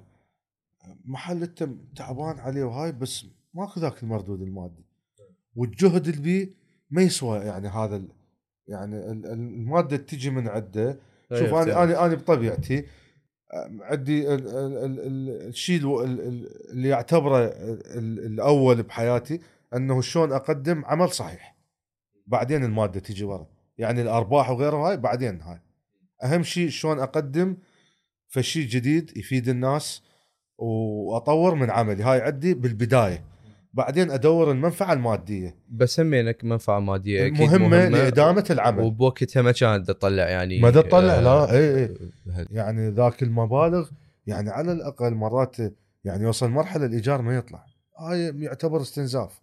محل 1.05 1.43
أنت 1.43 1.70
تعبان 1.95 2.39
عليه 2.39 2.64
وهاي 2.64 2.91
بس 2.91 3.26
ماكو 3.53 3.80
ذاك 3.80 4.03
المردود 4.03 4.41
المادي. 4.41 4.86
والجهد 5.55 6.08
اللي 6.08 6.22
بيه 6.22 6.53
ما 6.89 7.01
يسوى 7.01 7.39
يعني 7.39 7.68
هذا 7.68 8.08
يعني 8.68 8.95
ال- 8.97 9.11
ال- 9.11 9.32
المادة 9.32 9.97
تجي 9.97 10.30
من 10.30 10.47
عنده 10.47 10.99
شوف 11.34 11.53
أنا 11.53 11.84
أنا 11.84 12.05
أنا 12.05 12.15
بطبيعتي 12.15 12.86
عندي 13.82 14.34
ال- 14.34 14.47
ال- 14.47 14.78
ال- 14.78 14.99
ال- 14.99 15.47
الشيء 15.47 16.03
اللي 16.03 16.93
اعتبره 16.93 17.38
ال- 17.45 17.97
ال- 17.97 18.26
الأول 18.26 18.84
بحياتي 18.84 19.39
أنه 19.76 20.01
شلون 20.01 20.32
أقدم 20.32 20.86
عمل 20.86 21.09
صحيح. 21.09 21.57
بعدين 22.28 22.63
المادة 22.63 22.99
تجي 22.99 23.24
ورا. 23.24 23.47
يعني 23.78 24.01
الأرباح 24.01 24.49
وغيرها 24.49 24.89
هاي 24.89 24.97
بعدين 24.97 25.41
هاي. 25.41 25.59
أهم 26.24 26.43
شيء 26.43 26.70
شلون 26.70 26.99
أقدم 26.99 27.57
فشي 28.28 28.63
جديد 28.63 29.18
يفيد 29.18 29.49
الناس 29.49 30.03
وأطور 30.57 31.55
من 31.55 31.70
عملي. 31.70 32.03
هاي 32.03 32.22
عندي 32.22 32.53
بالبداية. 32.53 33.24
بعدين 33.78 34.11
أدور 34.11 34.51
المنفعة 34.51 34.93
المادية. 34.93 35.55
بس 35.69 35.99
همينك 35.99 36.43
منفعة 36.43 36.80
مادية 36.80 37.28
أكيد 37.28 37.41
مهمة 37.41 37.89
لإدامة 37.89 38.45
العمل. 38.49 38.84
وبوقتها 38.84 39.41
ما 39.41 39.51
كانت 39.51 39.88
تطلع 39.88 40.23
يعني 40.30 40.59
ما 40.59 40.69
دا 40.69 40.82
تطلع، 40.82 41.19
لا، 41.19 41.28
آه، 41.30 41.51
إي 41.51 41.84
إي. 41.84 41.97
هل- 42.32 42.47
يعني 42.51 42.89
ذاك 42.89 43.23
المبالغ 43.23 43.89
يعني 44.28 44.49
على 44.49 44.71
الأقل 44.71 45.13
مرات 45.13 45.57
يعني 46.03 46.23
يوصل 46.23 46.49
مرحلة 46.49 46.86
الإيجار 46.86 47.21
ما 47.21 47.36
يطلع. 47.36 47.65
هاي 47.99 48.34
يعتبر 48.39 48.82
استنزاف. 48.82 49.41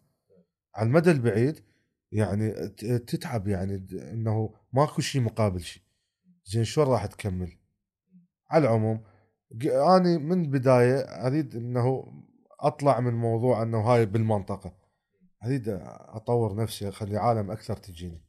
على 0.75 0.87
المدى 0.87 1.11
البعيد 1.11 1.61
يعني 2.13 2.51
تتعب 2.99 3.49
يعني 3.49 3.87
إنه 4.13 4.51
ماكو 4.73 5.03
شيء 5.03 5.23
مقابل 5.23 5.61
شيء 5.61 5.83
زين 6.45 6.65
شلون 6.65 6.87
راح 6.87 7.07
تكمل؟ 7.07 7.53
على 8.51 8.65
العموم 8.65 9.01
اني 9.65 10.19
من 10.19 10.45
البداية 10.45 10.97
أريد 10.97 11.57
إنه 11.57 12.13
أطلع 12.67 13.01
من 13.01 13.15
موضوع 13.15 13.63
إنه 13.63 13.81
هاي 13.81 14.07
بالمنطقة. 14.07 14.73
اريد 15.45 15.69
أطور 16.15 16.57
نفسي 16.57 16.89
أخلي 16.89 17.17
عالم 17.17 17.51
أكثر 17.51 17.77
تجيني. 17.77 18.25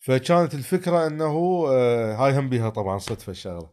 فكانت 0.00 0.54
الفكرة 0.54 1.06
إنه 1.06 1.64
آه، 1.68 2.14
هاي 2.14 2.38
هم 2.38 2.48
بيها 2.48 2.70
طبعا 2.70 2.98
صدفة 2.98 3.30
الشغلة. 3.30 3.70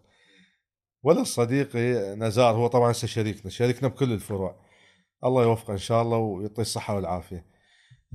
ولا 1.04 1.24
صديقي 1.24 2.16
نزار 2.16 2.56
هو 2.56 2.68
طبعا 2.68 2.92
هسه 2.92 3.08
شريكنا 3.08 3.52
شريكنا 3.52 3.88
بكل 3.88 4.12
الفروع. 4.14 4.60
الله 5.24 5.44
يوفقه 5.44 5.74
إن 5.74 5.78
شاء 5.78 6.02
الله 6.02 6.18
ويعطيه 6.18 6.62
الصحة 6.62 6.96
والعافية. 6.96 7.46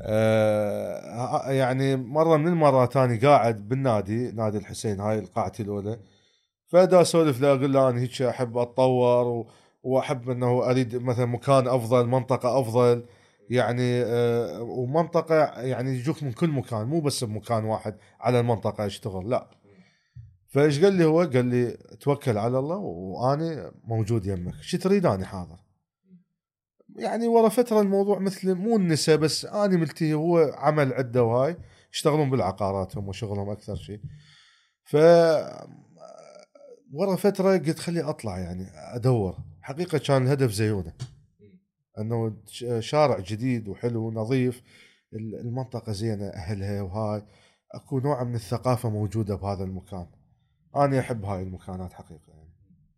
آه 0.02 1.50
يعني 1.50 1.96
مرة 1.96 2.36
من 2.36 2.48
المرات 2.48 2.96
أنا 2.96 3.20
قاعد 3.22 3.68
بالنادي 3.68 4.32
نادي 4.32 4.58
الحسين 4.58 5.00
هاي 5.00 5.20
قاعتي 5.20 5.62
الأولى. 5.62 6.00
فدا 6.68 7.00
أسولف 7.00 7.40
له 7.40 7.48
أقول 7.48 7.72
له 7.72 7.90
أنا 7.90 8.00
هيك 8.00 8.22
أحب 8.22 8.58
أتطور. 8.58 9.46
وأحب 9.84 10.30
أنه 10.30 10.70
أريد 10.70 10.96
مثلا 10.96 11.26
مكان 11.26 11.68
أفضل 11.68 12.06
منطقة 12.06 12.60
أفضل 12.60 13.06
يعني 13.50 14.02
آه 14.02 14.62
ومنطقة 14.62 15.60
يعني 15.60 15.90
يجوك 15.90 16.22
من 16.22 16.32
كل 16.32 16.50
مكان 16.50 16.86
مو 16.86 17.00
بس 17.00 17.24
بمكان 17.24 17.64
واحد 17.64 17.96
على 18.20 18.40
المنطقة 18.40 18.86
اشتغل 18.86 19.30
لا 19.30 19.50
فإيش 20.46 20.84
قال 20.84 20.92
لي 20.92 21.04
هو؟ 21.04 21.20
قال 21.20 21.44
لي 21.44 21.76
توكل 22.00 22.38
على 22.38 22.58
الله 22.58 22.76
واني 22.76 23.70
موجود 23.84 24.26
يمك، 24.26 24.54
شو 24.60 24.78
تريد 24.78 25.06
اني 25.06 25.24
حاضر. 25.24 25.58
يعني 26.96 27.28
ورا 27.28 27.48
فترة 27.48 27.80
الموضوع 27.80 28.18
مثل 28.18 28.54
مو 28.54 28.76
النساء 28.76 29.16
بس 29.16 29.44
اني 29.44 29.76
ملتهي 29.76 30.14
هو 30.14 30.52
عمل 30.54 30.92
عدة 30.92 31.24
وهاي 31.24 31.56
يشتغلون 31.92 32.30
بالعقارات 32.30 32.96
هم 32.96 33.08
وشغلهم 33.08 33.50
أكثر 33.50 33.74
شيء. 33.74 34.00
ف 34.84 34.96
ورا 36.92 37.16
فترة 37.16 37.56
قلت 37.56 37.78
خلي 37.78 38.02
أطلع 38.02 38.38
يعني 38.38 38.66
أدور، 38.74 39.38
حقيقة 39.64 39.98
كان 39.98 40.22
الهدف 40.22 40.50
زيونة. 40.50 40.92
إنه 41.98 42.32
شارع 42.80 43.18
جديد 43.18 43.68
وحلو 43.68 44.06
ونظيف 44.06 44.62
المنطقة 45.14 45.92
زينة 45.92 46.24
أهلها 46.26 46.82
وهاي 46.82 47.22
أكو 47.72 47.98
نوع 47.98 48.24
من 48.24 48.34
الثقافة 48.34 48.90
موجودة 48.90 49.34
بهذا 49.34 49.64
المكان. 49.64 50.06
أنا 50.76 51.00
أحب 51.00 51.24
هاي 51.24 51.42
المكانات 51.42 51.92
حقيقة 51.92 52.20
يعني, 52.28 52.50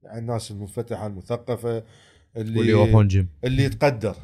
يعني 0.02 0.18
الناس 0.18 0.50
المنفتحة 0.50 1.06
المثقفة 1.06 1.82
اللي 2.36 2.58
واللي 2.58 2.72
يروحون 2.72 3.08
جيم 3.08 3.28
اللي 3.44 3.64
يتقدر. 3.64 4.16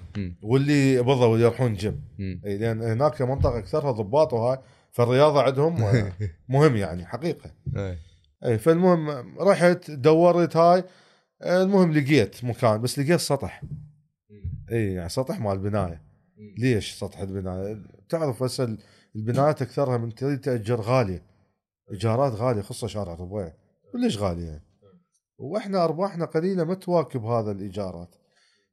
واللي 0.42 1.02
بالضبط 1.02 1.38
يروحون 1.38 1.74
جيم. 1.74 2.02
اي 2.20 2.58
لأن 2.58 2.82
هناك 2.82 3.22
منطقة 3.22 3.58
أكثرها 3.58 3.90
ضباط 3.90 4.32
وهاي 4.32 4.58
فالرياضة 4.90 5.42
عندهم 5.42 5.82
مهم 6.48 6.76
يعني 6.76 7.06
حقيقة 7.06 7.50
إيه. 7.76 7.98
اي 8.44 8.58
فالمهم 8.58 9.10
رحت 9.40 9.90
دورت 9.90 10.56
هاي 10.56 10.84
المهم 11.46 11.92
لقيت 11.92 12.44
مكان 12.44 12.80
بس 12.80 12.98
لقيت 12.98 13.20
سطح. 13.20 13.62
اي 14.72 14.92
يعني 14.92 15.08
سطح 15.08 15.40
مال 15.40 15.58
بنايه 15.58 16.02
ليش 16.58 16.94
سطح 16.94 17.18
البناية؟ 17.18 17.82
تعرف 18.08 18.42
هسه 18.42 18.76
البنايات 19.16 19.62
أكثرها 19.62 19.96
من 19.96 20.14
تريد 20.14 20.40
تأجر 20.40 20.80
غاليه 20.80 21.22
إيجارات 21.90 22.32
غالية 22.32 22.62
خصوصا 22.62 22.86
شارع 22.86 23.14
ربيع 23.14 23.52
كلش 23.92 24.18
غالية؟ 24.18 24.46
يعني 24.46 24.62
وإحنا 25.38 25.84
أرباحنا 25.84 26.24
قليلة 26.24 26.64
ما 26.64 26.74
تواكب 26.74 27.24
هذا 27.24 27.50
الإيجارات. 27.50 28.14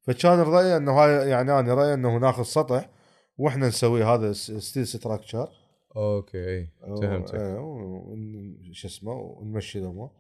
فكان 0.02 0.40
الراي 0.40 0.78
إنه 0.78 0.92
هاي 0.92 1.30
يعني 1.30 1.60
أنا 1.60 1.74
رأيي 1.74 1.94
إنه 1.94 2.18
ناخذ 2.18 2.44
سطح 2.44 2.90
وإحنا 3.38 3.68
نسوي 3.68 4.04
هذا 4.04 4.34
steel 4.34 4.88
structure 4.88 5.50
أوكي 5.96 6.68
فهمتك. 6.82 7.36
شو 8.72 8.88
اسمه 8.88 9.14
ونمشي 9.14 9.80
الأمور. 9.80 10.12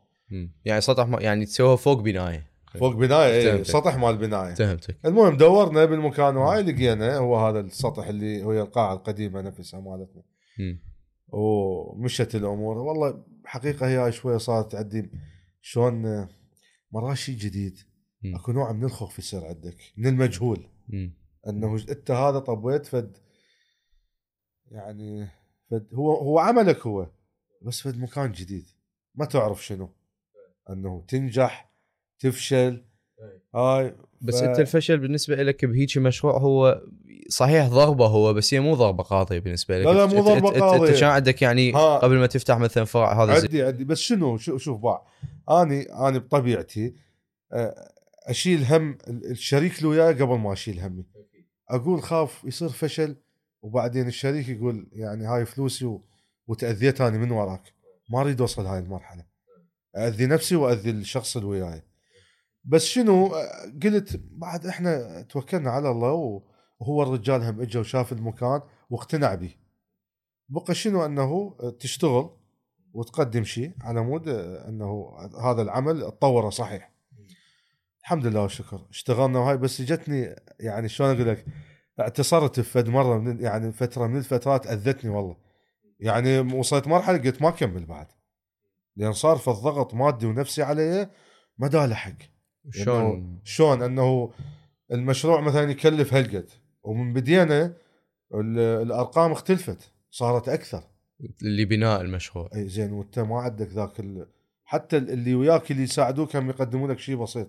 يعني 0.65 0.81
سطح 0.81 1.07
ما 1.07 1.21
يعني 1.21 1.45
تسويها 1.45 1.75
فوق 1.75 2.01
بنايه. 2.01 2.49
فوق 2.79 2.95
بنايه 2.95 3.53
اي. 3.53 3.63
سطح 3.63 3.95
مال 3.97 4.17
بنايه. 4.17 4.53
فهمتك. 4.53 4.97
المهم 5.05 5.37
دورنا 5.37 5.85
بالمكان 5.85 6.37
وهاي 6.37 6.61
لقينا 6.61 7.17
هو 7.17 7.47
هذا 7.47 7.59
السطح 7.59 8.07
اللي 8.07 8.43
هو 8.43 8.51
القاعة 8.51 8.93
القديمة 8.93 9.41
نفسها 9.41 9.79
مالتنا. 9.79 10.23
ومشت 11.27 12.35
الأمور. 12.35 12.77
والله 12.77 13.23
حقيقة 13.45 13.87
هي 13.87 14.11
شوية 14.11 14.37
صارت 14.37 14.75
عندي 14.75 15.11
شلون 15.61 16.27
مرات 16.91 17.17
شيء 17.17 17.35
جديد. 17.35 17.79
مم. 18.21 18.35
أكو 18.35 18.51
نوع 18.51 18.71
من 18.71 18.83
الخوف 18.83 19.19
يصير 19.19 19.45
عندك 19.45 19.77
من 19.97 20.07
المجهول. 20.07 20.67
مم. 20.89 21.13
أنه 21.47 21.75
أنت 21.89 22.11
هذا 22.11 22.39
طبيت 22.39 22.85
فد 22.85 23.17
يعني 24.71 25.27
فد 25.71 25.87
هو 25.93 26.15
هو 26.15 26.39
عملك 26.39 26.87
هو 26.87 27.09
بس 27.61 27.81
فد 27.81 27.97
مكان 27.97 28.31
جديد. 28.31 28.69
ما 29.15 29.25
تعرف 29.25 29.65
شنو. 29.65 29.89
انه 30.69 31.03
تنجح 31.07 31.71
تفشل. 32.19 32.83
هاي 33.55 33.95
بس 34.21 34.39
ف- 34.39 34.43
انت 34.43 34.59
الفشل 34.59 34.97
بالنسبة 34.97 35.35
لك 35.43 35.65
بهيك 35.65 35.97
مشروع 35.97 36.37
هو 36.37 36.81
صحيح 37.29 37.67
ضربة 37.67 38.05
هو 38.07 38.33
بس 38.33 38.53
هي 38.53 38.59
مو 38.59 38.75
ضربة 38.75 39.03
قاضيه 39.03 39.39
بالنسبة 39.39 39.79
لك. 39.79 39.85
لا 39.85 39.91
لا، 39.93 40.05
مو 40.05 40.23
أنت- 40.23 40.43
قاضية. 40.61 40.89
انت 40.89 40.99
كان 40.99 41.09
عندك 41.09 41.41
يعني 41.41 41.73
ها. 41.73 41.97
قبل 41.97 42.17
ما 42.17 42.27
تفتح 42.27 42.57
مثلا 42.57 42.85
فرع 42.85 43.23
هذا 43.23 43.33
زي 43.39 43.45
عندي 43.45 43.63
عندي. 43.63 43.83
بس 43.83 43.97
شنو؟ 43.99 44.37
شو- 44.37 44.57
شوف 44.57 44.79
باع 44.81 45.05
اني 45.49 45.81
اني 45.81 46.19
بطبيعتي 46.19 46.95
آه، 47.53 47.91
أشيل 48.27 48.63
هم 48.65 48.97
ال- 49.07 49.31
الشريك 49.31 49.77
اللي 49.77 49.87
وياي 49.87 50.13
قبل 50.13 50.37
ما 50.37 50.53
أشيل 50.53 50.79
همي. 50.79 51.05
أقول 51.69 52.01
خاف 52.01 52.43
يصير 52.43 52.69
فشل 52.69 53.15
وبعدين 53.61 54.07
الشريك 54.07 54.49
يقول 54.49 54.87
يعني 54.91 55.25
هاي 55.25 55.45
فلوسي 55.45 55.85
و... 55.85 56.03
وتاذيت 56.47 57.01
اني 57.01 57.17
من 57.17 57.31
وراك. 57.31 57.73
ما 58.09 58.21
أريد 58.21 58.41
أوصل 58.41 58.65
هاي 58.65 58.79
المرحلة. 58.79 59.28
اذي 59.97 60.25
نفسي 60.25 60.55
واذي 60.55 60.89
الشخص 60.89 61.37
اللي 61.37 61.49
وياي. 61.49 61.83
بس 62.63 62.83
شنو؟ 62.83 63.31
قلت 63.83 64.21
بعد 64.31 64.65
إحنا 64.65 65.21
توكلنا 65.21 65.71
على 65.71 65.91
الله 65.91 66.41
وهو 66.79 67.03
الرجال 67.03 67.43
هم 67.43 67.61
اجى 67.61 67.79
وشاف 67.79 68.11
المكان 68.11 68.61
واقتنع 68.89 69.35
به. 69.35 69.55
بقى 70.49 70.75
شنو؟ 70.75 71.05
أنه 71.05 71.57
تشتغل 71.79 72.29
وتقدم 72.93 73.43
شيء 73.43 73.73
على 73.81 74.01
مود 74.01 74.29
أنه 74.67 75.17
هذا 75.43 75.61
العمل 75.61 76.01
تطوره 76.01 76.49
صحيح. 76.49 76.91
الحمد 78.01 78.25
لله 78.25 78.41
والشكر. 78.41 78.87
اشتغلنا 78.89 79.39
وهاي 79.39 79.57
بس 79.57 79.81
جتني 79.81 80.35
يعني 80.59 80.89
شلون 80.89 81.15
أقول 81.15 81.27
لك؟ 81.27 81.45
اعتصرت 81.99 82.59
في 82.59 82.69
فد 82.71 82.89
مرة 82.89 83.17
من 83.17 83.39
يعني 83.39 83.71
فترة 83.71 84.07
من 84.07 84.17
الفترات 84.17 84.67
أذتني 84.67 85.11
والله. 85.11 85.37
يعني 85.99 86.39
وصلت 86.39 86.87
مرحلة 86.87 87.17
قلت 87.17 87.41
ما 87.41 87.49
أكمل 87.49 87.85
بعد. 87.85 88.07
لأن 88.99 89.13
صار 89.13 89.37
في 89.37 89.47
الضغط 89.47 89.93
مادي 89.93 90.25
ونفسي 90.25 90.63
علي 90.63 91.09
ما 91.57 91.67
دا 91.67 91.87
لحق. 91.87 92.13
شلون؟ 92.71 93.39
شلون؟ 93.43 93.81
أنه 93.81 94.31
المشروع 94.91 95.41
مثلا 95.41 95.71
يكلف 95.71 96.13
هالقد 96.13 96.49
ومن 96.83 97.13
بدينا 97.13 97.65
ال- 98.33 98.59
الأرقام 98.59 99.31
اختلفت 99.31 99.91
صارت 100.11 100.49
أكثر. 100.49 100.83
اللي 101.41 101.65
بناء 101.65 102.01
المشروع. 102.01 102.49
إي 102.55 102.67
زين 102.69 102.91
وأنت 102.91 103.19
ما 103.19 103.39
عندك 103.39 103.67
ذاك 103.67 103.99
ال... 103.99 104.27
حتى 104.63 104.97
اللي 104.97 105.35
وياك 105.35 105.71
اللي 105.71 105.83
يساعدوك 105.83 106.35
هم 106.35 106.49
يقدمون 106.49 106.91
لك 106.91 106.99
شيء 106.99 107.15
بسيط. 107.15 107.47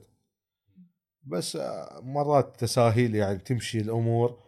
بس 1.23 1.57
آه، 1.57 2.01
مرات 2.03 2.61
تساهيل 2.61 3.15
يعني 3.15 3.39
تمشي 3.39 3.79
الأمور 3.79 4.39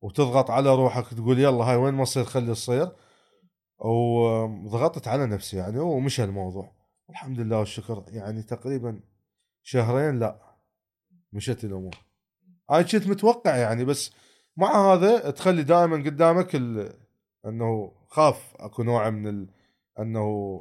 وتضغط 0.00 0.50
على 0.50 0.74
روحك 0.74 1.14
تقول 1.14 1.38
يلا 1.38 1.64
هاي 1.64 1.76
وين 1.76 1.94
ما 1.94 2.04
تصير 2.04 2.24
خلي 2.24 2.52
تصير. 2.52 2.92
وضغطت 3.84 5.08
على 5.08 5.26
نفسي 5.26 5.56
يعني 5.56 5.78
ومشى 5.78 6.24
الموضوع 6.24 6.72
الحمد 7.10 7.40
لله 7.40 7.58
والشكر 7.58 8.04
يعني 8.08 8.42
تقريبا 8.42 9.00
شهرين 9.62 10.18
لا 10.18 10.36
مشت 11.32 11.64
الأمور. 11.64 11.94
أنا 12.70 12.82
كنت 12.82 13.06
متوقع 13.06 13.56
يعني 13.56 13.84
بس 13.84 14.12
مع 14.56 14.92
هذا 14.92 15.30
تخلي 15.30 15.62
دائما 15.62 15.96
قدامك 15.96 16.54
ال... 16.54 16.92
أنه 17.46 17.92
خاف 18.08 18.54
أكو 18.56 18.82
نوع 18.82 19.10
من 19.10 19.26
ال... 19.26 19.48
أنه 19.98 20.60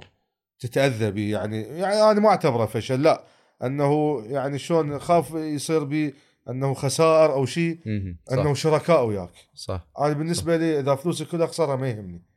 تتأذى 0.60 1.12
به 1.12 1.32
يعني. 1.32 1.62
يعني 1.62 2.02
أنا 2.12 2.20
ما 2.20 2.30
أعتبره 2.30 2.66
فشل 2.66 3.04
لا 3.04 3.24
أنه 3.64 4.22
يعني 4.26 4.58
شلون 4.58 5.00
خاف 5.00 5.32
يصير 5.34 5.84
بي 5.84 6.14
أنه 6.50 6.74
خسائر 6.74 7.34
أو 7.34 7.46
شيء. 7.46 7.80
صح. 8.28 8.34
أنه 8.34 8.54
شركاء 8.54 9.06
وياك. 9.06 9.34
صح. 9.54 9.88
أنا 10.00 10.14
بالنسبة 10.14 10.58
لي 10.58 10.80
إذا 10.80 10.96
فلوسي 10.96 11.26
كلها 11.26 11.46
اخسرها 11.46 11.76
ما 11.76 11.90
يهمني. 11.90 12.31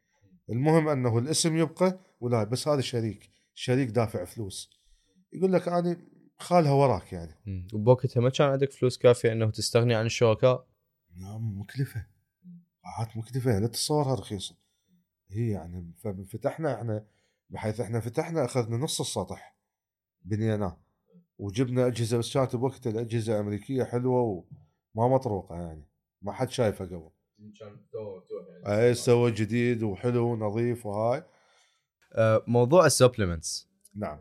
المهم 0.50 0.88
أنه 0.88 1.18
الاسم 1.18 1.56
يبقى 1.56 1.98
ولا 2.20 2.44
بس 2.44 2.68
هذا 2.68 2.80
شريك 2.80 3.30
شريك 3.54 3.88
دافع 3.88 4.24
فلوس. 4.24 4.70
يقول 5.32 5.52
لك 5.52 5.68
أنا 5.68 5.96
خالها 6.38 6.72
وراك 6.72 7.12
يعني. 7.12 7.34
وبوقتها 7.74 8.20
ما 8.20 8.30
كان 8.30 8.48
عندك 8.48 8.72
فلوس 8.72 8.98
كافية 8.98 9.32
إنه 9.32 9.50
تستغني 9.50 9.94
عن 9.94 10.06
الشركاء؟ 10.06 10.66
نعم 11.16 11.60
مكلفة. 11.60 12.06
قاعات 12.84 13.16
مكلفة 13.16 13.58
لا 13.58 13.66
تتصورها 13.66 14.14
رخيصة. 14.14 14.56
هي 15.28 15.50
يعني 15.50 15.92
فمن 15.98 16.24
فتحنا 16.24 16.74
إحنا 16.74 17.06
بحيث 17.50 17.80
إحنا 17.80 18.00
فتحنا 18.00 18.44
أخذنا 18.44 18.76
نص 18.76 19.00
السطح 19.00 19.56
بنيناه. 20.22 20.80
وجبنا 21.38 21.86
أجهزة 21.86 22.18
بس 22.18 22.34
كانت 22.34 22.56
بوقتها 22.56 22.90
الأجهزة 22.90 23.40
أمريكية 23.40 23.84
حلوة 23.84 24.44
وما 24.94 25.14
مطروقة 25.14 25.54
يعني. 25.60 25.88
ما 26.22 26.32
حد 26.32 26.50
شايفها 26.50 26.86
قبل. 26.86 27.10
اي 28.66 28.94
سوى؟ 28.94 29.30
جديد 29.30 29.82
وحلو 29.82 30.32
ونظيف 30.32 30.86
وهاي. 30.86 31.24
آه، 32.12 32.44
موضوع 32.46 32.86
ال 32.86 32.93
supplements 32.93 33.68
نعم. 33.94 34.20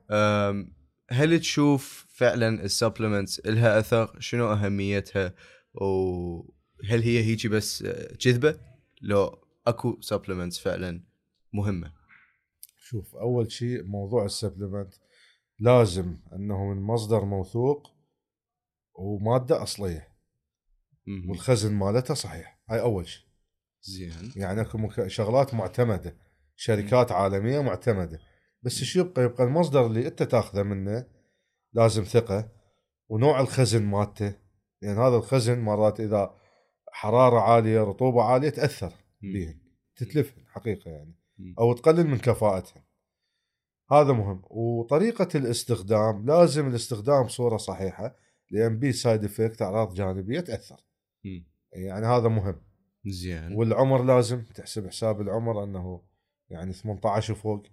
هل 1.09 1.39
تشوف 1.39 2.07
فعلا 2.09 2.63
ال 2.63 2.70
supplements 2.70 3.45
لها 3.45 3.79
أثر؟ 3.79 4.19
شنو 4.19 4.53
أهميتها؟ 4.53 5.33
وهل 5.73 7.01
هي 7.01 7.23
هيجي 7.23 7.49
بس 7.49 7.83
آه، 7.83 8.15
كذبه 8.15 8.59
لو 9.01 9.45
أكو 9.67 10.01
supplements 10.01 10.59
فعلا 10.59 11.03
مهمة. 11.53 11.93
شوف 12.77 13.15
أول 13.15 13.51
شيء 13.51 13.83
موضوع 13.83 14.25
السبلمنت 14.25 14.93
لازم 15.59 16.17
إنه 16.33 16.65
من 16.65 16.81
مصدر 16.81 17.25
موثوق 17.25 17.91
ومادة 18.93 19.63
أصلية. 19.63 20.07
والخزن 21.29 21.73
مالتها 21.73 22.13
صحيح. 22.13 22.52
هاي 22.69 22.81
أول 22.81 23.07
شيء. 23.07 23.23
زين. 23.81 24.31
يعني 24.35 24.61
أكو 24.61 25.07
شغلات 25.07 25.53
معتمدة 25.53 26.17
شركات 26.55 27.11
عالمية 27.11 27.59
معتمدة. 27.59 28.19
بس 28.61 28.79
إيش 28.79 28.95
يبقى؟ 28.95 29.23
يبقى 29.23 29.43
المصدر 29.43 29.85
اللي 29.85 30.07
أنت 30.07 30.23
تأخذه 30.23 30.63
منه 30.63 31.07
لازم 31.73 32.03
ثقة 32.03 32.49
ونوع 33.09 33.39
الخزن 33.39 33.83
مالته. 33.83 34.33
لأن 34.81 34.97
هذا 34.97 35.15
الخزن 35.15 35.59
مرات 35.59 35.99
إذا 35.99 36.35
حرارة 36.91 37.39
عالية 37.39 37.81
رطوبة 37.81 38.23
عالية 38.23 38.49
تأثر 38.49 38.93
بيهن. 39.21 39.59
تتلفهن 39.95 40.43
حقيقة 40.47 40.91
يعني. 40.91 41.15
أو 41.59 41.73
تقلل 41.73 42.07
من 42.07 42.17
كفاءتهن. 42.17 42.83
هذا 43.91 44.13
مهم. 44.13 44.41
وطريقة 44.45 45.27
الاستخدام 45.35 46.25
لازم 46.25 46.67
الاستخدام 46.67 47.23
بصوره 47.23 47.57
صحيحة 47.57 48.15
لأن 48.51 48.79
بي 48.79 48.91
side 48.91 49.23
effect 49.23 49.61
أعراض 49.61 49.93
جانبية 49.93 50.39
تأثر. 50.39 50.83
يعني 51.75 52.05
هذا 52.05 52.27
مهم. 52.27 52.55
زين. 53.05 53.51
والعمر 53.55 54.03
لازم 54.03 54.41
تحسب 54.41 54.87
حساب 54.87 55.21
العمر 55.21 55.63
أنه 55.63 56.01
يعني 56.49 56.73
18 56.73 57.33
وفوق. 57.33 57.63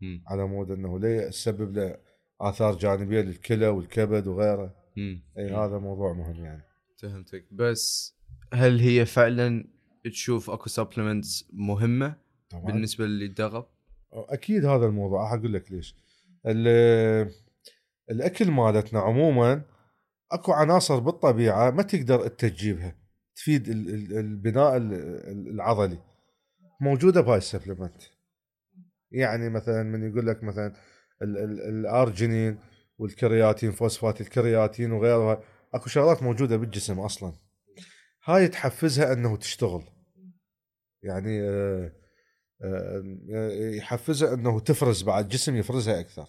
مم. 0.00 0.22
على 0.26 0.46
مود 0.46 0.70
أنه 0.70 0.98
ليه 0.98 1.28
تسبب 1.28 1.76
له 1.76 1.96
آثار 2.40 2.76
جانبية 2.76 3.20
للكلى 3.20 3.66
والكبد 3.68 4.26
وغيره. 4.26 4.74
مم. 4.96 5.22
إي 5.38 5.50
هذا 5.54 5.78
موضوع 5.78 6.12
مهم 6.12 6.44
يعني. 6.44 6.62
فهمتك. 7.02 7.46
بس 7.52 8.16
هل 8.52 8.80
هي 8.80 9.06
فعلا 9.06 9.64
تشوف 10.04 10.50
أكو 10.50 10.68
supplements 10.68 11.50
مهمة 11.52 12.16
طبعا. 12.50 12.64
بالنسبة 12.64 13.06
للي 13.06 13.24
يتدرب؟ 13.24 13.66
أكيد 14.12 14.64
هذا 14.64 14.86
الموضوع. 14.86 15.22
راح 15.22 15.32
أقول 15.32 15.52
لك 15.52 15.72
ليش. 15.72 15.96
ال- 16.46 17.32
الأكل 18.10 18.50
مالتنا 18.50 19.00
عموما 19.00 19.62
أكو 20.32 20.52
عناصر 20.52 20.98
بالطبيعة 20.98 21.70
ما 21.70 21.82
تقدر 21.82 22.24
انت 22.26 22.44
تجيبها. 22.44 22.96
تفيد 23.40 23.68
ال- 23.68 23.94
ال- 23.94 24.18
البناء 24.18 24.76
ال- 24.76 24.94
ال- 24.94 25.48
العضلي. 25.48 25.98
موجودة 26.80 27.20
بهاي 27.20 27.38
ال 27.38 27.44
supplement 27.44 28.02
يعني 29.10 29.50
مثلا 29.50 29.82
من 29.82 30.10
يقول 30.10 30.26
لك 30.26 30.44
مثلا 30.44 30.72
ال- 31.22 31.38
ال- 31.38 31.60
الأرجينين 31.60 32.58
والكرياتين 32.98 33.72
فوسفات 33.72 34.20
الكرياتين 34.20 34.92
وغيرها 34.92 35.42
أكو 35.74 35.88
شغلات 35.88 36.22
موجودة 36.22 36.56
بالجسم 36.56 37.00
أصلا. 37.00 37.32
هاي 38.24 38.48
تحفزها 38.48 39.12
أنه 39.12 39.36
تشتغل. 39.36 39.84
يعني 41.02 41.42
آه، 41.42 41.92
آه، 42.62 43.02
يحفزها 43.76 44.34
أنه 44.34 44.60
تفرز 44.60 45.02
بعد 45.02 45.24
الجسم 45.24 45.56
يفرزها 45.56 46.00
أكثر. 46.00 46.26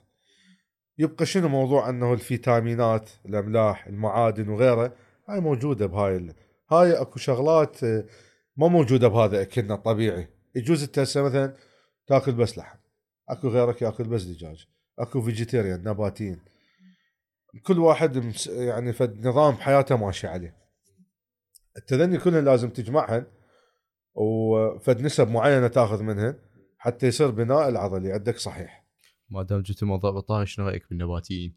يبقى 0.97 1.25
شنو 1.25 1.47
موضوع 1.47 1.89
أنه 1.89 2.13
الفيتامينات 2.13 3.09
الأملاح 3.25 3.87
المعادن 3.87 4.49
وغيره 4.49 4.95
هاي 5.29 5.39
موجودة 5.39 5.85
بهاي. 5.85 6.33
هاي 6.71 7.01
اكو 7.01 7.19
شغلات 7.19 7.83
آه، 7.83 8.05
ما 8.57 8.67
موجودة 8.67 9.07
بهذا 9.07 9.41
اكلنا 9.41 9.73
الطبيعي 9.73 10.27
يجوز 10.55 10.83
انت 10.83 10.99
هسه 10.99 11.21
مثلا 11.21 11.55
تاكل 12.07 12.31
بس 12.31 12.57
لحم. 12.57 12.77
اكو 13.29 13.47
غيرك 13.47 13.81
ياكل 13.81 14.03
بس 14.03 14.23
دجاج. 14.23 14.67
اكو 14.99 15.21
vegetarian 15.21 15.83
نباتيين. 15.83 16.39
كل 17.63 17.79
واحد 17.79 18.33
يعني 18.47 18.93
فد 18.93 19.27
نظام 19.27 19.53
حياته 19.53 19.97
ماشي 19.97 20.27
عليه. 20.27 20.55
التذني 21.77 22.17
كلهن 22.17 22.45
لازم 22.45 22.69
تجمعهن 22.69 23.25
وفد 24.13 25.01
نسب 25.01 25.27
معينة 25.27 25.67
تاخذ 25.67 26.03
منهن 26.03 26.35
حتى 26.77 27.07
يصير 27.07 27.31
بناء 27.31 27.69
العضلي 27.69 28.13
عندك 28.13 28.37
صحيح. 28.37 28.85
ما 29.29 29.43
دام 29.43 29.61
جبت 29.61 29.83
الموضوع 29.83 30.11
بطاري 30.11 30.45
شنو 30.45 30.67
رأيك 30.67 30.89
بالنباتيين؟ 30.89 31.55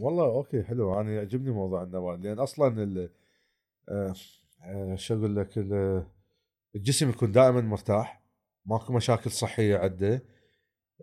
والله 0.00 0.24
okay 0.24 0.62
حلو. 0.62 1.00
أنا 1.00 1.12
يعجبني 1.12 1.50
موضوع 1.50 1.82
النبات 1.82 2.18
لأن 2.18 2.38
أصلا 2.38 3.08
شو 4.94 5.14
أقول 5.14 5.36
لك 5.36 5.58
ال- 5.58 6.06
الجسم 6.76 7.10
يكون 7.10 7.32
دائما 7.32 7.60
مرتاح 7.60 8.22
ماكو 8.66 8.92
مشاكل 8.92 9.30
صحية 9.30 9.76
عنده 9.78 10.22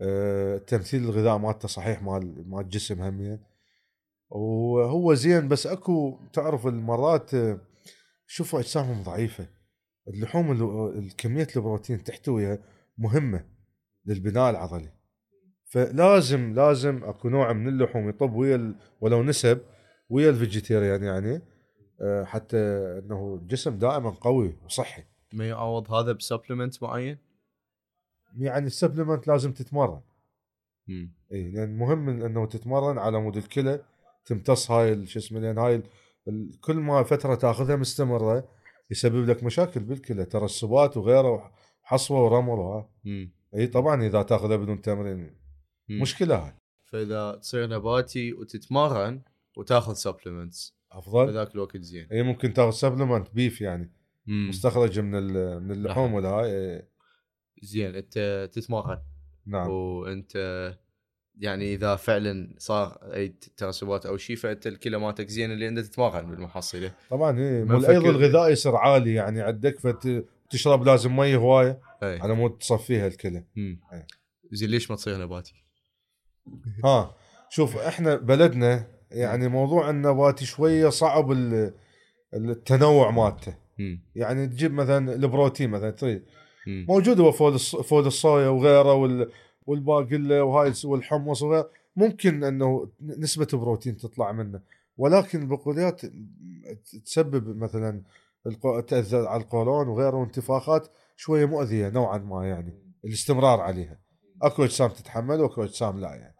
آه، 0.02 0.58
تمثيل 0.58 1.04
الغذاء 1.04 1.38
مالته 1.38 1.68
صحيح 1.68 2.02
مال 2.04 2.50
مال 2.50 2.62
الجسم 2.62 3.02
همين. 3.02 3.40
وهو 4.30 5.14
زين 5.14 5.48
بس 5.48 5.68
أكو 5.68 6.20
تعرف 6.34 6.68
المرات 6.68 7.34
آه، 7.34 7.60
شوفوا 8.28 8.60
أجسامهم 8.60 9.04
ضعيفة. 9.04 9.48
اللحوم 10.08 10.52
ال- 10.52 10.98
الكمية 10.98 11.48
البروتين 11.56 12.04
تحتويها 12.04 12.58
مهمة 12.98 13.46
للبناء 14.06 14.50
العضلي. 14.50 14.90
فلازم 15.66 16.54
لازم 16.54 17.04
أكو 17.04 17.30
نوع 17.30 17.54
من 17.54 17.68
اللحوم 17.68 18.10
يطب 18.10 18.34
ويا 18.34 18.76
ولو 19.02 19.24
نسب 19.24 19.62
ويا 20.10 20.30
ال 20.30 20.36
vegetarian 20.36 21.04
يعني. 21.04 21.36
آه، 21.36 21.42
حتى 22.24 22.58
إنه 23.04 23.40
الجسم 23.42 23.78
دائما 23.78 24.10
قوي 24.10 24.58
وصحي 24.66 25.04
ما 25.34 25.48
يعوض 25.48 25.92
هذا 25.92 26.12
ب 26.12 26.18
supplement 26.18 26.84
معين؟ 26.84 27.18
يعني 28.38 28.66
ال 28.66 28.71
supplement 28.71 29.28
لازم 29.28 29.54
تتمرن 29.54 30.02
مم. 30.88 31.14
اي 31.32 31.52
لأن 31.52 31.78
مهم 31.78 32.10
إنه 32.10 32.46
تتمرن 32.46 32.98
على 32.98 33.22
مود 33.22 33.38
الكلى 33.38 33.84
تمتص 34.26 34.72
هاي 34.72 35.06
شو 35.06 35.20
اسمه 35.20 35.40
لأن 35.40 35.58
هاي 35.58 35.84
كل 36.62 36.76
ما 36.76 37.04
فترة 37.04 37.36
تأخذها 37.36 37.76
مستمرة 37.76 38.50
يسبب 38.92 39.30
لك 39.30 39.44
مشاكل 39.44 39.80
بالكلى 39.80 40.26
ترسبات 40.26 40.98
وغيره 40.98 41.52
حصوه 41.84 42.24
ورمل 42.24 42.60
وها 42.60 42.90
مم. 43.04 43.34
اي 43.56 43.68
طبعا 43.68 44.04
إذا 44.04 44.22
تأخذها 44.22 44.58
بدون 44.58 44.82
تمرين 44.82 45.36
مم. 45.90 46.02
مشكلة 46.02 46.36
هاي 46.36 46.54
فإذا 46.86 47.36
تصير 47.36 47.68
نباتي 47.68 48.34
وتتمرن 48.34 49.22
وتأخذ 49.58 49.94
supplements 49.94 50.78
أفضل؟ 50.94 51.26
بذاك 51.28 51.56
الوقت 51.56 51.78
زين. 51.78 52.08
اي 52.12 52.24
ممكن 52.24 52.54
تاخذ 52.54 52.72
supplement 52.72 53.28
beef 53.34 53.62
يعني. 53.62 53.92
مم. 54.26 54.50
مستخرج 54.50 55.00
من 55.00 55.10
من 55.64 55.72
اللحوم 55.72 56.06
لحم. 56.06 56.14
والهاي 56.14 56.46
إيه، 56.52 56.90
زين 57.64 57.96
أنت 57.96 58.50
تتمرن. 58.54 59.02
نعم. 59.46 59.70
وأنت 59.70 60.36
يعني 61.40 61.74
إذا 61.74 61.96
فعلا 61.96 62.56
صار 62.58 63.00
اي 63.14 63.36
ترسبات 63.58 64.06
أو 64.06 64.18
شيء 64.18 64.36
فأنت 64.36 64.68
الكلى 64.68 64.98
مالتك 64.98 65.28
زين 65.28 65.52
اللي 65.52 65.68
انت 65.68 65.80
تتمرن 65.80 66.30
بالمحصلة. 66.32 66.92
طبعا 67.10 67.40
اي 67.40 67.64
نفكر- 67.64 68.10
الغذائي 68.10 68.52
يصير 68.52 68.76
عالي 68.76 69.14
يعني 69.14 69.42
عندك 69.42 69.80
فت- 69.80 70.26
تشرب 70.50 70.86
لازم 70.86 71.16
مي 71.16 71.36
هواية. 71.36 71.82
اي 72.04 72.20
على 72.20 72.34
مود 72.34 72.58
تصفيها 72.58 73.08
الكلى. 73.08 73.44
أي. 73.58 73.78
زين 74.52 74.70
ليش 74.70 74.90
ما 74.92 74.96
تصير 74.96 75.22
نباتي؟ 75.22 75.54
ها 76.86 77.16
شوف 77.50 77.78
إحنا 77.78 78.16
بلدنا 78.16 78.88
يعني 79.14 79.48
موضوع 79.48 79.90
النباتي 79.90 80.46
شوية 80.46 80.90
صعب 80.90 81.32
ال- 81.32 81.74
التنوع 82.34 83.12
مالته. 83.12 83.56
يعني 84.16 84.48
تجيب 84.48 84.74
مثلا 84.74 85.14
البروتين 85.16 85.70
مثلا 85.70 85.92
تريد. 85.92 86.24
موجود 86.68 87.20
هو 87.20 87.32
فول 87.32 87.60
فول 87.60 88.08
الصويا 88.08 88.48
وغيره 88.50 88.94
وال 88.94 89.32
والباقله 89.68 90.44
وهاي 90.44 90.74
والحمص 90.86 91.42
وغيره. 91.42 91.70
ممكن 91.96 92.44
إنه 92.44 92.90
نسبة 93.02 93.48
بروتين 93.54 93.98
تطلع 93.98 94.32
منه. 94.32 94.60
ولكن 94.98 95.42
البقوليات 95.42 96.02
تسبب 97.06 97.58
مثلا 97.58 98.02
تأثر 98.88 99.28
على 99.28 99.44
القولون 99.44 99.88
وغيره 99.88 100.16
وانتفاخات 100.16 100.88
شوية 101.16 101.46
مؤذية 101.46 101.90
نوعا 101.90 102.18
ما 102.18 102.48
يعني. 102.48 102.80
الاستمرار 103.06 103.60
عليها. 103.60 104.00
أكو 104.42 104.64
أجسام 104.64 104.90
تتحمل 104.90 105.42
وأكو 105.42 105.64
أجسام 105.64 106.00
لا 106.00 106.10
يعني. 106.16 106.36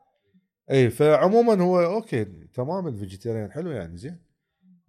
إي 0.72 0.90
فعموما 0.90 1.64
هو 1.64 1.80
okay 1.80 2.24
تمام 2.54 2.88
ال 2.88 2.94
vegetarian 2.94 3.52
حلو 3.52 3.72
يعني 3.72 3.98
زين. 3.98 4.18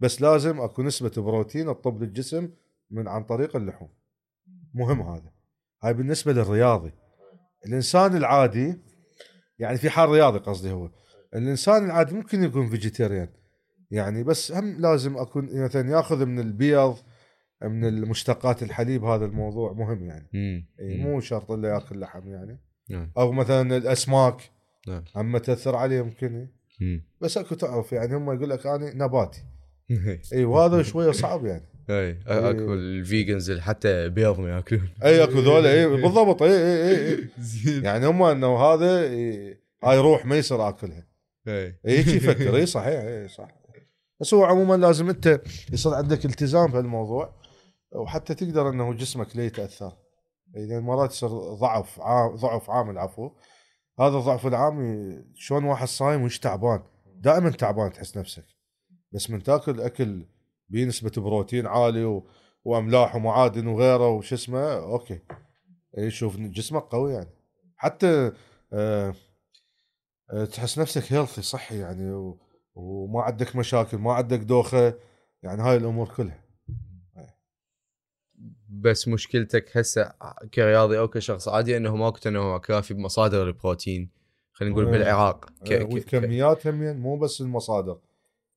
بس 0.00 0.22
لازم 0.22 0.60
أكو 0.60 0.82
نسبة 0.82 1.22
بروتين 1.22 1.66
تطب 1.66 2.02
للجسم 2.02 2.50
من 2.90 3.08
عن 3.08 3.24
طريق 3.24 3.56
اللحوم. 3.56 3.88
مهم 4.74 5.02
هذا. 5.02 5.32
هاي 5.82 5.94
بالنسبة 5.94 6.32
للرياضي. 6.32 6.92
الإنسان 7.66 8.16
العادي 8.16 8.78
يعني 9.58 9.78
في 9.78 9.90
حال 9.90 10.08
رياضي 10.08 10.38
قصدي 10.38 10.72
هو 10.72 10.90
الإنسان 11.34 11.84
العادي 11.84 12.14
ممكن 12.14 12.44
يكون 12.44 12.68
vegetarian. 12.68 13.28
يعني 13.90 14.22
بس 14.22 14.52
هم 14.52 14.80
لازم 14.80 15.16
يكون 15.16 15.64
مثلا 15.64 15.90
يأخذ 15.90 16.26
من 16.26 16.38
البيض 16.38 16.96
من 17.62 17.84
المشتقات 17.84 18.62
الحليب 18.62 19.04
هذا 19.04 19.24
الموضوع 19.24 19.72
مهم 19.72 20.04
يعني. 20.04 20.28
مم. 20.32 20.66
مو 20.80 21.20
شرط 21.20 21.50
إلا 21.50 21.68
يأكل 21.68 22.00
لحم 22.00 22.28
يعني. 22.28 22.60
نعم. 22.90 23.12
أو 23.18 23.32
مثلا 23.32 23.76
الأسماك. 23.76 24.53
نعم. 24.88 25.04
هم 25.16 25.38
تأثر 25.38 25.76
عليه 25.76 25.98
يمكن 25.98 26.48
مم. 26.80 27.02
بس 27.20 27.38
أكو 27.38 27.54
تعرف 27.54 27.92
يعني 27.92 28.16
هم 28.16 28.32
يقول 28.32 28.50
لك 28.50 28.66
أنا 28.66 28.94
نباتي. 28.94 29.44
إي 30.32 30.44
وهذا 30.44 30.82
شوية 30.82 31.12
صعب 31.12 31.46
يعني. 31.46 31.64
إي 31.90 32.18
أكو 32.26 32.74
ال 32.74 32.85
vegans 32.85 33.52
حتى 33.52 34.08
بيض 34.08 34.40
ما 34.40 34.50
يأكلون. 34.50 34.88
إي 35.04 35.24
أكو 35.24 35.38
ذولا 35.38 35.72
إي 35.72 35.86
بالضبط 36.02 36.42
إي 36.42 36.50
إي 36.50 37.14
إي. 37.14 37.28
يعني 37.86 38.06
هم 38.06 38.22
إنه 38.22 38.56
هذا 38.58 39.00
هاي 39.84 39.98
روح 39.98 40.26
ما 40.26 40.36
يصير 40.36 40.68
آكلها. 40.68 41.06
إي. 41.48 41.66
إي 41.86 41.98
هيك 41.98 42.06
يفكر 42.06 42.56
إي 42.56 42.66
صحيح 42.66 43.00
إي 43.00 43.28
صح. 43.28 43.48
بس 44.20 44.34
هو 44.34 44.44
عموما 44.44 44.74
لازم 44.74 45.08
أنت 45.08 45.40
يصير 45.72 45.94
عندك 45.94 46.24
التزام 46.24 46.66
بهالموضوع 46.66 47.34
وحتى 47.92 48.34
تقدر 48.34 48.68
إنه 48.68 48.94
جسمك 48.94 49.36
لا 49.36 49.44
يتأثر. 49.44 49.92
لأن 50.54 50.82
مرات 50.82 51.10
يصير 51.12 51.28
ضعف 51.54 52.00
عام 52.00 52.36
ضعف 52.36 52.70
عامل 52.70 52.98
عفو. 52.98 53.30
هذا 54.00 54.18
الضعف 54.18 54.46
العام 54.46 55.24
شلون 55.34 55.64
واحد 55.64 55.86
صايم 55.86 56.22
ويش 56.22 56.38
تعبان؟ 56.38 56.82
دائما 57.16 57.50
تعبان 57.50 57.92
تحس 57.92 58.16
نفسك. 58.16 58.44
بس 59.12 59.30
من 59.30 59.42
تاكل 59.42 59.80
أكل 59.80 60.26
بنسبة 60.68 61.22
بروتين 61.22 61.66
عالي 61.66 62.04
و... 62.04 62.26
وأملاح 62.64 63.16
ومعادن 63.16 63.66
وغيره 63.66 64.08
وش 64.10 64.32
اسمه 64.32 64.72
أوكي. 64.72 65.20
يشوف 65.98 66.36
إن 66.36 66.50
جسمك 66.50 66.82
قوي 66.82 67.12
يعني. 67.12 67.30
حتى 67.76 68.32
آه 68.72 69.14
آه 70.30 70.44
تحس 70.44 70.78
نفسك 70.78 71.12
healthy 71.12 71.42
صحي 71.42 71.78
يعني 71.78 72.12
و- 72.12 72.38
وما 72.74 73.22
عندك 73.22 73.56
مشاكل 73.56 73.98
ما 73.98 74.12
عندك 74.12 74.38
دوخة. 74.38 74.94
يعني 75.42 75.62
هاي 75.62 75.76
الأمور 75.76 76.08
كلها. 76.08 76.43
بس 78.80 79.08
مشكلتك 79.08 79.76
هسه 79.76 80.12
كرياضي 80.54 80.98
أو 80.98 81.08
كشخص 81.08 81.48
عادي 81.48 81.76
أنه 81.76 81.96
ماكو 81.96 82.18
تنوع 82.18 82.58
كافي 82.58 82.94
بمصادر 82.94 83.42
البروتين 83.46 84.10
خلينا 84.52 84.74
نقول. 84.74 84.86
بالعراق 84.90 85.44
ك- 85.64 85.72
آه، 85.72 85.82
ك- 85.82 85.92
والكميات 85.92 86.66
هم 86.66 86.96
مو 86.96 87.16
بس 87.18 87.40
المصادر 87.40 87.98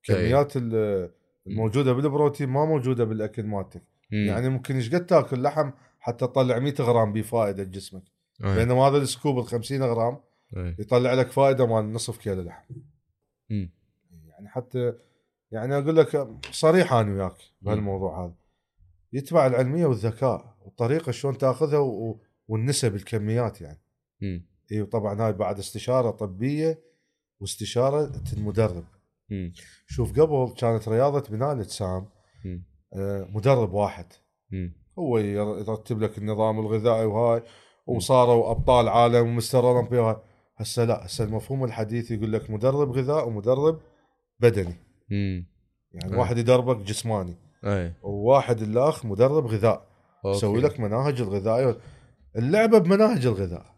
كميات 0.02 0.52
ال- 0.56 1.10
الموجودة 1.46 1.92
بالبروتين 1.92 2.48
ما 2.48 2.64
موجودة 2.64 3.04
بالأكل 3.04 3.42
مالتك. 3.42 3.82
يعني 4.10 4.48
ممكن 4.48 4.74
إيش 4.74 4.94
قد 4.94 5.06
تاكل 5.06 5.42
لحم 5.42 5.70
حتى 6.00 6.26
تطلع 6.26 6.58
100 6.58 6.74
غرام 6.80 7.12
بفائدة 7.12 7.62
لجسمك 7.62 8.02
أي. 8.44 8.54
بينما 8.54 8.82
هذا 8.88 8.96
السكوب 8.96 9.38
ال 9.38 9.44
50 9.46 9.82
غرام 9.82 10.20
أي. 10.56 10.76
يطلع 10.78 11.14
لك 11.14 11.30
فائدة 11.30 11.66
مال 11.66 11.92
نصف 11.92 12.16
كيلو 12.18 12.42
لحم. 12.42 12.74
يعني 14.28 14.48
حتى 14.48 14.92
يعني 15.52 15.78
أقول 15.78 15.96
لك 15.96 16.28
صريح 16.50 16.92
أنا 16.92 17.14
وياك 17.14 17.36
بهالموضوع 17.62 18.24
هذا 18.24 18.34
يتبع 19.12 19.46
العلمية 19.46 19.86
والذكاء 19.86 20.56
والطريقة 20.64 21.12
شلون 21.12 21.38
تأخذها 21.38 21.78
و... 21.78 22.20
والنسب 22.48 22.94
الكميات 22.94 23.60
يعني 23.60 23.80
مم. 24.20 24.46
اي 24.72 24.84
طبعا 24.84 25.26
هاي 25.26 25.32
بعد 25.32 25.58
استشارة 25.58 26.10
طبية 26.10 26.82
واستشارة 27.40 28.12
المدرب 28.32 28.84
مم. 29.30 29.52
شوف 29.86 30.20
قبل 30.20 30.54
كانت 30.58 30.88
رياضة 30.88 31.30
بناء 31.30 31.52
الأجسام 31.52 32.06
مم. 32.44 32.64
آه، 32.94 33.28
مدرب 33.34 33.72
واحد 33.72 34.06
مم. 34.50 34.72
هو 34.98 35.18
ير- 35.18 35.58
يرتب 35.58 36.00
لك 36.02 36.18
النظام 36.18 36.58
الغذائي 36.60 37.04
وهاي 37.04 37.42
وصاروا 37.86 38.50
أبطال 38.50 38.88
عالم 38.88 39.26
ومستر 39.26 39.68
اولمبيا 39.68 40.00
وهاي. 40.00 40.16
هسه 40.56 40.84
لا 40.84 41.06
هسه 41.06 41.24
المفهوم 41.24 41.64
الحديث 41.64 42.10
يقول 42.10 42.32
لك 42.32 42.50
مدرب 42.50 42.90
غذاء 42.90 43.28
ومدرب 43.28 43.80
بدني 44.40 44.74
مم. 45.10 45.46
يعني 45.92 46.12
أي. 46.12 46.18
واحد 46.18 46.38
يدربك 46.38 46.76
جسماني 46.76 47.36
اي 47.64 47.94
وواحد 48.02 48.62
الأخ 48.62 49.06
مدرب 49.06 49.46
غذاء. 49.46 49.88
يسوي 50.26 50.60
لك 50.60 50.80
مناهج 50.80 51.20
الغذائيه 51.20 51.78
اللعبة 52.36 52.78
بمناهج 52.78 53.26
الغذاء. 53.26 53.74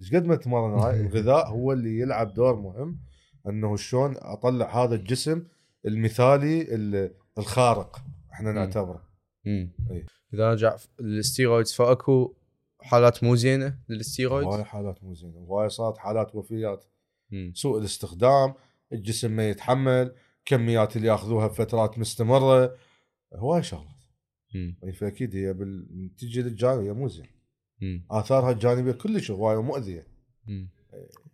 إيش 0.00 0.14
قد 0.14 0.24
ما 0.26 0.36
تمرن 0.36 0.78
هاي؟ 0.80 1.00
الغذاء 1.00 1.48
هو 1.48 1.72
اللي 1.72 1.98
يلعب 1.98 2.34
دور 2.34 2.56
مهم. 2.60 3.00
إنه 3.48 3.76
شلون 3.76 4.14
أطلع 4.18 4.84
هذا 4.84 4.94
الجسم 4.94 5.42
المثالي 5.86 6.62
ال- 6.74 7.14
الخارق 7.38 7.98
إحنا. 8.32 8.52
نعتبره. 8.52 9.02
مم. 9.44 9.72
أي. 9.90 10.06
إذا 10.34 10.48
نرجع 10.48 10.76
لل 11.00 11.14
steroids 11.14 11.72
فأكو 11.72 12.34
حالات 12.80 13.24
مو 13.24 13.36
زينة 13.36 13.78
لل 13.88 13.99
steroids؟ 13.99 14.46
هواي 14.48 14.64
حالات 14.64 15.04
مو 15.04 15.14
زينة. 15.14 15.38
هواي 15.38 15.68
صارت 15.68 15.98
حالات 15.98 16.34
وفيات. 16.34 16.84
مم. 17.30 17.52
سوء 17.54 17.78
الاستخدام 17.78 18.54
الجسم 18.92 19.30
ما 19.30 19.48
يتحمل 19.50 20.14
كميات 20.44 20.96
اللي 20.96 21.08
ياخذوها 21.08 21.46
بفترات 21.46 21.98
مستمرة. 21.98 22.76
هواي 23.34 23.62
شغلات. 23.62 23.86
يعني 24.54 24.92
فاكيد 24.92 25.36
هي 25.36 25.52
بال... 25.52 26.10
تجي 26.18 26.42
للجانب 26.42 26.80
هي 26.80 26.92
مو 26.92 27.08
زين. 27.08 27.26
آثارها 28.10 28.50
الجانبية 28.50 28.92
كلش 28.92 29.30
هواية 29.30 29.56
ومؤذية. 29.56 30.06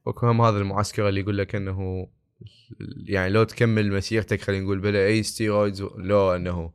اكو 0.06 0.26
هم 0.26 0.40
هذا 0.40 0.58
المعسكر 0.58 1.08
اللي 1.08 1.20
يقول 1.20 1.38
لك 1.38 1.54
إنه 1.54 2.08
يعني 3.06 3.32
لو 3.32 3.44
تكمل 3.44 3.92
مسيرتك 3.92 4.40
خلينا 4.40 4.64
نقول 4.64 4.80
بلا 4.80 5.06
أي 5.06 5.22
steroids 5.22 5.82
لو 5.82 6.36
إنه 6.36 6.72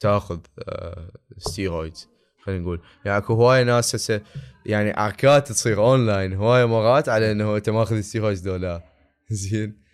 تاخذ 0.00 0.40
آه، 0.58 1.12
steroids 1.38 2.08
خلينا 2.42 2.62
نقول. 2.62 2.80
يعني 3.04 3.18
أكو 3.18 3.34
هواية 3.34 3.62
ناس 3.62 3.94
هسه 3.94 4.22
يعني 4.66 4.90
عركات 4.90 5.48
تصير 5.48 5.78
اونلاين 5.78 6.32
هواية 6.32 6.64
مرات 6.64 7.08
على 7.08 7.32
إنه 7.32 7.56
أنت 7.56 7.70
ماخذ 7.70 8.00
steroids 8.00 8.40
دو 8.40 8.56
لا 8.56 8.84
زين. 9.30 9.85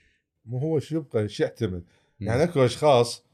مو 0.44 0.58
هو 0.58 0.78
شو 0.78 0.96
يبقى 0.96 1.28
شو 1.28 1.44
مم. 1.62 1.82
يعني 2.20 2.42
أكو 2.42 2.64
أشخاص 2.64 3.24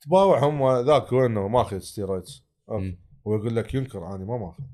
تباوع 0.00 0.44
هم 0.48 0.86
ذاك 0.86 1.12
هو 1.12 1.26
انه 1.26 1.48
ماخذ 1.48 1.78
steroids 1.78 2.44
مم. 2.68 2.98
هو 3.26 3.34
يقول 3.36 3.56
لك 3.56 3.74
ينكر 3.74 4.06
أنا 4.14 4.24
ما 4.24 4.36
ماخذ. 4.38 4.64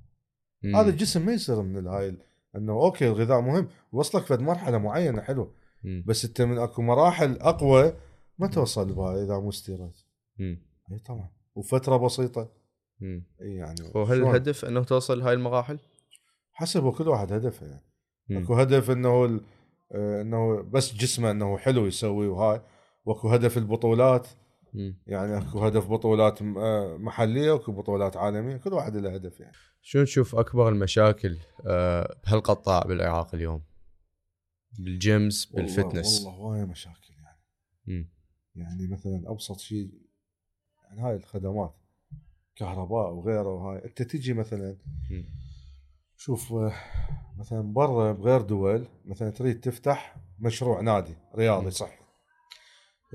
هذا 0.74 0.90
الجسم 0.90 1.26
ما 1.26 1.32
يصير 1.32 1.62
من 1.62 1.78
الهاي 1.78 2.09
ال- 2.09 2.22
إنه 2.57 2.72
okay 2.72 3.08
الغذاء 3.09 3.40
مهم 3.40 3.68
وصلك 3.93 4.22
فد 4.22 4.40
مرحلة 4.40 4.78
معينة 4.78 5.22
حلوة 5.22 5.55
مم. 5.84 6.05
بس 6.07 6.24
أنت 6.24 6.43
من 6.43 6.59
أكو 6.59 6.82
مراحل 6.82 7.36
أقوى 7.40 7.95
ما 8.38 8.47
توصل 8.47 8.93
بها 8.95 9.24
إذا 9.24 9.38
مو 9.38 9.51
ستيرويد 9.51 9.93
مم. 10.38 10.62
إي 10.93 10.99
طبعا 10.99 11.28
وفترة 11.55 11.97
بسيطة 11.97 12.53
مم. 13.01 13.24
إي 13.40 13.55
يعني 13.55 13.80
وهل؟ 13.95 14.22
الهدف 14.22 14.64
إنه 14.64 14.84
توصل 14.84 15.20
هاي 15.22 15.32
المراحل؟ 15.34 15.78
حسب 16.53 16.90
كل 16.93 17.09
واحد 17.09 17.32
هدفه 17.32 17.66
يعني 17.66 17.84
مم. 18.28 18.43
أكو 18.43 18.55
هدف 18.55 18.90
إنه 18.90 19.40
إنه 19.95 20.62
بس 20.62 20.95
جسمه 20.95 21.30
إنه 21.30 21.59
حلو 21.59 21.86
يسوي 21.86 22.26
وهاي 22.26 22.61
وأكو 23.05 23.28
هدف 23.28 23.59
البطولات. 23.59 24.28
يعني 25.07 25.38
أكو 25.38 25.59
هدف 25.64 25.88
بطولات 25.90 26.43
م- 26.43 26.59
آه، 26.59 26.97
محلية 26.97 27.53
وأكو 27.53 27.72
بطولات 27.72 28.16
عالمية 28.16 28.57
كل 28.57 28.72
واحد 28.72 28.97
له 28.97 29.14
هدف 29.14 29.40
يعني 29.40 29.53
شو 29.82 30.03
نشوف 30.03 30.34
أكبر 30.36 30.68
المشاكل 30.68 31.38
آه، 31.66 32.16
بهالقطاع 32.26 32.80
بالعراق 32.80 33.34
اليوم؟ 33.34 33.62
بال 34.78 35.00
gyms 35.00 35.44
بال 35.54 35.70
fitness 35.70 36.24
والله 36.24 36.38
هوايه 36.38 36.64
مشاكل 36.64 37.14
يعني 37.22 37.38
مم. 37.86 38.09
يعني 38.57 38.86
مثلا 38.86 39.22
أبسط 39.26 39.59
شيء 39.59 39.90
يعني 40.84 41.01
هاي 41.03 41.16
الخدمات 41.16 41.74
كهرباء 42.57 43.12
وغيره 43.12 43.49
وهاي 43.55 43.84
أنت 43.84 44.03
تجي 44.03 44.32
مثلا 44.34 44.76
مم. 45.11 45.24
شوف 46.24 46.52
آه، 46.52 46.72
مثلا 47.38 47.72
برا 47.72 48.12
بغير 48.12 48.40
دول 48.40 48.88
مثلا 49.04 49.30
تريد 49.30 49.60
تفتح 49.60 50.16
مشروع 50.38 50.80
نادي 50.80 51.16
رياضي. 51.36 51.70
صحي 51.70 52.02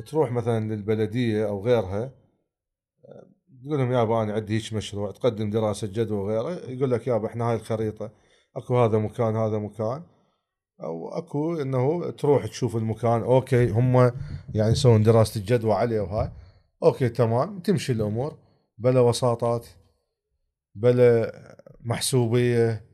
تروح 0.08 0.32
مثلا 0.32 0.74
للبلدية 0.76 1.48
أو 1.48 1.66
غيرها 1.66 2.04
آه، 2.04 3.28
تقول 3.64 3.78
لهم 3.78 3.92
يابا 3.92 4.24
أنا 4.24 4.34
عندي 4.34 4.58
هيك 4.58 4.74
مشروع 4.74 5.12
تقدم 5.12 5.50
دراسة 5.50 5.88
جدوى 5.88 6.18
وغيره 6.18 6.70
يقول 6.70 6.92
لك 6.92 7.08
يابا 7.08 7.28
إحنا 7.28 7.46
هاي 7.46 7.56
الخريطة 7.56 8.12
أكو 8.56 8.78
هذا 8.78 8.98
مكان 8.98 9.36
هذا 9.36 9.58
مكان 9.58 10.04
أو 10.84 11.10
أكو 11.10 11.62
إنه 11.62 12.12
تروح 12.12 12.46
تشوف 12.46 12.76
المكان 12.76 13.24
أوكي 13.24 13.70
هم 13.70 13.96
يعني 14.56 14.72
يسوون 14.72 15.04
دراسة 15.04 15.40
الجدوى 15.40 15.74
عليه 15.74 16.00
وهاي 16.00 16.32
أوكي 16.84 17.10
تمام 17.10 17.60
تمشي 17.60 17.92
الأمور 17.92 18.38
بلا 18.78 19.00
وساطات 19.00 19.68
بلا 20.76 21.32
محسوبية. 21.82 22.87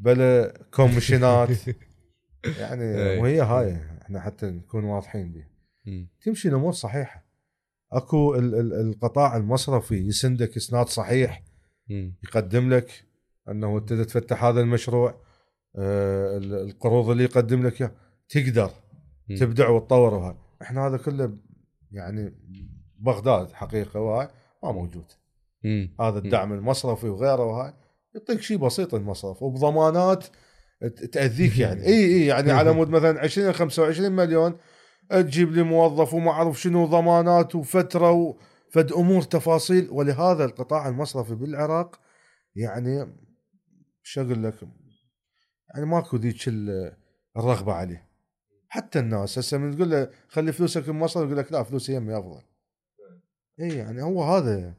بلا 0.00 0.52
كوميشنات 0.74 1.48
يعني 2.60 2.82
أي. 3.10 3.18
وهي 3.18 3.40
هاي 3.40 3.76
إحنا 4.02 4.20
حتى 4.20 4.46
نكون 4.50 4.84
واضحين 4.84 5.32
بها. 5.32 5.48
تمشي 6.24 6.48
الأمور 6.48 6.72
صحيحة 6.72 7.26
أكو 7.92 8.34
ال- 8.34 8.54
ال- 8.54 8.72
القطاع 8.72 9.36
المصرفي 9.36 9.94
يسندك 9.94 10.56
إسناد 10.56 10.86
صحيح. 10.86 11.42
يقدم 12.24 12.74
لك 12.74 13.04
أنه 13.48 13.78
أنت 13.78 13.92
تفتح 13.92 14.44
هذا 14.44 14.60
المشروع 14.60 15.20
آه، 15.76 16.36
ال- 16.36 16.54
القروض 16.54 17.10
اللي 17.10 17.24
يقدم 17.24 17.66
لك 17.66 17.80
إياها 17.82 17.92
تقدر. 18.28 18.70
تبدع 19.38 19.68
وتطور 19.68 20.14
وهاي 20.14 20.36
إحنا 20.62 20.86
هذا 20.86 20.96
كله 20.96 21.36
يعني 21.92 22.32
بغداد 22.98 23.52
حقيقة 23.52 24.00
وهاي 24.00 24.28
ما 24.62 24.72
موجود. 24.72 25.04
هذا 26.00 26.18
الدعم 26.18 26.52
المصرفي 26.52 27.06
وغيره 27.08 27.44
وهاي 27.44 27.72
يعطيك 28.16 28.40
شيء 28.40 28.56
بسيط 28.56 28.94
المصرف 28.94 29.42
وبضمانات 29.42 30.24
تأذيك 31.12 31.58
يعني. 31.58 31.86
إي 31.86 32.04
إي 32.04 32.26
يعني 32.26 32.52
على 32.52 32.72
مود 32.72 32.88
مثلا 32.88 33.20
20 33.20 33.52
25 33.52 34.12
مليون 34.12 34.58
تجيب 35.10 35.52
لي 35.52 35.62
موظف 35.62 36.14
وما 36.14 36.30
اعرف 36.30 36.60
شنو 36.60 36.86
ضمانات 36.86 37.54
وفترة 37.54 38.10
وفد 38.12 38.92
أمور 38.92 39.22
تفاصيل. 39.22 39.88
ولهذا 39.90 40.44
القطاع 40.44 40.88
المصرفي 40.88 41.34
بالعراق 41.34 42.00
يعني 42.54 43.06
شو 44.02 44.20
أقول 44.20 44.44
لك؟ 44.44 44.54
يعني 45.74 45.86
ماكو 45.86 46.16
ذيك 46.16 46.48
ال- 46.48 46.96
الرغبة 47.36 47.72
عليه. 47.72 48.08
حتى 48.68 48.98
الناس 48.98 49.38
هسه 49.38 49.58
من 49.58 49.76
تقول 49.76 49.90
له 49.90 50.10
خلي 50.28 50.52
فلوسك 50.52 50.88
بمصر 50.90 51.24
يقول 51.24 51.36
لك 51.36 51.52
لا 51.52 51.62
فلوسي 51.62 51.94
يمي 51.94 52.18
أفضل. 52.18 52.42
إي 53.60 53.68
يعني 53.68 54.02
هو 54.02 54.22
هذا. 54.24 54.74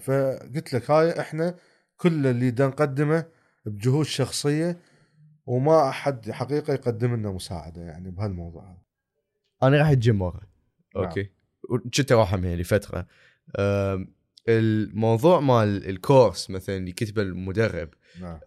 فقلت 0.00 0.72
لك 0.74 0.90
هاي 0.90 1.20
إحنا 1.20 1.54
كل 2.00 2.26
اللي 2.26 2.50
دا 2.50 2.66
نقدمه 2.66 3.26
بجهود 3.66 4.06
شخصية 4.06 4.78
وما 5.46 5.88
أحد 5.88 6.30
حقيقة 6.30 6.72
يقدم 6.72 7.14
لنا 7.14 7.30
مساعدة 7.30 7.82
يعني 7.82 8.10
بهالموضوع 8.10 8.70
هذا. 8.70 8.82
أنا 9.62 9.78
راح 9.78 9.88
الجيم 9.88 10.18
مرة. 10.18 10.50
نعم. 10.96 11.04
أوكي. 11.04 11.30
كنت 11.94 12.12
أروح 12.12 12.34
همين 12.34 12.58
لفتره 12.58 13.06
الموضوع 14.48 15.40
مال 15.40 15.88
الكورس 15.88 16.50
مثلا 16.50 16.76
اللي 16.76 16.92
كتبه 16.92 17.22
المدرب 17.22 17.88
نعم. 18.20 18.40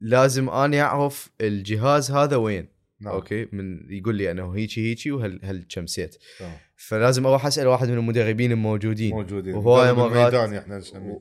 لازم 0.00 0.50
اني 0.50 0.82
أعرف 0.82 1.30
الجهاز 1.40 2.10
هذا 2.10 2.36
وين. 2.36 2.68
نعم. 3.00 3.14
أوكي. 3.14 3.48
من 3.52 3.92
يقول 3.92 4.16
لي 4.16 4.30
انه 4.30 4.54
هيجي 4.54 4.90
هيجي 4.90 5.12
وهل 5.12 5.40
هالكم 5.42 5.86
set 5.86 6.16
تمام. 6.38 6.58
فلازم 6.82 7.26
أروح 7.26 7.46
اسال 7.46 7.66
واحد 7.66 7.88
من 7.88 7.98
المدربين 7.98 8.52
الموجودين. 8.52 9.14
موجودين. 9.14 9.54
وهواية 9.54 9.92
مدرب 9.92 10.12
مرات- 10.12 10.34
إحنا 10.34 10.78
نسميه 10.78 11.20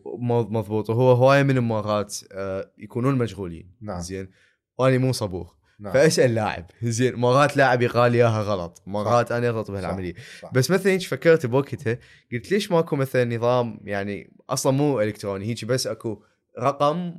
مضبوط. 0.49 0.89
وهو 0.89 1.11
هواية 1.11 1.43
من 1.43 1.57
المرات 1.57 2.15
آه، 2.31 2.71
يكونون 2.77 3.15
مشغولين. 3.15 3.75
نعم. 3.81 3.99
زين. 3.99 4.29
وأنا 4.77 4.97
مو 4.97 5.11
صبور. 5.11 5.47
نعم. 5.79 5.93
فأسأل 5.93 6.35
لاعب. 6.35 6.65
زين. 6.83 7.15
مرات 7.15 7.57
لاعب 7.57 7.81
يقال 7.81 8.13
اياها 8.13 8.41
غلط. 8.41 8.83
مرات 8.87 9.31
أنا 9.31 9.49
أغلط 9.49 9.71
بهالعمليه 9.71 10.13
صح. 10.41 10.53
بس 10.53 10.71
مثلا 10.71 10.91
هيك 10.91 11.01
فكرت 11.01 11.45
بوقتها 11.45 11.97
قلت 12.31 12.51
ليش 12.51 12.71
ماكو 12.71 12.95
مثلا 12.95 13.35
نظام 13.37 13.79
يعني 13.83 14.33
أصلا 14.49 14.71
مو 14.71 15.01
إلكتروني 15.01 15.45
هيك 15.45 15.65
بس 15.65 15.87
أكو 15.87 16.23
رقم 16.59 17.13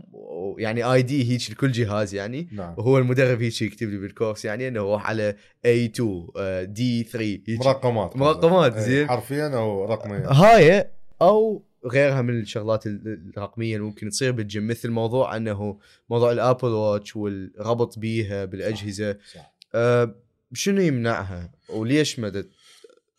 يعني 0.59 0.85
آي 0.85 1.03
دي 1.03 1.33
هيك 1.33 1.51
لكل 1.51 1.73
جهاز 1.73 2.15
يعني. 2.15 2.49
نعم. 2.53 2.75
وهو 2.79 2.99
المدرب 2.99 3.43
هيك 3.43 3.63
يكتب 3.63 3.89
لي 3.89 3.99
بالكورس 3.99 4.45
يعني 4.45 4.69
إنه 4.69 4.81
روح 4.81 5.07
على 5.07 5.37
A2 5.67 6.01
آه، 6.37 6.65
D3 6.65 7.17
هيك. 7.17 7.49
مرقمات 7.67 8.17
مرقمات، 8.17 8.73
إيه، 8.75 8.81
زين. 8.83 9.09
حرفيا 9.09 9.49
أو 9.57 9.85
رقميا. 9.85 10.33
هاي 10.33 10.91
أو 11.23 11.63
غيرها 11.87 12.23
من 12.23 12.41
الشغلات 12.41 12.87
ال- 12.87 13.33
الرقمية 13.37 13.77
اللي 13.77 13.87
ممكن 13.87 14.09
تصير 14.11 14.33
بالجيم. 14.33 14.67
مثل 14.67 14.91
موضوع 14.91 15.37
إنه 15.37 15.79
موضوع 16.11 16.33
ال 16.33 16.39
Apple 16.39 16.69
Watch 16.69 17.17
والربط 17.17 17.99
بيها 17.99 18.45
بالأجهزة. 18.45 19.19
صح. 19.35 19.55
أه 19.75 20.15
شنو 20.53 20.81
يمنعها؟ 20.81 21.53
وليش 21.69 22.19
ما 22.21 22.33
دا 22.33 22.45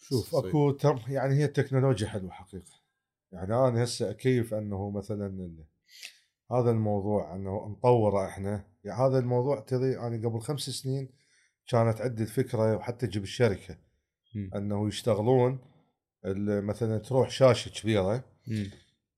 شوف؟ 0.10 0.36
أكو 0.36 0.78
يعني 1.08 1.36
هي 1.36 1.46
التكنولوجيا 1.46 2.08
حلوة 2.08 2.32
حقيقة. 2.32 2.82
يعني 3.32 3.54
أنا 3.56 3.84
هسه 3.84 4.10
أكيف 4.10 4.54
أنه 4.54 4.90
مثلا 4.90 5.58
هذا 6.52 6.72
الموضوع 6.72 7.36
إنه 7.36 7.68
نطوره 7.68 8.26
إحنا. 8.26 8.66
يعني 8.84 9.00
هذا 9.00 9.20
الموضوع 9.20 9.60
تدري 9.60 10.00
أنا 10.00 10.28
قبل 10.30 10.40
خمس 10.40 10.62
سنين 10.62 11.10
كانت 11.68 12.02
عندي 12.02 12.24
الفكرة 12.24 12.76
وحتى 12.76 13.06
أجيب 13.06 13.24
الشركة 13.24 13.78
مم. 14.36 14.52
إنه 14.56 14.88
يشتغلون 14.88 15.60
مثلا 16.48 16.98
تروح 16.98 17.30
شاشة 17.30 17.82
كبيرة. 17.82 18.24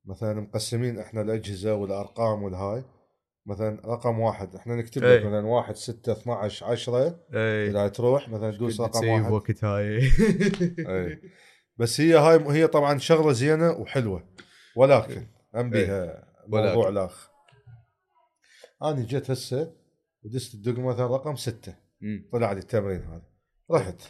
مثلا 0.06 0.42
مقسمين 0.42 1.00
إحنا 1.00 1.22
الأجهزة 1.22 1.76
والأرقام 1.76 2.44
والهاي. 2.44 2.84
مثلا 3.46 3.82
رقم 3.86 4.20
واحد 4.20 4.56
إحنا 4.56 4.76
نكتب 4.76 5.04
إيه. 5.04 5.18
لك 5.18 5.26
مثلا 5.26 5.48
واحد 5.48 5.76
ستة 5.76 6.12
12 6.12 6.66
10 6.66 7.20
اي 7.34 7.70
إذا 7.70 7.88
تروح 7.88 8.30
مثلا 8.30 8.52
تدوس 8.52 8.82
رقم 8.82 9.08
واحد. 9.08 9.32
وقت 9.32 9.64
هاي؟ 9.64 9.98
اي 10.96 11.22
بس 11.78 12.02
هي 12.02 12.14
هاي 12.14 12.40
هي 12.50 12.68
طبعا 12.68 12.98
شغلة 12.98 13.32
زينة 13.32 13.72
وحلوة. 13.72 14.24
ولكن 14.76 15.28
هم 15.56 15.70
بيها 15.70 16.33
موضوع 16.48 16.90
الاخ 16.90 17.30
أنا 18.84 19.06
جيت 19.06 19.32
هسه 19.32 19.74
ودست 20.24 20.54
الدق 20.54 20.80
مثلا 20.80 21.08
رقم 21.08 21.36
مم. 22.02 22.30
طلع 22.32 22.52
لي 22.52 22.60
التمرين 22.60 23.04
هذا 23.04 23.22
رحت 23.72 24.02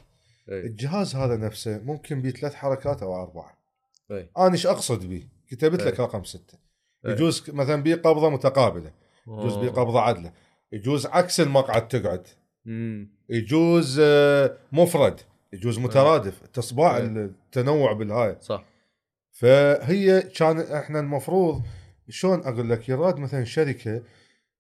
إي. 0.50 0.60
الجهاز 0.60 1.16
هذا 1.16 1.38
نفسه 1.38 1.80
ممكن 1.80 2.22
بيه 2.22 2.30
ثلاث 2.30 2.54
حركات 2.54 3.04
أو 3.04 3.24
أربعة 3.24 3.58
إي. 4.12 4.30
أنا 4.38 4.52
إيش 4.52 4.68
أقصد 4.68 5.06
بيه؟ 5.06 5.28
كتبت 5.48 5.82
لك 5.82 6.00
إي. 6.00 6.06
رقم 6.06 6.24
إي. 7.06 7.12
يجوز 7.12 7.50
مثلا 7.50 7.84
بيه 7.84 7.96
قبضة 7.96 8.30
متقابلة 8.30 8.94
يجوز 9.28 9.56
بيه. 9.56 9.70
قبضة 9.70 10.02
عدلة 10.02 10.34
يجوز 10.72 11.06
عكس 11.06 11.40
المقعد 11.40 11.88
تقعد 11.88 12.28
مم. 12.66 13.16
يجوز 13.30 14.00
آه، 14.04 14.58
مفرد 14.72 15.20
يجوز 15.54 15.80
مترادف 15.80 16.48
تطلع 16.48 16.98
إي. 16.98 17.04
التنوع 17.04 17.94
بالهاي 17.94 18.38
صح 18.42 18.66
فهي 19.32 20.22
كان 20.22 20.60
إحنا 20.60 21.00
المفروض 21.00 21.64
شلون 22.10 22.40
أقول 22.40 22.70
لك؟ 22.70 22.90
يراد 22.90 23.20
مثلا 23.20 23.44
شركة 23.44 24.04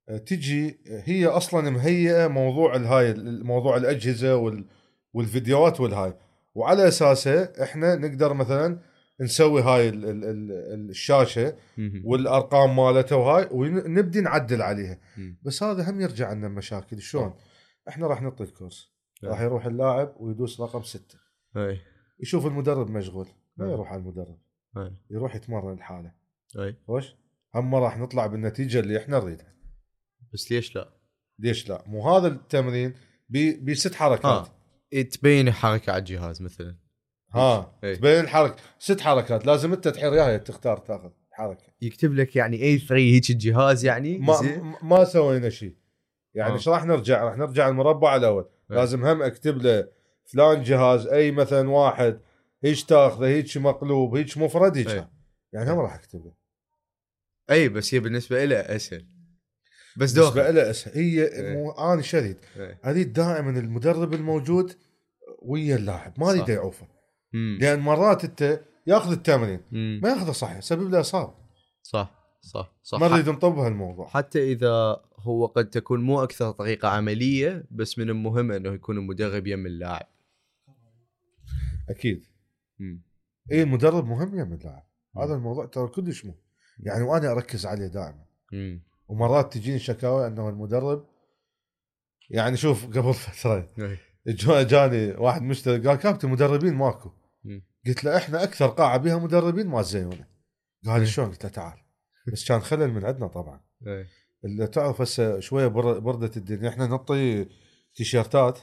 آه، 0.09 0.17
تجي 0.17 0.69
آه، 0.69 1.03
هي 1.05 1.25
أصلا 1.25 1.69
مهيئة 1.69 2.27
موضوع 2.27 2.75
الهاي 2.75 3.13
موضوع 3.43 3.77
الأجهزة 3.77 4.35
وال 4.35 4.65
والفيديوهات 5.13 5.79
والهاي. 5.79 6.13
وعلى 6.55 6.87
أساسه 6.87 7.43
إحنا 7.43 7.95
نقدر 7.95 8.33
مثلا 8.33 8.79
نسوي 9.21 9.61
هاي 9.61 9.89
ال 9.89 10.05
ال 10.05 10.23
ال 10.25 10.89
الشاشة. 10.89 11.55
والأرقام 12.03 12.75
مالتها 12.75 13.15
وهاي 13.15 13.47
ونبدي 13.51 14.21
نعدل 14.21 14.61
عليها. 14.61 14.99
بس 15.43 15.63
هذا 15.63 15.89
هم 15.89 16.01
يرجع 16.01 16.33
لنا 16.33 16.47
مشاكل. 16.47 17.01
شلون؟ 17.01 17.33
إحنا 17.89 18.07
راح 18.07 18.21
نعطي 18.21 18.43
الكورس 18.43 18.93
إيه. 19.23 19.29
راح 19.29 19.41
يروح 19.41 19.65
اللاعب 19.65 20.13
ويدوس 20.17 20.61
رقم 20.61 20.83
ستة. 20.83 21.17
اي 21.57 21.79
يشوف 22.19 22.45
المدرب 22.45 22.89
مشغول. 22.89 23.27
ما. 23.57 23.71
يروح 23.71 23.91
على 23.91 24.01
المدرب. 24.01 24.37
يروح 25.09 25.35
يتمرن 25.35 25.75
لحاله 25.75 26.11
خوش؟ 26.87 27.15
هم 27.55 27.71
ما 27.71 27.79
راح 27.79 27.97
نطلع 27.97 28.27
بالنتيجة 28.27 28.79
اللي 28.79 28.97
إحنا 28.97 29.19
نريدها. 29.19 29.53
بس 30.33 30.51
ليش 30.51 30.75
لا؟ 30.75 30.89
ليش 31.39 31.69
لا؟ 31.69 31.83
مو 31.87 32.09
هذا 32.09 32.27
التمرين 32.27 32.93
بي- 33.29 33.53
بست 33.59 33.95
حركات. 33.95 34.25
ها 34.93 35.01
تبين 35.01 35.51
حركه 35.51 35.91
على 35.91 35.99
الجهاز 35.99 36.41
مثلا. 36.41 36.77
ها 37.33 37.79
إيه. 37.83 37.95
تبين 37.95 38.19
الحركة. 38.19 38.55
ست 38.79 39.01
حركات. 39.01 39.45
لازم 39.45 39.73
أنت 39.73 39.87
تحير 39.87 40.11
وياها 40.11 40.37
تختار 40.37 40.77
تأخذ 40.77 41.09
حركة. 41.31 41.63
يكتب 41.81 42.13
لك 42.13 42.35
يعني 42.35 42.61
اي 42.63 42.77
3 42.79 42.95
هيك 42.95 43.29
الجهاز 43.29 43.85
يعني؟ 43.85 44.17
ما 44.17 44.33
زين؟ 44.33 44.73
ما- 44.83 45.03
سوينا 45.03 45.49
شيء 45.49 45.75
يعني 46.35 46.51
آه. 46.51 46.53
إيش 46.55 46.69
راح 46.69 46.85
نرجع؟ 46.85 47.23
راح 47.23 47.37
نرجع 47.37 47.67
المربع 47.69 48.15
الأول. 48.15 48.45
إيه. 48.71 48.77
لازم 48.77 49.05
هم 49.05 49.21
أكتب 49.21 49.57
له 49.57 49.87
فلان 50.25 50.63
جهاز 50.63 51.07
اي 51.07 51.31
مثلا 51.31 51.69
واحد 51.69 52.19
هيك 52.63 52.81
تأخذه 52.81 53.25
هيك 53.27 53.57
مقلوب 53.57 54.15
هيك 54.15 54.37
مفرد 54.37 54.77
هيك. 54.77 54.89
إيه. 54.89 55.09
يعني 55.53 55.71
هم 55.71 55.79
راح 55.79 55.93
أكتب 55.93 56.25
له 56.25 56.33
أي 57.49 57.69
بس 57.69 57.93
هي 57.93 57.99
بالنسبة 57.99 58.45
له 58.45 58.55
أسهل 58.55 59.05
بس 59.97 60.13
بالنسبة 60.13 60.21
دوخة 60.41 60.51
له 60.51 60.69
أسهل 60.69 60.93
هي 60.95 61.23
إيه. 61.23 61.53
مو 61.53 61.71
أنا 61.71 62.01
شريد. 62.01 62.37
اريد 62.85 63.13
دائما 63.13 63.59
المدرب 63.59 64.13
الموجود 64.13 64.75
ويا 65.41 65.75
اللاعب 65.75 66.13
ما 66.17 66.29
أريد. 66.31 66.49
يعوفه. 66.49 66.87
لأن 67.33 67.79
مرات 67.79 68.23
أنت 68.23 68.61
يأخذ 68.87 69.11
التمرين 69.11 69.59
مم. 69.71 69.99
ما 70.03 70.09
يأخذه 70.09 70.31
صح 70.31 70.57
يسبب 70.57 70.91
له 70.91 70.99
إصابة 70.99 71.33
صح 71.81 72.39
صح 72.41 72.75
صح 72.83 72.99
ما 72.99 73.07
نريد 73.07 73.29
نطب 73.29 73.57
هالموضوع 73.57 74.07
حتى 74.07 74.51
إذا 74.51 75.01
هو 75.17 75.45
قد 75.45 75.69
تكون 75.69 76.01
مو 76.01 76.23
أكثر 76.23 76.51
طريقة 76.51 76.87
عملية 76.87 77.65
بس 77.71 77.99
من 77.99 78.09
المهم 78.09 78.51
أنه 78.51 78.73
يكون 78.73 78.97
المدرب 78.97 79.47
يم 79.47 79.65
اللاعب 79.65 80.07
أكيد 81.89 82.25
مم. 82.79 83.03
اي 83.51 83.63
المدرب 83.63 84.05
مهم 84.05 84.39
يا 84.39 84.43
من 84.43 84.53
اللاعب. 84.53 84.83
هذا 85.17 85.33
الموضوع 85.33 85.65
ترى 85.65 85.87
كلش 85.87 86.25
مهم 86.25 86.35
يعني 86.80 87.03
وأنا 87.03 87.32
أركز 87.32 87.65
عليه 87.65 87.88
دائما. 87.88 88.26
ومرات 89.07 89.53
تجيني 89.53 89.80
شكاوى 89.80 90.28
إنه 90.28 90.49
المدرب 90.49 91.05
يعني 92.30 92.57
شوف 92.57 92.86
قبل 92.86 93.13
فترة 93.24 93.69
إي. 93.80 93.97
جو- 94.28 94.61
جاني 94.61 95.11
واحد 95.11 95.41
مشتري 95.41 95.88
قال 95.88 95.97
كابتن 95.97 96.30
مدربين 96.30 96.74
ماكو. 96.74 97.11
قلت 97.88 98.03
له 98.03 98.17
إحنا 98.17 98.43
أكثر 98.43 98.67
قاعة 98.67 98.97
بها 98.97 99.17
مدربين 99.17 99.67
ما 99.67 99.82
زينونا 99.82 100.28
قال 100.86 100.95
لي 100.95 100.99
إيه. 100.99 101.05
شلون 101.05 101.28
قلت 101.30 101.43
له 101.43 101.49
تعال 101.51 101.78
بس 102.34 102.47
كان 102.47 102.59
خلل 102.59 102.91
من 102.91 103.05
عندنا 103.05 103.28
طبعا 103.28 103.61
إي. 103.88 104.05
اللي 104.45 104.67
تعرف 104.67 105.01
هسه 105.01 105.39
شوية 105.39 105.67
بر- 105.67 105.99
بردة 105.99 106.32
الدنيا 106.38 106.69
إحنا 106.69 106.88
نعطي 106.88 107.45
تيشيرتات. 107.95 108.59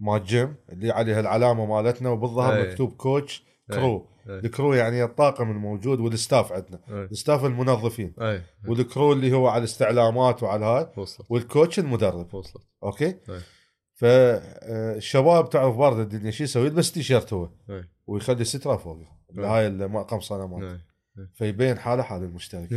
مال 0.00 0.24
جيم 0.24 0.54
اللي 0.68 0.90
عليها 0.90 1.20
العلامة 1.20 1.66
مالتنا 1.66 2.08
وبالظهر 2.08 2.56
إيه. 2.56 2.70
مكتوب 2.70 2.92
coach 2.96 3.44
إيه. 3.70 3.76
crew 3.76 3.96
إيه. 3.98 4.17
ال 4.28 4.37
crew 4.37 4.74
يعني 4.74 5.04
الطاقم 5.04 5.50
الموجود 5.50 6.00
وال 6.00 6.15
staff 6.15 6.52
عندنا. 6.52 6.80
إي. 6.88 7.04
ال 7.04 7.11
staff 7.11 7.44
المنظفين. 7.44 8.14
اي 8.20 8.42
وال 8.68 8.83
crew 8.83 9.12
اللي 9.12 9.32
هو 9.32 9.48
على 9.48 9.58
الاستعلامات 9.58 10.42
وعلى 10.42 10.64
هاي. 10.64 10.86
وال 11.28 11.42
coach 11.42 11.78
المدرب. 11.78 12.34
وصلت. 12.34 12.62
أوكي؟ 12.82 13.06
إيه. 13.06 13.40
فالشباب 13.94 15.50
تعرف 15.50 15.76
برد 15.76 15.98
الدنيا 15.98 16.30
شو 16.30 16.44
يسوي؟ 16.44 16.66
يلبس 16.66 16.92
تيشيرت 16.92 17.32
هو. 17.32 17.50
ويخلي 18.06 18.44
سترة 18.44 18.76
فوقه. 18.76 19.06
إيه. 19.38 19.58
هاي 19.58 19.70
مالته 19.70 20.72
إي. 20.72 20.78
فيبين 21.34 21.78
حاله 21.78 22.02
حال 22.02 22.22
المشترك. 22.22 22.68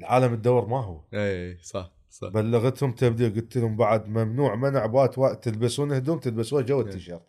العالم 0.00 0.32
الدور 0.32 0.66
ما 0.66 0.84
هو. 0.84 1.04
اي 1.14 1.58
صح. 1.62 1.92
صح. 2.10 2.28
بلغتهم 2.28 2.92
تبديل 2.92 3.34
قلت 3.34 3.58
لهم 3.58 3.76
بعد 3.76 4.08
ممنوع 4.08 4.54
منع 4.54 4.86
بات 4.86 5.18
وقت 5.18 5.44
تلبسون 5.44 5.92
هدوم 5.92 6.18
تلبسوها 6.18 6.62
جو 6.62 6.80
التيشيرت. 6.80 7.22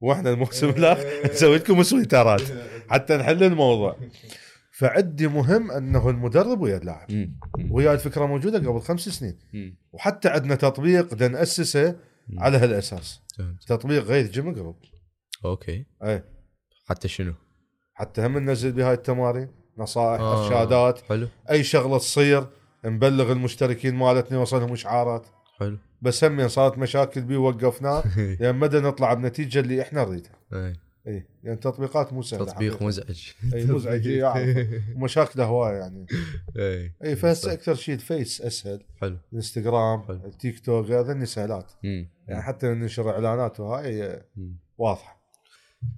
وإحنا 0.00 0.30
الموسم 0.30 0.68
الآخر 0.68 1.06
نسوي 1.32 1.56
لكم 1.56 1.82
سويترات. 1.82 2.42
حتى 2.88 3.16
نحل 3.16 3.42
الموضوع. 3.44 3.96
فعندي 4.72 5.28
مهم 5.28 5.70
أنه 5.70 6.10
المدرب 6.10 6.60
ويا 6.60 6.76
اللاعب. 6.76 7.08
وهي 7.70 7.92
الفكرة 7.92 8.26
موجودة 8.26 8.58
قبل 8.58 8.80
خمس 8.80 9.00
سنين. 9.00 9.38
وحتى 9.92 10.28
عندنا 10.28 10.54
تطبيق 10.54 11.14
بدينا 11.14 11.28
نأسسه. 11.28 11.96
على 12.38 12.58
هالأساس. 12.58 13.20
تطبيق 13.66 14.02
غير 14.02 14.26
gym 14.26 14.52
group 14.52 14.76
أوكي. 15.44 15.84
اي 16.02 16.22
حتى 16.88 17.08
شنو؟ 17.08 17.34
حتى 17.94 18.26
هم 18.26 18.38
ننزل 18.38 18.72
بهاي 18.72 18.94
التمارين. 18.94 19.48
نصائح 19.78 20.20
آه. 20.20 20.44
أرشادات. 20.44 21.00
حلو. 21.08 21.28
أي 21.50 21.64
شغلة 21.64 21.98
تصير 21.98 22.46
نبلغ 22.84 23.32
المشتركين 23.32 23.94
مالتنا 23.94 24.38
يوصلهم 24.38 24.72
إشعارات. 24.72 25.26
حلو. 25.60 25.78
بس 26.02 26.24
هم 26.24 26.48
صارت 26.48 26.78
مشاكل 26.78 27.20
بيه 27.20 27.36
وقفناه 27.36 28.02
لأن 28.40 28.54
ما 28.56 28.68
دا 28.68 28.80
نطلع 28.80 29.14
بنتيجة 29.14 29.60
اللي 29.60 29.82
إحنا 29.82 30.04
نريدها 30.04 30.32
اي 30.52 30.76
اي 31.06 31.24
يعني 31.44 31.56
تطبيقات 31.56 32.12
مو 32.12 32.22
سهلة 32.22 32.44
تطبيق 32.44 32.72
حقيقة. 32.72 32.86
مزعج. 32.86 33.30
اي 33.54 33.64
مزعج 33.64 34.06
إي، 34.08 34.24
أعرف. 34.24 34.66
ومشاكله 34.96 35.44
هواية 35.44 35.74
يعني. 35.76 36.06
اي 36.56 36.92
اي 37.04 37.16
فهسه 37.16 37.52
أكثر 37.52 37.74
شيء 37.74 37.94
الفيس 37.94 38.40
أسهل. 38.42 38.80
حلو. 39.00 39.16
الإنستغرام. 39.32 40.04
التيك 40.10 40.60
توك 40.60 40.90
هذني 40.90 41.26
سهلات. 41.26 41.72
يعني 41.82 42.42
حتى 42.42 42.66
ننشر 42.66 43.10
إعلانات 43.10 43.60
وهاي. 43.60 44.22
واضحة. 44.78 45.19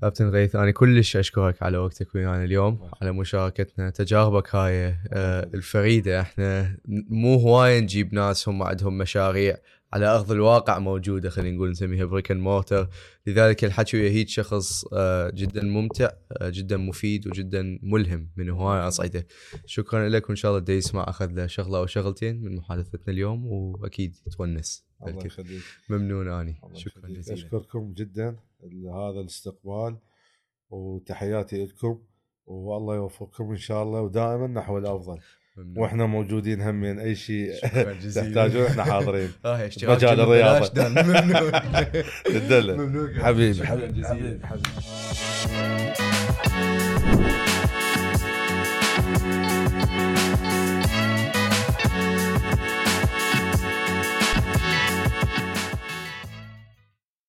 كابتن 0.01 0.29
غيث 0.29 0.57
أنا 0.57 0.71
كلش 0.71 1.17
أشكرك 1.17 1.63
على 1.63 1.79
وقتك 1.79 2.15
ويانا 2.15 2.45
اليوم 2.45 2.91
على 3.03 3.13
مشاركتنا. 3.13 3.91
تجاربك 3.91 4.55
هاي 4.55 4.97
آه، 5.13 5.51
الفريدة 5.55 6.21
إحنا 6.21 6.77
مو 6.89 7.35
هواية 7.35 7.81
نجيب 7.81 8.15
ناس 8.15 8.49
هم 8.49 8.63
عندهم 8.63 8.99
مشاريع 8.99 9.57
على 9.93 10.07
أرض 10.07 10.33
الواقع 10.33 10.79
موجودة 10.79 11.31
خلينا 11.31 11.57
نقول 11.57 11.71
نسميها 11.71 12.05
brick 12.05 12.31
and 12.31 12.41
mortar 12.41 12.89
لذلك 13.27 13.65
الحكي 13.65 13.97
ويا 13.97 14.11
هيك 14.11 14.29
شخص 14.29 14.85
آه، 14.93 15.31
جدا 15.35 15.63
ممتع 15.63 16.11
آه، 16.33 16.49
جدا 16.49 16.77
مفيد 16.77 17.27
وجدا 17.27 17.79
ملهم 17.83 18.29
من 18.37 18.51
هواية 18.51 18.89
أصعدة 18.89 19.27
شكرا 19.67 20.09
لك 20.09 20.29
وإن 20.29 20.37
شاء 20.37 20.51
الله 20.51 20.63
دا 20.65 20.73
يسمع 20.73 21.05
أخذ 21.09 21.27
له 21.33 21.47
شغلة 21.47 21.79
أو 21.79 21.87
شغلتين 21.87 22.43
من 22.43 22.57
محادثتنا 22.57 23.13
اليوم 23.15 23.47
وأكيد 23.47 24.17
يتونس. 24.27 24.85
الله. 25.07 25.27
يخليك. 25.27 25.63
ممنون 25.89 26.29
آني. 26.29 26.61
شكرا. 26.75 27.09
جزيلا. 27.09 27.39
أشكركم 27.39 27.93
جدا. 27.93 28.37
لهذا 28.63 29.21
الاستقبال 29.21 29.97
وتحياتي 30.71 31.65
لكم 31.65 31.99
والله 32.47 32.95
يوفقكم 32.97 33.51
إن 33.51 33.57
شاء 33.57 33.83
الله 33.83 34.01
ودائما 34.01 34.47
نحو 34.47 34.79
الأفضل. 34.79 35.19
ممنون. 35.57 35.79
وإحنا 35.79 36.07
موجودين 36.07 36.61
همين 36.61 36.99
أي 36.99 37.15
شيء 37.15 37.53
تحتاجون 38.15 38.67
إحنا 38.67 38.85
حاضرين. 38.85 39.33
اشتراك 39.45 39.97
مجال 39.97 40.17
تدلل. 42.25 42.77
ممنون 42.77 43.21
حبيبي. 43.23 43.55
شكراً 43.55 43.67
حبيبي 43.67 43.93
جزيلاً. 43.93 44.47
حبيبي 44.47 44.47
حبيبي. 44.47 46.02